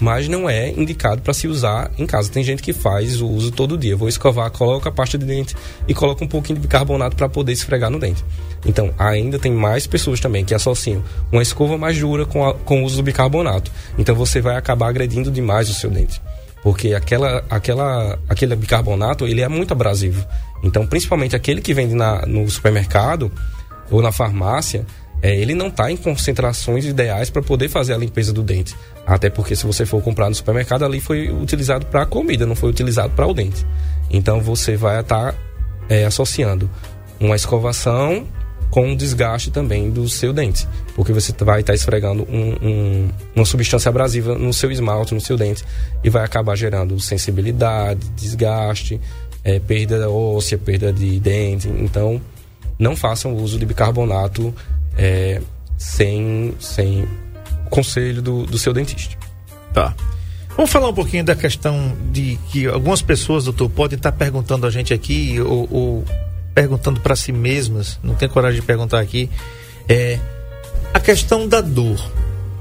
mas 0.00 0.28
não 0.28 0.48
é 0.48 0.70
indicado 0.70 1.22
para 1.22 1.34
se 1.34 1.48
usar 1.48 1.90
em 1.98 2.06
casa. 2.06 2.30
Tem 2.30 2.42
gente 2.44 2.62
que 2.62 2.72
faz 2.72 3.20
o 3.20 3.26
uso 3.26 3.50
todo 3.50 3.76
dia. 3.76 3.96
Vou 3.96 4.08
escovar, 4.08 4.50
coloca 4.50 4.88
a 4.88 4.92
pasta 4.92 5.18
de 5.18 5.26
dente 5.26 5.56
e 5.86 5.94
coloca 5.94 6.24
um 6.24 6.28
pouquinho 6.28 6.56
de 6.56 6.62
bicarbonato 6.62 7.16
para 7.16 7.28
poder 7.28 7.52
esfregar 7.52 7.90
no 7.90 7.98
dente. 7.98 8.24
Então, 8.64 8.92
ainda 8.98 9.38
tem 9.38 9.52
mais 9.52 9.86
pessoas 9.86 10.20
também 10.20 10.44
que 10.44 10.54
associam 10.54 11.02
uma 11.32 11.42
escova 11.42 11.76
mais 11.76 11.98
dura 11.98 12.24
com, 12.26 12.46
a, 12.46 12.54
com 12.54 12.82
o 12.82 12.84
uso 12.84 12.96
do 12.96 13.02
bicarbonato. 13.02 13.70
Então, 13.98 14.14
você 14.14 14.40
vai 14.40 14.56
acabar 14.56 14.88
agredindo 14.88 15.30
demais 15.30 15.68
o 15.68 15.74
seu 15.74 15.90
dente. 15.90 16.20
Porque 16.62 16.92
aquela, 16.92 17.44
aquela, 17.48 18.18
aquele 18.28 18.54
bicarbonato, 18.56 19.26
ele 19.26 19.42
é 19.42 19.48
muito 19.48 19.72
abrasivo. 19.72 20.24
Então, 20.62 20.86
principalmente 20.86 21.36
aquele 21.36 21.60
que 21.60 21.72
vende 21.72 21.94
na, 21.94 22.26
no 22.26 22.48
supermercado 22.50 23.30
ou 23.90 24.02
na 24.02 24.12
farmácia, 24.12 24.84
é, 25.20 25.34
ele 25.34 25.54
não 25.54 25.68
está 25.68 25.90
em 25.90 25.96
concentrações 25.96 26.84
ideais 26.84 27.28
para 27.28 27.42
poder 27.42 27.68
fazer 27.68 27.92
a 27.92 27.98
limpeza 27.98 28.32
do 28.32 28.42
dente. 28.42 28.76
Até 29.06 29.28
porque 29.28 29.56
se 29.56 29.66
você 29.66 29.84
for 29.84 30.02
comprar 30.02 30.28
no 30.28 30.34
supermercado, 30.34 30.84
ali 30.84 31.00
foi 31.00 31.28
utilizado 31.30 31.86
para 31.86 32.06
comida, 32.06 32.46
não 32.46 32.54
foi 32.54 32.70
utilizado 32.70 33.12
para 33.14 33.26
o 33.26 33.34
dente. 33.34 33.66
Então 34.10 34.40
você 34.40 34.76
vai 34.76 35.00
estar 35.00 35.32
tá, 35.32 35.38
é, 35.88 36.04
associando 36.04 36.70
uma 37.18 37.34
escovação 37.34 38.26
com 38.70 38.94
desgaste 38.94 39.50
também 39.50 39.90
do 39.90 40.08
seu 40.08 40.32
dente. 40.32 40.68
Porque 40.94 41.12
você 41.12 41.32
vai 41.42 41.60
estar 41.60 41.72
tá 41.72 41.74
esfregando 41.74 42.22
um, 42.30 42.56
um, 42.62 43.08
uma 43.34 43.44
substância 43.44 43.88
abrasiva 43.88 44.36
no 44.36 44.52
seu 44.52 44.70
esmalte, 44.70 45.14
no 45.14 45.20
seu 45.20 45.36
dente, 45.36 45.64
e 46.04 46.10
vai 46.10 46.24
acabar 46.24 46.54
gerando 46.54 47.00
sensibilidade, 47.00 48.08
desgaste, 48.14 49.00
é, 49.42 49.58
perda 49.58 50.08
óssea, 50.08 50.58
perda 50.58 50.92
de 50.92 51.18
dente. 51.18 51.68
Então, 51.68 52.20
não 52.78 52.94
façam 52.94 53.34
uso 53.34 53.58
de 53.58 53.66
bicarbonato 53.66 54.54
é, 54.98 55.40
sem, 55.78 56.52
sem 56.58 57.08
conselho 57.70 58.20
do, 58.20 58.44
do 58.44 58.58
seu 58.58 58.72
dentista. 58.72 59.16
Tá. 59.72 59.94
Vamos 60.56 60.72
falar 60.72 60.88
um 60.88 60.94
pouquinho 60.94 61.24
da 61.24 61.36
questão 61.36 61.96
de 62.10 62.36
que 62.50 62.66
algumas 62.66 63.00
pessoas, 63.00 63.44
doutor, 63.44 63.70
podem 63.70 63.96
estar 63.96 64.10
perguntando 64.10 64.66
a 64.66 64.70
gente 64.70 64.92
aqui 64.92 65.40
ou, 65.40 65.68
ou 65.70 66.04
perguntando 66.52 67.00
para 67.00 67.14
si 67.14 67.30
mesmas, 67.30 68.00
não 68.02 68.16
tem 68.16 68.28
coragem 68.28 68.60
de 68.60 68.66
perguntar 68.66 68.98
aqui, 68.98 69.30
é 69.88 70.18
a 70.92 70.98
questão 70.98 71.46
da 71.46 71.60
dor, 71.60 72.00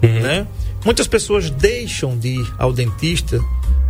uhum. 0.04 0.20
né? 0.20 0.46
Muitas 0.86 1.08
pessoas 1.08 1.50
deixam 1.50 2.16
de 2.16 2.40
ir 2.40 2.54
ao 2.60 2.72
dentista 2.72 3.42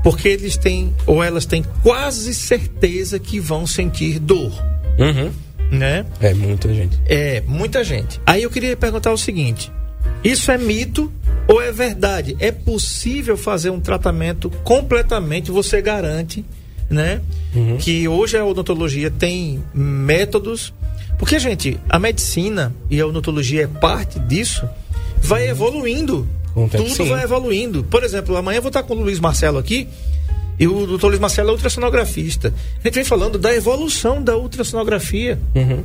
porque 0.02 0.30
eles 0.30 0.56
têm 0.56 0.96
ou 1.06 1.22
elas 1.22 1.46
têm 1.46 1.66
quase 1.84 2.34
certeza 2.34 3.20
que 3.20 3.42
vão 3.42 3.68
sentir 3.68 4.20
dor. 4.20 4.54
Uhum 4.98 5.32
né? 5.72 6.06
É 6.20 6.34
muita 6.34 6.74
gente. 6.74 7.00
É, 7.06 7.42
muita 7.46 7.84
gente. 7.84 8.22
Aí 8.26 8.44
eu 8.44 8.50
queria 8.50 8.76
perguntar 8.76 9.12
o 9.12 9.18
seguinte: 9.18 9.72
isso 10.24 10.52
é 10.52 10.58
mito 10.58 11.12
ou 11.48 11.62
é 11.62 11.72
verdade? 11.72 12.36
É 12.40 12.52
possível 12.52 13.38
fazer 13.38 13.70
um 13.70 13.80
tratamento 13.80 14.50
completamente, 14.64 15.52
você 15.52 15.82
garante, 15.82 16.44
né? 16.90 17.22
Uhum. 17.56 17.78
Que 17.78 18.08
hoje 18.08 18.38
a 18.38 18.46
odontologia 18.46 19.10
tem 19.10 19.64
métodos. 19.74 20.74
Porque, 21.18 21.40
gente, 21.40 21.80
a 21.90 21.98
medicina 21.98 22.76
e 22.90 23.00
a 23.02 23.08
odontologia 23.08 23.64
é 23.64 23.68
parte 23.68 24.20
disso, 24.20 24.68
vai 25.18 25.46
uhum. 25.46 25.50
evoluindo. 25.50 26.30
Tudo 26.54 26.90
sim. 26.90 27.10
vai 27.10 27.24
evoluindo. 27.24 27.84
Por 27.84 28.04
exemplo, 28.04 28.36
amanhã 28.36 28.58
eu 28.58 28.62
vou 28.64 28.70
estar 28.70 28.82
com 28.82 28.96
o 28.96 29.02
Luiz 29.02 29.20
Marcelo 29.20 29.60
aqui. 29.60 29.88
E 30.60 30.68
o 30.68 30.88
doutor 30.88 31.10
Luiz 31.10 31.20
Marcelo 31.20 31.50
é 31.50 31.52
ultrassonografista. 31.52 32.54
A 32.80 32.88
gente 32.88 32.96
vem 32.96 33.04
falando 33.04 33.38
da 33.38 33.54
evolução 33.54 34.24
da 34.24 34.36
ultrassonografia. 34.36 35.40
Uhum. 35.56 35.84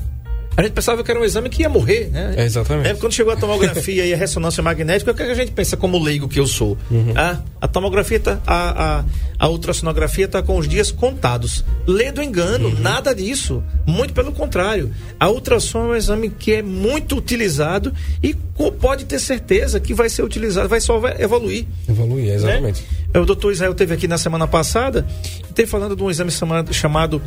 A 0.56 0.62
gente 0.62 0.72
pensava 0.72 1.02
que 1.02 1.10
era 1.10 1.18
um 1.18 1.24
exame 1.24 1.48
que 1.48 1.62
ia 1.62 1.68
morrer, 1.68 2.10
né? 2.10 2.34
É 2.36 2.44
exatamente. 2.44 2.88
É, 2.88 2.94
quando 2.94 3.12
chegou 3.12 3.32
a 3.32 3.36
tomografia 3.36 4.04
e 4.04 4.12
a 4.12 4.16
ressonância 4.16 4.62
magnética, 4.62 5.10
o 5.10 5.14
que 5.14 5.22
a 5.22 5.34
gente 5.34 5.52
pensa 5.52 5.76
como 5.76 5.98
leigo 5.98 6.28
que 6.28 6.38
eu 6.38 6.46
sou? 6.46 6.76
Uhum. 6.90 7.12
Ah, 7.16 7.40
a 7.60 7.66
tomografia, 7.66 8.20
tá, 8.20 8.38
a, 8.46 8.98
a, 8.98 9.04
a 9.38 9.48
ultrassonografia 9.48 10.26
está 10.26 10.42
com 10.42 10.58
os 10.58 10.68
dias 10.68 10.90
contados. 10.90 11.64
Lê 11.86 12.12
do 12.12 12.22
engano, 12.22 12.68
uhum. 12.68 12.80
nada 12.80 13.14
disso. 13.14 13.62
Muito 13.86 14.12
pelo 14.12 14.32
contrário. 14.32 14.92
A 15.18 15.30
ultrassom 15.30 15.86
é 15.86 15.88
um 15.88 15.94
exame 15.96 16.28
que 16.28 16.52
é 16.52 16.62
muito 16.62 17.16
utilizado 17.16 17.92
e 18.22 18.34
pode 18.80 19.04
ter 19.04 19.18
certeza 19.18 19.80
que 19.80 19.94
vai 19.94 20.08
ser 20.08 20.22
utilizado, 20.22 20.68
vai 20.68 20.80
só 20.80 21.00
evoluir. 21.18 21.66
Evoluir, 21.88 22.30
exatamente. 22.30 22.84
Né? 23.12 23.20
O 23.20 23.24
doutor 23.24 23.52
Israel 23.52 23.74
teve 23.74 23.94
aqui 23.94 24.06
na 24.06 24.18
semana 24.18 24.46
passada, 24.46 25.06
teve 25.54 25.70
falando 25.70 25.96
de 25.96 26.02
um 26.02 26.10
exame 26.10 26.30
chamado 26.72 27.20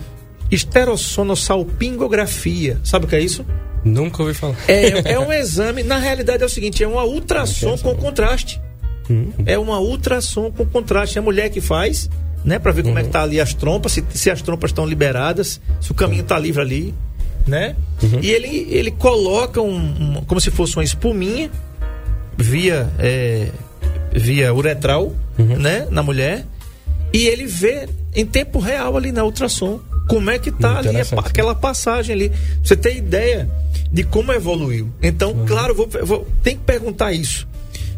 esterossonossalpingografia. 0.56 2.80
Sabe 2.84 3.06
o 3.06 3.08
que 3.08 3.16
é 3.16 3.22
isso? 3.22 3.46
Nunca 3.84 4.24
ouvi 4.24 4.34
falar. 4.34 4.56
É, 4.68 5.14
é 5.14 5.20
um 5.20 5.32
exame, 5.32 5.84
na 5.84 6.00
realidade 6.00 6.42
é 6.42 6.46
o 6.46 6.50
seguinte, 6.50 6.84
é 6.84 6.88
uma 6.88 7.04
ultrassom 7.04 7.78
com 7.78 7.96
contraste. 7.96 8.60
Uhum. 9.08 9.32
É 9.46 9.60
uma 9.60 9.80
ultrassom 9.80 10.52
com 10.52 10.66
contraste. 10.66 11.18
É 11.18 11.22
a 11.22 11.24
mulher 11.24 11.50
que 11.50 11.62
faz, 11.62 12.10
né? 12.44 12.58
Pra 12.58 12.72
ver 12.72 12.82
como 12.82 12.98
é 12.98 13.04
que 13.04 13.10
tá 13.10 13.22
ali 13.22 13.40
as 13.40 13.54
trompas, 13.54 13.92
se, 13.92 14.04
se 14.10 14.32
as 14.32 14.42
trompas 14.42 14.72
estão 14.72 14.88
liberadas, 14.88 15.62
se 15.80 15.92
o 15.92 15.94
caminho 15.94 16.24
está 16.24 16.40
livre 16.40 16.62
ali, 16.62 16.96
né? 17.46 17.76
Uhum. 18.02 18.22
E 18.22 18.32
ele, 18.32 18.68
ele 18.72 18.90
coloca 18.90 19.62
um, 19.62 19.78
um, 19.78 20.24
como 20.26 20.42
se 20.42 20.50
fosse 20.50 20.76
uma 20.76 20.84
espuminha 20.84 21.52
via, 22.36 22.90
é, 22.98 23.52
via 24.12 24.52
uretral, 24.52 25.14
uhum. 25.38 25.58
né? 25.58 25.88
Na 25.92 26.02
mulher. 26.02 26.44
E 27.14 27.28
ele 27.28 27.46
vê 27.46 27.88
em 28.16 28.26
tempo 28.26 28.58
real 28.58 28.98
ali 28.98 29.12
na 29.12 29.24
ultrassom 29.24 29.80
como 30.08 30.30
é 30.30 30.40
que 30.40 30.52
tá 30.52 30.80
ali 30.80 30.98
aquela 31.18 31.56
passagem 31.56 32.16
ali. 32.16 32.32
Você 32.64 32.76
tem 32.76 32.98
ideia 32.98 33.50
de 33.92 34.04
como 34.04 34.32
evoluiu. 34.32 34.92
Então, 35.02 35.32
uhum. 35.32 35.46
claro, 35.46 35.76
vou, 35.76 35.90
vou, 36.04 36.28
tem 36.44 36.56
que 36.56 36.64
perguntar 36.64 37.14
isso, 37.14 37.48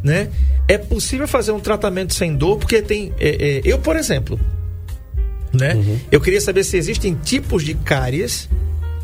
né? 0.03 0.30
É 0.68 0.78
possível 0.78 1.28
fazer 1.28 1.51
um 1.51 1.60
tratamento 1.60 2.14
sem 2.14 2.36
dor? 2.36 2.58
Porque 2.58 2.82
tem, 2.82 3.14
é, 3.20 3.30
é, 3.30 3.62
eu 3.64 3.80
por 3.80 3.95
exemplo, 3.95 4.39
né? 5.53 5.76
Uhum. 5.76 5.99
Eu 6.12 6.22
queria 6.22 6.41
saber 6.41 6.64
se 6.64 6.78
existem 6.78 7.16
tipos 7.16 7.64
de 7.64 7.74
cáries, 7.74 8.49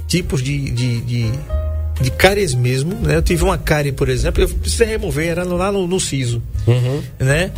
tipos 0.07 0.41
de, 0.41 0.71
de, 0.71 1.01
de, 1.01 1.31
de 2.01 2.11
cáries 2.11 2.53
mesmo, 2.53 2.95
né? 2.95 3.15
Eu 3.15 3.21
tive 3.21 3.43
uma 3.43 3.57
cárie, 3.57 3.91
por 3.91 4.09
exemplo, 4.09 4.43
eu 4.43 4.49
precisei 4.49 4.87
remover, 4.87 5.29
era 5.29 5.43
lá 5.43 5.71
no, 5.71 5.87
no 5.87 5.99
siso, 5.99 6.41
uhum. 6.67 7.01
né? 7.19 7.51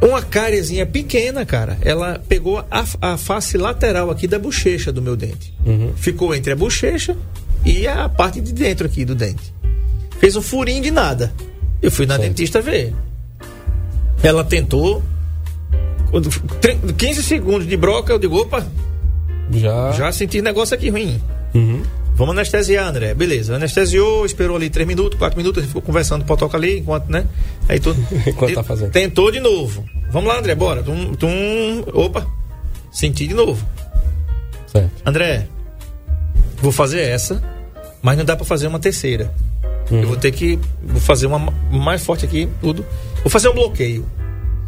Uma 0.00 0.22
cáriezinha 0.22 0.84
pequena, 0.86 1.44
cara. 1.44 1.78
Ela 1.82 2.20
pegou 2.28 2.58
a, 2.70 2.84
a 3.00 3.16
face 3.16 3.56
lateral 3.56 4.10
aqui 4.10 4.26
da 4.26 4.38
bochecha 4.38 4.92
do 4.92 5.00
meu 5.00 5.16
dente. 5.16 5.54
Uhum. 5.64 5.92
Ficou 5.96 6.34
entre 6.34 6.52
a 6.52 6.56
bochecha 6.56 7.16
e 7.64 7.86
a 7.86 8.08
parte 8.08 8.40
de 8.40 8.52
dentro 8.52 8.86
aqui 8.86 9.04
do 9.04 9.14
dente. 9.14 9.52
Fez 10.18 10.36
um 10.36 10.42
furinho 10.42 10.82
de 10.82 10.90
nada. 10.90 11.32
Eu 11.80 11.90
fui 11.90 12.06
na 12.06 12.16
dentista 12.16 12.60
ver. 12.60 12.94
Ela 14.22 14.44
tentou. 14.44 15.02
15 16.96 17.22
segundos 17.22 17.66
de 17.66 17.76
broca, 17.76 18.12
eu 18.12 18.18
digo, 18.18 18.36
opa. 18.36 18.66
Já. 19.50 19.92
Já 19.92 20.12
senti 20.12 20.40
negócio 20.40 20.74
aqui 20.74 20.88
ruim. 20.88 21.20
Uhum. 21.54 21.82
Vamos 22.16 22.34
anestesiar, 22.34 22.88
André. 22.88 23.12
Beleza. 23.14 23.56
Anestesiou, 23.56 24.24
esperou 24.24 24.56
ali 24.56 24.70
3 24.70 24.88
minutos, 24.88 25.18
4 25.18 25.36
minutos, 25.36 25.64
ficou 25.66 25.82
conversando, 25.82 26.24
toca 26.24 26.56
ali, 26.56 26.78
enquanto, 26.78 27.10
né? 27.10 27.26
Aí 27.68 27.78
tudo. 27.78 28.00
enquanto 28.26 28.54
tá 28.54 28.64
fazendo. 28.64 28.90
Tentou 28.90 29.30
de 29.30 29.38
novo. 29.38 29.84
Vamos 30.10 30.28
lá, 30.28 30.38
André, 30.38 30.54
bora. 30.54 30.82
Tum, 30.82 31.12
tum, 31.12 31.84
opa. 31.92 32.26
Senti 32.90 33.26
de 33.26 33.34
novo. 33.34 33.62
Certo. 34.66 34.90
André, 35.04 35.46
vou 36.56 36.72
fazer 36.72 37.02
essa, 37.02 37.42
mas 38.00 38.16
não 38.16 38.24
dá 38.24 38.34
para 38.34 38.46
fazer 38.46 38.66
uma 38.66 38.78
terceira. 38.78 39.30
Uhum. 39.90 40.00
Eu 40.00 40.08
vou 40.08 40.16
ter 40.16 40.32
que. 40.32 40.58
Vou 40.82 41.00
fazer 41.00 41.26
uma 41.26 41.38
mais 41.70 42.02
forte 42.02 42.24
aqui, 42.24 42.48
tudo. 42.62 42.84
Vou 43.22 43.30
fazer 43.30 43.50
um 43.50 43.54
bloqueio. 43.54 44.06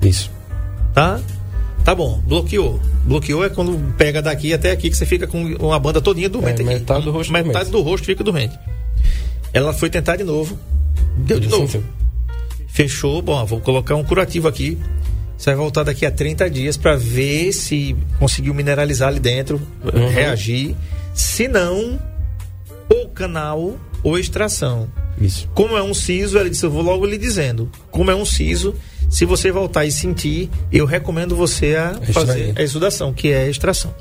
Isso. 0.03 0.30
Tá? 0.92 1.18
Tá 1.89 1.95
bom, 1.95 2.20
bloqueou. 2.26 2.78
Bloqueou 3.07 3.43
é 3.43 3.49
quando 3.49 3.95
pega 3.97 4.20
daqui 4.20 4.53
até 4.53 4.70
aqui 4.72 4.91
que 4.91 4.97
você 4.99 5.07
fica 5.07 5.26
com 5.26 5.43
uma 5.55 5.78
banda 5.78 6.03
todinha 6.03 6.28
dormente 6.28 6.61
É, 6.61 6.62
aqui. 6.62 6.74
metade 6.74 7.03
do 7.07 7.11
rosto 7.11 7.32
Metade 7.32 7.51
dormente. 7.53 7.70
do 7.70 7.80
rosto 7.80 8.05
fica 8.05 8.22
dormente. 8.22 8.59
Ela 9.55 9.72
foi 9.72 9.89
tentar 9.89 10.16
de 10.16 10.22
novo. 10.22 10.59
Deu 11.16 11.41
de 11.41 11.49
novo. 11.49 11.82
Fechou. 12.66 13.22
Bom, 13.22 13.43
vou 13.47 13.59
colocar 13.61 13.95
um 13.97 14.05
curativo 14.05 14.47
aqui. 14.47 14.76
Você 15.39 15.49
vai 15.49 15.57
voltar 15.57 15.82
daqui 15.82 16.05
a 16.05 16.11
30 16.11 16.51
dias 16.51 16.76
para 16.76 16.95
ver 16.95 17.55
se 17.55 17.97
conseguiu 18.18 18.53
mineralizar 18.53 19.09
ali 19.09 19.18
dentro, 19.18 19.59
Uhum. 19.82 20.11
reagir. 20.11 20.76
Se 21.14 21.49
não, 21.49 21.99
ou 22.91 23.09
canal 23.09 23.78
ou 24.03 24.18
extração. 24.18 24.91
Isso. 25.18 25.49
Como 25.55 25.74
é 25.74 25.82
um 25.82 25.95
siso, 25.95 26.36
ela 26.36 26.51
disse, 26.51 26.66
eu 26.66 26.70
vou 26.70 26.82
logo 26.82 27.07
lhe 27.07 27.16
dizendo. 27.16 27.70
Como 27.91 28.11
é 28.11 28.14
um 28.14 28.26
siso, 28.26 28.74
se 29.09 29.24
você 29.24 29.50
voltar 29.50 29.84
e 29.84 29.92
sentir, 29.92 30.50
eu 30.72 30.84
recomendo 30.86 31.34
você 31.34 31.76
a 31.76 31.92
Extrair. 32.02 32.12
fazer 32.12 32.52
a 32.56 32.62
exudação, 32.62 33.12
que 33.12 33.28
é 33.28 33.42
a 33.44 33.48
extração. 33.48 33.94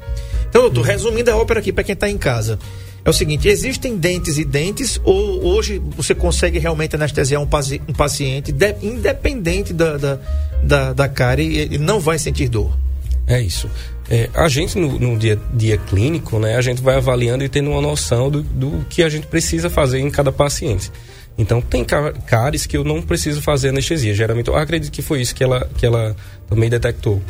Então, 0.49 0.61
doutor, 0.63 0.81
resumindo 0.83 1.31
a 1.31 1.35
ópera 1.35 1.59
aqui 1.59 1.71
para 1.71 1.83
quem 1.83 1.93
está 1.93 2.09
em 2.09 2.17
casa. 2.17 2.57
É 3.05 3.09
o 3.09 3.13
seguinte, 3.13 3.47
existem 3.47 3.95
dentes 3.95 4.37
e 4.37 4.43
dentes 4.43 4.99
ou 5.03 5.45
hoje 5.45 5.81
você 5.95 6.13
consegue 6.13 6.59
realmente 6.59 6.93
anestesiar 6.95 7.41
um, 7.41 7.47
paci- 7.47 7.81
um 7.87 7.93
paciente 7.93 8.51
de- 8.51 8.75
independente 8.81 9.71
da, 9.73 9.95
da, 9.97 10.19
da, 10.61 10.93
da 10.93 11.07
cárie, 11.07 11.57
ele 11.57 11.77
não 11.77 12.01
vai 12.01 12.19
sentir 12.19 12.49
dor. 12.49 12.77
É 13.25 13.41
isso. 13.41 13.69
É, 14.09 14.29
a 14.33 14.47
gente, 14.49 14.77
no, 14.77 14.99
no 14.99 15.17
dia, 15.17 15.39
dia 15.53 15.77
clínico, 15.77 16.37
né, 16.39 16.55
a 16.57 16.61
gente 16.61 16.81
vai 16.81 16.95
avaliando 16.95 17.43
e 17.45 17.49
tendo 17.49 17.69
uma 17.69 17.81
noção 17.81 18.29
do, 18.29 18.41
do 18.41 18.85
que 18.89 19.03
a 19.03 19.09
gente 19.09 19.27
precisa 19.27 19.69
fazer 19.69 19.99
em 19.99 20.09
cada 20.09 20.31
paciente. 20.31 20.91
Então, 21.38 21.61
tem 21.61 21.85
cáries 21.85 22.65
que 22.65 22.75
eu 22.75 22.83
não 22.83 23.01
preciso 23.01 23.41
fazer 23.41 23.69
anestesia. 23.69 24.13
Geralmente, 24.13 24.47
eu 24.47 24.55
acredito 24.55 24.91
que 24.91 25.01
foi 25.01 25.21
isso 25.21 25.35
que 25.35 25.43
ela, 25.43 25.69
que 25.77 25.85
ela 25.85 26.15
também 26.49 26.69
detectou. 26.69 27.21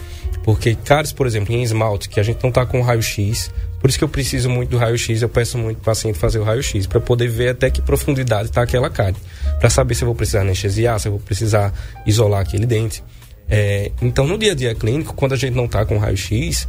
Porque 0.44 0.76
cáries, 0.76 1.12
por 1.12 1.28
exemplo, 1.28 1.54
em 1.54 1.62
esmalte, 1.62 2.08
que 2.08 2.20
a 2.20 2.24
gente 2.24 2.42
não 2.42 2.50
está 2.50 2.66
com 2.66 2.82
raio-x, 2.82 3.52
por 3.82 3.90
isso 3.90 3.98
que 3.98 4.04
eu 4.04 4.10
preciso 4.10 4.50
muito 4.50 4.70
do 4.70 4.78
raio-x, 4.78 5.22
eu 5.22 5.28
peço 5.28 5.58
muito 5.58 5.78
para 5.78 5.82
o 5.82 5.86
paciente 5.86 6.18
fazer 6.18 6.40
o 6.40 6.44
raio-x, 6.44 6.88
para 6.88 7.02
poder 7.02 7.28
ver 7.28 7.50
até 7.50 7.70
que 7.70 7.82
profundidade 7.82 8.48
está 8.48 8.62
aquela 8.62 8.90
cárie. 8.90 9.18
Para 9.60 9.70
saber 9.70 9.94
se 9.94 10.04
eu 10.04 10.06
vou 10.06 10.16
precisar 10.16 10.42
anestesiar, 10.42 11.00
se 11.00 11.10
eu 11.10 11.12
vou 11.12 11.22
precisar 11.22 11.74
isolar 12.06 12.42
aquele 12.42 12.66
dente. 12.66 13.04
É, 13.50 13.92
então, 14.02 14.26
no 14.26 14.38
dia 14.38 14.54
a 14.54 14.56
dia 14.56 14.74
clínico, 14.74 15.14
quando 15.14 15.34
a 15.34 15.38
gente 15.38 15.54
não 15.54 15.66
está 15.66 15.86
com 15.86 15.98
raio-x, 15.98 16.68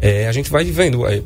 é, 0.00 0.26
a 0.26 0.32
gente 0.32 0.50
vai 0.50 0.64
vendo. 0.64 1.06
é, 1.06 1.22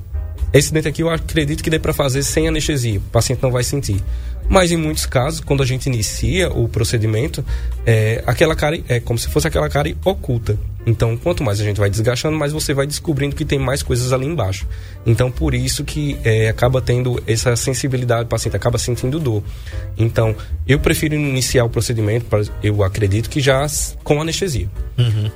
esse 0.53 0.73
dente 0.73 0.87
aqui 0.87 1.03
eu 1.03 1.11
acredito 1.11 1.65
que 1.65 1.71
dê 1.71 1.81
para 1.81 1.93
fazer 1.93 2.23
sem 2.23 2.47
anestesia, 2.47 2.99
o 2.99 3.11
paciente 3.11 3.43
não 3.43 3.51
vai 3.51 3.65
sentir. 3.65 4.01
Mas 4.49 4.71
em 4.71 4.77
muitos 4.77 5.07
casos, 5.07 5.41
quando 5.41 5.63
a 5.63 5.67
gente 5.67 5.87
inicia 5.87 6.51
o 6.51 6.69
procedimento, 6.69 7.45
é, 7.87 8.23
aquela 8.27 8.55
cárie 8.55 8.85
é 8.89 9.01
como 9.01 9.19
se 9.19 9.29
fosse 9.29 9.49
aquela 9.49 9.69
cárie 9.69 9.97
oculta. 10.05 10.59
Então, 10.87 11.17
quanto 11.17 11.43
mais 11.43 11.61
a 11.61 11.65
gente 11.65 11.81
vai 11.81 11.89
desgastando, 11.89 12.37
mais 12.37 12.53
você 12.53 12.75
vai 12.75 12.87
descobrindo 12.87 13.35
que 13.35 13.45
tem 13.45 13.59
mais 13.59 13.83
coisas 13.83 14.13
ali 14.13 14.27
embaixo. 14.27 14.67
Então, 15.07 15.31
por 15.31 15.55
isso 15.55 15.83
que 15.83 16.19
é, 16.23 16.49
acaba 16.49 16.81
tendo 16.81 17.23
essa 17.27 17.57
sensibilidade, 17.57 18.25
o 18.25 18.27
paciente 18.27 18.55
acaba 18.55 18.77
sentindo 18.77 19.19
dor. 19.19 19.43
Então, 19.97 20.37
eu 20.69 20.79
prefiro 20.79 21.15
iniciar 21.15 21.65
o 21.65 21.71
procedimento, 21.71 22.27
eu 22.63 22.83
acredito 22.83 23.31
que 23.31 23.41
já 23.41 23.67
com 24.03 24.21
anestesia. 24.21 24.69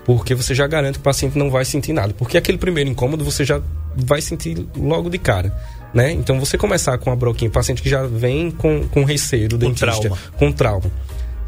Porque 0.05 0.35
você 0.35 0.55
já 0.55 0.67
garante 0.67 0.95
que 0.95 1.01
o 1.01 1.03
paciente 1.03 1.39
não 1.39 1.51
vai 1.51 1.65
sentir 1.65 1.95
nada. 1.95 2.13
Porque 2.13 2.37
aquele 2.37 2.59
primeiro 2.59 2.91
incômodo 2.91 3.25
você 3.25 3.45
já 3.45 3.61
vai 3.97 4.21
sentir 4.21 4.67
logo 4.77 5.09
de 5.09 5.19
cara. 5.19 5.53
Né? 5.93 6.12
Então, 6.12 6.39
você 6.39 6.59
começar 6.59 6.99
com 6.99 7.11
a 7.11 7.16
broquinha, 7.16 7.51
paciente 7.51 7.82
que 7.82 7.89
já 7.89 8.07
vem 8.07 8.51
com, 8.51 8.86
com 8.89 9.05
receio 9.05 9.49
do 9.49 9.59
Com 9.59 9.66
dentista, 9.66 9.86
trauma. 9.86 10.18
com 10.39 10.53
trauma. 10.53 10.91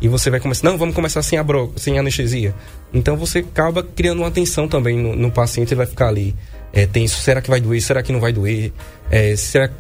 E 0.01 0.09
você 0.09 0.31
vai 0.31 0.41
começar, 0.41 0.67
não, 0.69 0.79
vamos 0.79 0.95
começar 0.95 1.21
sem, 1.23 1.39
a 1.39 1.45
bro, 1.45 1.73
sem 1.77 1.99
anestesia. 1.99 2.55
Então 2.93 3.17
você 3.17 3.41
acaba 3.41 3.83
criando 3.83 4.21
uma 4.21 4.31
tensão 4.31 4.67
também 4.67 4.97
no, 4.97 5.15
no 5.15 5.31
paciente, 5.31 5.69
ele 5.69 5.77
vai 5.77 5.87
ficar 5.87 6.09
ali 6.09 6.35
é, 6.73 6.87
tenso. 6.87 7.21
Será 7.21 7.43
que 7.43 7.51
vai 7.51 7.61
doer? 7.61 7.83
Será 7.83 8.03
que 8.03 8.11
não 8.11 8.21
vai 8.21 8.33
doer? 8.33 8.73
É, 9.11 9.37
será 9.37 9.69
que 9.69 9.75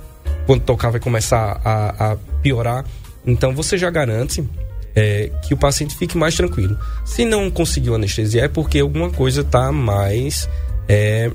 quando 0.46 0.60
tocar 0.62 0.90
vai 0.90 1.00
começar 1.00 1.60
a, 1.64 2.12
a 2.12 2.16
piorar? 2.42 2.84
Então 3.26 3.54
você 3.54 3.78
já 3.78 3.88
garante 3.88 4.46
é, 4.94 5.30
que 5.46 5.54
o 5.54 5.56
paciente 5.56 5.96
fique 5.96 6.18
mais 6.18 6.34
tranquilo. 6.34 6.78
Se 7.04 7.24
não 7.24 7.50
conseguiu 7.50 7.94
anestesiar, 7.94 8.44
é 8.44 8.48
porque 8.48 8.78
alguma 8.78 9.10
coisa 9.10 9.40
está 9.40 9.72
mais 9.72 10.48
é, 10.86 11.30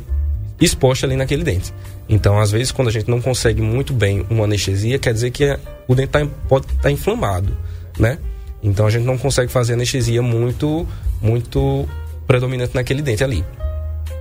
exposta 0.62 1.08
ali 1.08 1.16
naquele 1.16 1.44
dente. 1.44 1.74
Então, 2.08 2.40
às 2.40 2.52
vezes, 2.52 2.72
quando 2.72 2.90
a 2.90 2.92
gente 2.92 3.10
não 3.10 3.20
consegue 3.20 3.62
muito 3.62 3.94
bem 3.94 4.26
uma 4.30 4.44
anestesia, 4.44 5.00
quer 5.00 5.14
dizer 5.14 5.32
que 5.32 5.44
é- 5.44 5.60
o 5.88 5.96
dente 5.96 6.10
tá, 6.10 6.26
pode 6.48 6.68
estar 6.68 6.92
inflamado, 6.92 7.56
né? 7.98 8.20
Então, 8.62 8.86
a 8.86 8.90
gente 8.90 9.04
não 9.04 9.18
consegue 9.18 9.52
fazer 9.52 9.74
anestesia 9.74 10.22
muito, 10.22 10.88
muito 11.22 11.88
predominante 12.28 12.76
naquele 12.76 13.02
dente 13.02 13.24
ali. 13.24 13.44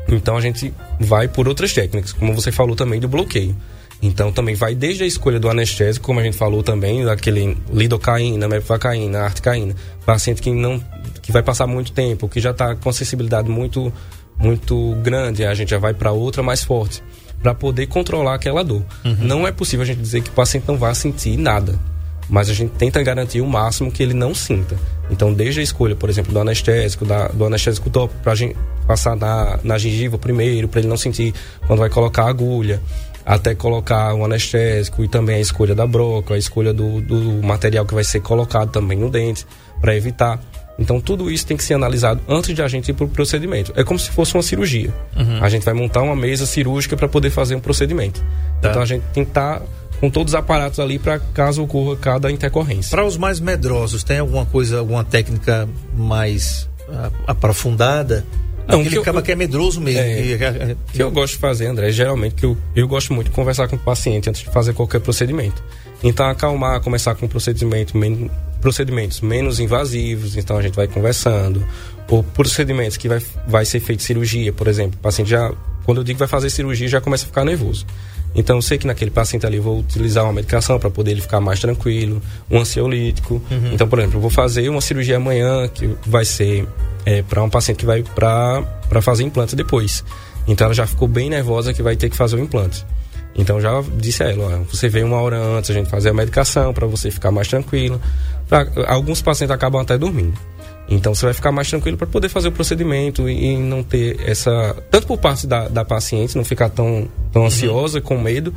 Então, 0.09 0.37
a 0.37 0.41
gente 0.41 0.73
vai 1.01 1.29
por 1.29 1.49
outras 1.49 1.73
técnicas, 1.73 2.13
como 2.13 2.35
você 2.35 2.53
falou 2.53 2.77
também 2.77 3.01
do 3.01 3.09
bloqueio. 3.09 3.57
Então, 4.03 4.31
também 4.33 4.55
vai 4.55 4.75
desde 4.75 5.05
a 5.05 5.07
escolha 5.07 5.41
do 5.41 5.49
anestésico, 5.49 6.05
como 6.05 6.21
a 6.21 6.23
gente 6.23 6.37
falou 6.37 6.63
também, 6.63 7.05
daquele 7.05 7.57
lidocaína, 7.73 8.47
mepivacaína, 8.49 9.21
articaína. 9.21 9.75
Paciente 10.05 10.43
que 10.43 10.51
não 10.51 10.83
que 11.23 11.33
vai 11.33 11.43
passar 11.43 11.67
muito 11.67 11.91
tempo, 11.93 12.29
que 12.29 12.39
já 12.39 12.51
está 12.51 12.75
com 12.75 12.93
sensibilidade 12.93 13.49
muito 13.49 13.93
muito 14.39 14.95
grande, 15.03 15.45
a 15.45 15.55
gente 15.55 15.71
já 15.71 15.79
vai 15.79 15.95
para 15.95 16.11
outra 16.13 16.43
mais 16.43 16.63
forte, 16.63 17.03
para 17.45 17.55
poder 17.55 17.87
controlar 17.89 18.35
aquela 18.37 18.65
dor. 18.65 18.83
Não 19.05 19.47
é 19.47 19.53
possível 19.53 19.83
a 19.83 19.87
gente 19.87 20.01
dizer 20.01 20.23
que 20.23 20.31
o 20.31 20.33
paciente 20.33 20.65
não 20.67 20.79
vai 20.79 20.95
sentir 20.95 21.37
nada, 21.37 21.79
mas 22.27 22.49
a 22.49 22.55
gente 22.55 22.71
tenta 22.71 23.03
garantir 23.03 23.43
o 23.43 23.47
máximo 23.47 23.93
que 23.93 24.03
ele 24.03 24.15
não 24.15 24.35
sinta. 24.35 24.75
Então, 25.11 25.31
desde 25.35 25.61
a 25.61 25.63
escolha, 25.63 25.95
por 25.95 26.09
exemplo, 26.09 26.33
do 26.33 26.41
anestésico, 26.41 27.05
da- 27.05 27.29
do 27.29 27.45
anestésico 27.45 27.91
top, 27.91 28.15
para 28.23 28.33
a 28.33 28.35
gente 28.35 28.57
passar 28.87 29.15
na, 29.15 29.59
na 29.63 29.77
gengiva 29.77 30.17
primeiro, 30.17 30.69
para 30.69 30.81
ele 30.81 30.89
não 30.89 30.97
sentir 30.97 31.35
quando 31.67 31.81
vai 31.81 31.91
colocar 31.91 32.23
a 32.25 32.31
agulha, 32.31 32.81
até 33.27 33.55
colocar 33.55 34.15
um 34.15 34.25
anestésico 34.25 35.05
e 35.05 35.09
também 35.09 35.37
a 35.37 35.41
escolha 35.41 35.75
da 35.75 35.87
broca, 35.87 36.33
a 36.33 36.39
escolha 36.39 36.73
do, 36.73 37.03
do 37.03 37.43
material 37.47 37.85
que 37.85 37.93
vai 37.95 38.05
ser 38.05 38.21
colocado 38.21 38.71
também 38.71 38.97
no 38.99 39.11
dente, 39.11 39.47
para 39.83 39.95
evitar. 39.95 40.41
Então, 40.79 41.01
tudo 41.01 41.31
isso 41.31 41.47
tem 41.47 41.57
que 41.57 41.63
ser 41.63 41.75
analisado 41.75 42.21
antes 42.29 42.55
de 42.55 42.61
a 42.61 42.67
gente 42.69 42.89
ir 42.91 42.95
para 42.95 43.05
o 43.05 43.09
procedimento. 43.09 43.73
É 43.77 43.85
como 43.85 43.99
se 43.99 44.11
fosse 44.11 44.35
uma 44.35 44.43
cirurgia. 44.43 44.93
A 45.41 45.49
gente 45.49 45.65
vai 45.65 45.75
montar 45.75 46.03
uma 46.03 46.17
mesa 46.17 46.47
cirúrgica 46.47 46.97
para 46.97 47.09
poder 47.09 47.31
fazer 47.31 47.55
um 47.55 47.61
procedimento. 47.61 48.21
Tá. 48.61 48.71
Então, 48.71 48.83
a 48.83 48.87
gente 48.87 49.03
tem 49.13 49.25
que 49.25 49.31
estar 49.31 49.63
com 50.01 50.11
todos 50.11 50.33
os 50.33 50.35
aparatos 50.35 50.81
ali 50.81 50.99
para 50.99 51.19
caso 51.19 51.63
ocorra 51.63 51.97
cada 51.97 52.31
intercorrência. 52.31 52.91
Para 52.91 53.07
os 53.07 53.17
mais 53.17 53.39
medrosos, 53.41 54.03
tem 54.03 54.19
alguma 54.19 54.45
coisa, 54.45 54.81
alguma 54.81 55.05
técnica 55.05 55.69
mais 55.97 56.69
ah, 56.89 57.11
aprofundada? 57.27 58.25
Não, 58.67 58.77
Aquele 58.81 58.91
que 58.91 58.97
eu- 58.99 59.03
acaba 59.03 59.23
que 59.23 59.31
é 59.31 59.37
medroso 59.37 59.81
mesmo. 59.81 60.01
É. 60.01 60.73
O 60.73 60.93
que 60.93 61.03
eu 61.03 61.11
gosto 61.11 61.35
de 61.35 61.39
fazer, 61.39 61.67
André, 61.67 61.91
geralmente 61.93 62.35
que 62.35 62.47
eu, 62.47 62.57
eu 62.75 62.89
gosto 62.89 63.13
muito 63.13 63.29
de 63.29 63.35
conversar 63.35 63.69
com 63.69 63.77
o 63.77 63.79
paciente 63.79 64.29
antes 64.29 64.43
de 64.43 64.51
fazer 64.51 64.73
qualquer 64.73 65.01
procedimento. 65.01 65.63
Então, 66.05 66.27
acalmar, 66.27 66.81
começar 66.81 67.15
com 67.15 67.27
procedimento 67.27 67.97
men- 67.97 68.31
procedimentos 68.61 69.21
menos 69.23 69.59
invasivos, 69.59 70.37
então 70.37 70.57
a 70.59 70.63
gente 70.63 70.75
vai 70.77 70.87
conversando. 70.87 71.65
Ou 72.09 72.23
procedimentos 72.23 72.97
que 72.99 73.09
vai, 73.09 73.21
vai 73.49 73.65
ser 73.65 73.81
feito 73.81 74.03
cirurgia, 74.03 74.53
por 74.53 74.69
exemplo. 74.69 74.99
O 74.99 75.03
paciente 75.03 75.31
já, 75.31 75.51
quando 75.85 75.99
eu 75.99 76.05
digo 76.05 76.17
que 76.17 76.21
vai 76.21 76.29
fazer 76.29 76.51
cirurgia, 76.51 76.87
já 76.87 77.01
começa 77.01 77.25
a 77.25 77.27
ficar 77.27 77.45
nervoso. 77.45 77.87
Então, 78.35 78.57
eu 78.57 78.63
sei 78.63 78.77
que 78.77 78.87
naquele 78.87 79.11
paciente 79.11 79.47
ali 79.47 79.57
eu 79.59 79.63
vou 79.63 79.79
utilizar 79.79 80.25
uma 80.25 80.33
medicação 80.33 80.79
para 80.79 80.91
poder 80.91 81.13
ele 81.13 81.21
ficar 81.23 81.41
mais 81.41 81.61
tranquilo, 81.61 82.21
um 82.51 82.59
ansiolítico. 82.59 83.41
Então, 83.73 83.89
por 83.89 83.99
exemplo, 83.99 84.17
eu 84.19 84.21
vou 84.21 84.31
fazer 84.31 84.69
uma 84.69 84.81
cirurgia 84.81 85.17
amanhã 85.17 85.69
que 85.69 85.89
vai 86.05 86.25
ser 86.25 86.67
para 87.29 87.43
um 87.43 87.49
paciente 87.49 87.79
que 87.79 87.87
vai 87.87 88.03
para 88.03 89.01
fazer 89.01 89.23
implante 89.25 89.57
depois. 89.57 90.05
Então, 90.47 90.67
ela 90.67 90.75
já 90.75 90.87
ficou 90.87 91.09
bem 91.09 91.31
nervosa 91.31 91.73
que 91.73 91.83
vai 91.83 91.97
ter 91.97 92.11
que 92.11 92.17
fazer 92.17 92.37
o 92.37 92.41
implante. 92.41 92.85
Então, 93.37 93.61
já 93.61 93.83
disse 93.97 94.23
a 94.23 94.31
ela: 94.31 94.61
ó, 94.61 94.65
você 94.73 94.89
vem 94.89 95.05
uma 95.05 95.21
hora 95.21 95.37
antes 95.39 95.71
a 95.71 95.75
gente 95.75 95.91
fazer 95.91 96.11
a 96.11 96.15
medicação 96.15 96.73
para 96.73 96.87
você 96.87 97.11
ficar 97.11 97.31
mais 97.31 97.49
tranquilo. 97.49 98.01
Pra- 98.49 98.67
alguns 98.87 99.21
pacientes 99.23 99.55
acabam 99.55 99.81
até 99.81 99.99
dormindo. 99.99 100.39
Então 100.87 101.15
você 101.15 101.25
vai 101.25 101.33
ficar 101.35 101.51
mais 101.51 101.69
tranquilo 101.69 101.97
para 101.97 102.07
poder 102.07 102.29
fazer 102.29 102.49
o 102.49 102.53
procedimento 102.53 103.27
e, 103.29 103.53
e 103.55 103.57
não 103.57 103.83
ter 103.83 104.21
essa. 104.29 104.77
Tanto 104.91 105.07
por 105.07 105.17
parte 105.17 105.47
da, 105.47 105.67
da 105.67 105.83
paciente, 105.85 106.37
não 106.37 106.45
ficar 106.45 106.69
tão, 106.69 107.09
tão 107.33 107.47
ansiosa, 107.47 108.01
com 108.03 108.19
medo, 108.19 108.53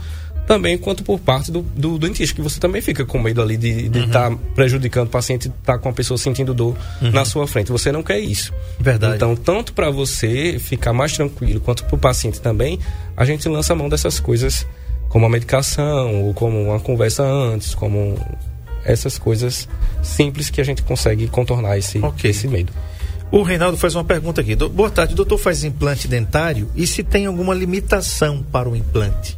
também 0.47 0.77
quanto 0.77 1.03
por 1.03 1.19
parte 1.19 1.51
do, 1.51 1.61
do 1.61 1.99
dentista, 1.99 2.33
que 2.33 2.41
você 2.41 2.57
também 2.57 2.81
fica 2.81 3.05
com 3.05 3.19
medo 3.19 3.41
ali 3.41 3.57
de 3.57 3.87
estar 3.99 4.33
prejudicando 4.55 5.07
o 5.07 5.09
paciente, 5.11 5.49
estar 5.49 5.77
com 5.77 5.89
a 5.89 5.93
pessoa 5.93 6.17
sentindo 6.17 6.53
dor 6.53 6.75
na 7.01 7.25
sua 7.25 7.45
frente. 7.45 7.69
Você 7.69 7.91
não 7.91 8.01
quer 8.01 8.19
isso. 8.19 8.53
Verdade. 8.79 9.15
Então, 9.17 9.35
tanto 9.35 9.73
para 9.73 9.91
você 9.91 10.57
ficar 10.57 10.93
mais 10.93 11.11
tranquilo, 11.11 11.59
quanto 11.59 11.83
para 11.83 11.95
o 11.95 11.99
paciente 11.99 12.39
também, 12.39 12.79
a 13.15 13.25
gente 13.25 13.47
lança 13.49 13.73
a 13.73 13.75
mão 13.75 13.89
dessas 13.89 14.21
coisas, 14.21 14.65
como 15.09 15.25
a 15.25 15.29
medicação, 15.29 16.23
ou 16.23 16.33
como 16.33 16.63
uma 16.63 16.79
conversa 16.79 17.23
antes, 17.23 17.75
como 17.75 18.17
essas 18.85 19.17
coisas 19.17 19.67
simples 20.01 20.49
que 20.49 20.61
a 20.61 20.63
gente 20.63 20.81
consegue 20.81 21.27
contornar 21.27 21.77
esse, 21.77 21.99
Ok. 21.99 22.29
esse 22.31 22.47
medo. 22.47 22.71
O 23.29 23.41
Reinaldo 23.41 23.75
faz 23.75 23.93
uma 23.95 24.05
pergunta 24.05 24.39
aqui. 24.39 24.55
Boa 24.55 24.89
tarde, 24.89 25.11
o 25.11 25.15
doutor 25.17 25.37
faz 25.37 25.65
implante 25.65 26.07
dentário 26.07 26.69
e 26.73 26.87
se 26.87 27.03
tem 27.03 27.25
alguma 27.25 27.53
limitação 27.53 28.41
para 28.49 28.69
o 28.69 28.75
implante? 28.77 29.37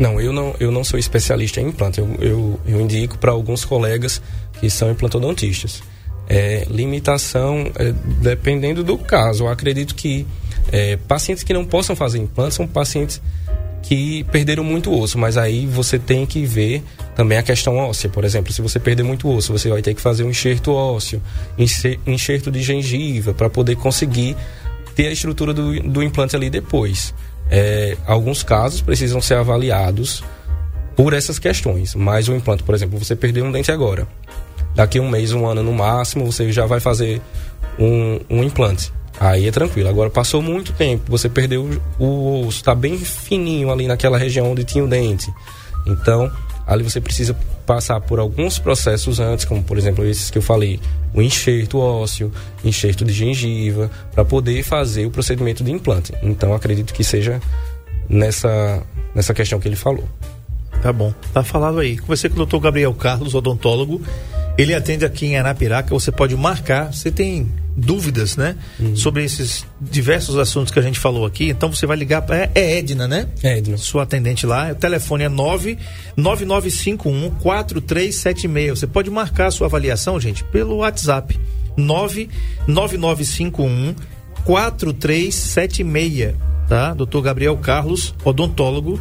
Não, 0.00 0.18
eu 0.18 0.32
não, 0.32 0.56
eu 0.58 0.72
não 0.72 0.82
sou 0.82 0.98
especialista 0.98 1.60
em 1.60 1.68
implante. 1.68 2.00
Eu, 2.00 2.16
eu, 2.18 2.60
eu 2.66 2.80
indico 2.80 3.18
para 3.18 3.32
alguns 3.32 3.66
colegas 3.66 4.22
que 4.58 4.70
são 4.70 4.90
implantodontistas. 4.90 5.82
É, 6.26 6.66
limitação, 6.70 7.70
é, 7.76 7.92
dependendo 8.22 8.82
do 8.82 8.96
caso. 8.96 9.44
Eu 9.44 9.48
acredito 9.48 9.94
que 9.94 10.26
é, 10.72 10.96
pacientes 10.96 11.44
que 11.44 11.52
não 11.52 11.66
possam 11.66 11.94
fazer 11.94 12.18
implantes 12.18 12.56
são 12.56 12.66
pacientes 12.66 13.20
que 13.82 14.24
perderam 14.24 14.64
muito 14.64 14.90
osso, 14.90 15.18
mas 15.18 15.36
aí 15.36 15.66
você 15.66 15.98
tem 15.98 16.24
que 16.24 16.46
ver 16.46 16.82
também 17.14 17.36
a 17.36 17.42
questão 17.42 17.76
óssea. 17.76 18.08
Por 18.08 18.24
exemplo, 18.24 18.52
se 18.54 18.62
você 18.62 18.80
perder 18.80 19.02
muito 19.02 19.28
osso, 19.28 19.52
você 19.52 19.68
vai 19.68 19.82
ter 19.82 19.92
que 19.92 20.00
fazer 20.00 20.24
um 20.24 20.30
enxerto 20.30 20.72
ósseo, 20.72 21.20
enxerto 22.06 22.50
de 22.50 22.62
gengiva, 22.62 23.34
para 23.34 23.50
poder 23.50 23.76
conseguir 23.76 24.34
ter 24.94 25.08
a 25.08 25.12
estrutura 25.12 25.52
do, 25.52 25.78
do 25.82 26.02
implante 26.02 26.36
ali 26.36 26.48
depois. 26.48 27.14
É, 27.50 27.96
alguns 28.06 28.42
casos 28.42 28.80
precisam 28.80 29.20
ser 29.20 29.34
avaliados 29.34 30.22
por 30.94 31.12
essas 31.12 31.38
questões, 31.38 31.94
mas 31.94 32.28
o 32.28 32.34
implante, 32.34 32.62
por 32.62 32.74
exemplo, 32.74 32.98
você 32.98 33.16
perdeu 33.16 33.44
um 33.44 33.50
dente 33.50 33.72
agora. 33.72 34.06
Daqui 34.74 35.00
um 35.00 35.08
mês, 35.08 35.32
um 35.32 35.46
ano 35.46 35.62
no 35.62 35.72
máximo, 35.72 36.30
você 36.30 36.52
já 36.52 36.66
vai 36.66 36.78
fazer 36.78 37.20
um, 37.78 38.20
um 38.30 38.44
implante. 38.44 38.92
Aí 39.18 39.48
é 39.48 39.50
tranquilo. 39.50 39.88
Agora 39.88 40.08
passou 40.08 40.40
muito 40.40 40.72
tempo, 40.72 41.10
você 41.10 41.28
perdeu 41.28 41.80
o 41.98 42.46
osso, 42.46 42.58
está 42.58 42.74
bem 42.74 42.96
fininho 42.98 43.70
ali 43.70 43.86
naquela 43.86 44.16
região 44.16 44.50
onde 44.50 44.64
tinha 44.64 44.84
o 44.84 44.88
dente. 44.88 45.30
Então, 45.86 46.30
ali 46.70 46.84
você 46.84 47.00
precisa 47.00 47.36
passar 47.66 48.00
por 48.00 48.20
alguns 48.20 48.60
processos 48.60 49.18
antes, 49.18 49.44
como 49.44 49.60
por 49.62 49.76
exemplo 49.76 50.06
esses 50.06 50.30
que 50.30 50.38
eu 50.38 50.42
falei, 50.42 50.78
o 51.12 51.20
enxerto 51.20 51.78
ósseo, 51.80 52.32
enxerto 52.64 53.04
de 53.04 53.12
gengiva, 53.12 53.90
para 54.12 54.24
poder 54.24 54.62
fazer 54.62 55.04
o 55.04 55.10
procedimento 55.10 55.64
de 55.64 55.72
implante. 55.72 56.14
Então, 56.22 56.54
acredito 56.54 56.94
que 56.94 57.02
seja 57.02 57.40
nessa 58.08 58.82
nessa 59.12 59.34
questão 59.34 59.58
que 59.58 59.66
ele 59.66 59.74
falou. 59.74 60.08
Tá 60.82 60.92
bom, 60.92 61.12
tá 61.32 61.42
falado 61.42 61.78
aí. 61.78 61.98
Conversei 61.98 62.30
com 62.30 62.34
o 62.34 62.38
doutor 62.38 62.60
Gabriel 62.60 62.94
Carlos, 62.94 63.34
odontólogo. 63.34 64.00
Ele 64.56 64.74
atende 64.74 65.04
aqui 65.04 65.26
em 65.26 65.36
Arapiraca. 65.36 65.90
Você 65.90 66.10
pode 66.10 66.34
marcar. 66.36 66.92
Você 66.92 67.10
tem 67.10 67.48
dúvidas, 67.76 68.36
né? 68.36 68.56
Uhum. 68.78 68.94
Sobre 68.96 69.24
esses 69.24 69.66
diversos 69.80 70.36
assuntos 70.36 70.70
que 70.72 70.78
a 70.78 70.82
gente 70.82 70.98
falou 70.98 71.24
aqui. 71.24 71.48
Então 71.48 71.72
você 71.72 71.86
vai 71.86 71.96
ligar 71.96 72.20
para. 72.22 72.36
É, 72.36 72.50
é 72.54 72.78
Edna, 72.78 73.08
né? 73.08 73.28
É 73.42 73.58
Edna. 73.58 73.76
Sua 73.76 74.04
atendente 74.04 74.46
lá. 74.46 74.72
O 74.72 74.74
telefone 74.74 75.24
é 75.24 75.28
99951 75.28 77.30
4376. 77.40 78.78
Você 78.78 78.86
pode 78.86 79.10
marcar 79.10 79.46
a 79.46 79.50
sua 79.50 79.66
avaliação, 79.66 80.20
gente, 80.20 80.44
pelo 80.44 80.76
WhatsApp. 80.78 81.38
99951 81.76 83.94
4376. 84.44 86.34
Tá? 86.68 86.94
Doutor 86.94 87.22
Gabriel 87.22 87.56
Carlos, 87.56 88.14
odontólogo 88.24 89.00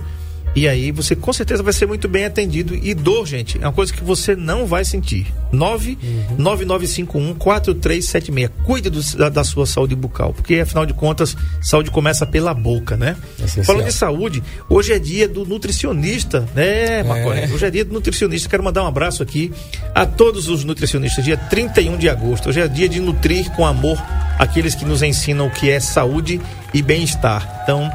e 0.59 0.67
aí 0.67 0.91
você 0.91 1.15
com 1.15 1.31
certeza 1.31 1.63
vai 1.63 1.71
ser 1.71 1.85
muito 1.85 2.05
bem 2.09 2.25
atendido. 2.25 2.75
E 2.75 2.93
dor, 2.93 3.25
gente, 3.25 3.57
é 3.57 3.65
uma 3.65 3.71
coisa 3.71 3.93
que 3.93 4.03
você 4.03 4.35
não 4.35 4.65
vai 4.65 4.83
sentir. 4.83 5.27
99951 5.53 7.33
4376. 7.35 8.49
Cuide 8.65 8.89
do, 8.89 9.01
da, 9.15 9.29
da, 9.29 9.43
sua 9.45 9.65
saúde 9.65 9.95
bucal, 9.95 10.33
porque 10.33 10.55
afinal 10.55 10.85
de 10.85 10.93
contas, 10.93 11.37
saúde 11.61 11.89
começa 11.89 12.25
pela 12.25 12.53
boca, 12.53 12.97
né? 12.97 13.15
Essencial. 13.37 13.63
Falando 13.63 13.85
de 13.85 13.93
saúde, 13.93 14.43
hoje 14.69 14.91
é 14.91 14.99
dia 14.99 15.29
do 15.29 15.45
nutricionista, 15.45 16.45
né, 16.53 17.03
Macoré? 17.03 17.45
É. 17.45 17.47
Hoje 17.47 17.65
é 17.65 17.71
dia 17.71 17.85
do 17.85 17.93
nutricionista. 17.93 18.49
Quero 18.49 18.61
mandar 18.61 18.83
um 18.83 18.87
abraço 18.87 19.23
aqui 19.23 19.53
a 19.95 20.05
todos 20.05 20.49
os 20.49 20.65
nutricionistas. 20.65 21.23
Dia 21.23 21.37
31 21.37 21.97
de 21.97 22.09
agosto. 22.09 22.49
Hoje 22.49 22.59
é 22.59 22.67
dia 22.67 22.89
de 22.89 22.99
nutrir 22.99 23.49
com 23.51 23.65
amor 23.65 23.97
aqueles 24.37 24.75
que 24.75 24.83
nos 24.83 25.01
ensinam 25.01 25.47
o 25.47 25.51
que 25.51 25.69
é 25.69 25.79
saúde 25.79 26.41
e 26.73 26.81
bem-estar. 26.81 27.61
Então, 27.63 27.89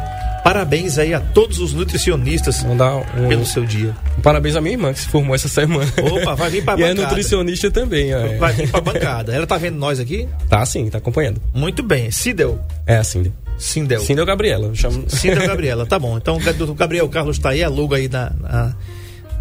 Parabéns 0.44 0.98
aí 0.98 1.14
a 1.14 1.20
todos 1.20 1.58
os 1.58 1.72
nutricionistas 1.72 2.62
Mandar 2.62 2.96
um, 2.96 3.28
pelo 3.28 3.46
seu 3.46 3.64
dia. 3.64 3.96
Um 4.18 4.20
parabéns 4.20 4.54
à 4.54 4.60
minha 4.60 4.74
irmã 4.74 4.92
que 4.92 5.00
se 5.00 5.08
formou 5.08 5.34
essa 5.34 5.48
semana. 5.48 5.90
Opa, 5.96 6.34
vai 6.34 6.50
vir 6.50 6.62
pra 6.62 6.76
bancada. 6.76 6.92
E 6.94 7.00
é 7.00 7.02
nutricionista 7.02 7.70
também. 7.70 8.12
É. 8.12 8.36
Vai 8.36 8.52
vir 8.52 8.70
pra 8.70 8.82
bancada. 8.82 9.34
Ela 9.34 9.46
tá 9.46 9.56
vendo 9.56 9.78
nós 9.78 9.98
aqui? 9.98 10.28
Tá 10.46 10.64
sim, 10.66 10.90
tá 10.90 10.98
acompanhando. 10.98 11.40
Muito 11.54 11.82
bem. 11.82 12.10
Sidel. 12.10 12.60
É 12.86 12.98
a 12.98 13.04
Cindel. 13.04 13.32
Cindel. 13.56 14.00
Cindel 14.00 14.26
Gabriela. 14.26 14.70
Chamo... 14.74 15.06
Cindel 15.08 15.46
Gabriela, 15.48 15.86
tá 15.86 15.98
bom. 15.98 16.18
Então 16.18 16.36
o 16.36 16.74
Gabriel 16.74 17.08
Carlos 17.08 17.38
tá 17.38 17.50
aí, 17.50 17.62
a 17.62 17.68
logo 17.70 17.94
aí 17.94 18.06
na, 18.06 18.30
na, 18.38 18.76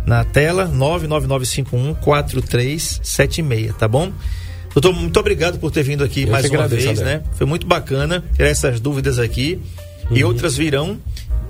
na 0.05 0.23
tela, 0.23 0.67
99951 0.67 1.95
4376, 1.95 3.75
tá 3.75 3.89
bom? 3.89 4.09
Doutor, 4.73 4.93
muito 4.93 5.19
obrigado 5.19 5.59
por 5.59 5.69
ter 5.69 5.83
vindo 5.83 6.03
aqui 6.03 6.23
Eu 6.23 6.31
mais 6.31 6.45
uma 6.45 6.63
agradeço, 6.63 6.87
vez, 6.87 6.99
né? 7.01 7.21
Foi 7.33 7.45
muito 7.45 7.67
bacana 7.67 8.23
ter 8.37 8.45
essas 8.45 8.79
dúvidas 8.79 9.19
aqui 9.19 9.61
uhum. 10.09 10.17
e 10.17 10.23
outras 10.23 10.55
virão. 10.57 10.97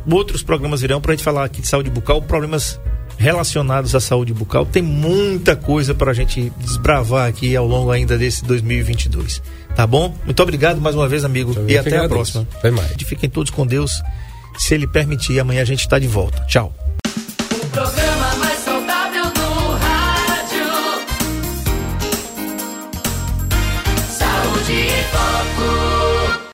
Outros 0.09 0.43
programas 0.43 0.81
virão 0.81 0.99
para 0.99 1.13
a 1.13 1.15
gente 1.15 1.23
falar 1.23 1.45
aqui 1.45 1.61
de 1.61 1.67
saúde 1.67 1.89
bucal, 1.89 2.21
problemas 2.21 2.79
relacionados 3.17 3.95
à 3.95 3.99
saúde 3.99 4.33
bucal. 4.33 4.65
Tem 4.65 4.83
muita 4.83 5.55
coisa 5.55 5.93
para 5.93 6.11
a 6.11 6.13
gente 6.13 6.51
desbravar 6.59 7.27
aqui 7.27 7.55
ao 7.55 7.65
longo 7.65 7.91
ainda 7.91 8.17
desse 8.17 8.43
2022. 8.43 9.41
Tá 9.75 9.87
bom? 9.87 10.15
Muito 10.25 10.41
obrigado 10.43 10.79
mais 10.79 10.95
uma 10.95 11.07
vez, 11.07 11.23
amigo. 11.23 11.55
e 11.67 11.77
até 11.77 11.97
a 11.97 12.07
próxima. 12.07 12.47
Foi 12.61 12.71
mais. 12.71 12.91
Fiquem 13.05 13.29
todos 13.29 13.49
com 13.49 13.65
Deus. 13.65 13.91
Se 14.57 14.73
ele 14.73 14.87
permitir, 14.87 15.39
amanhã 15.39 15.61
a 15.61 15.65
gente 15.65 15.81
está 15.81 15.97
de 15.97 16.07
volta. 16.07 16.45
Tchau. 16.45 16.73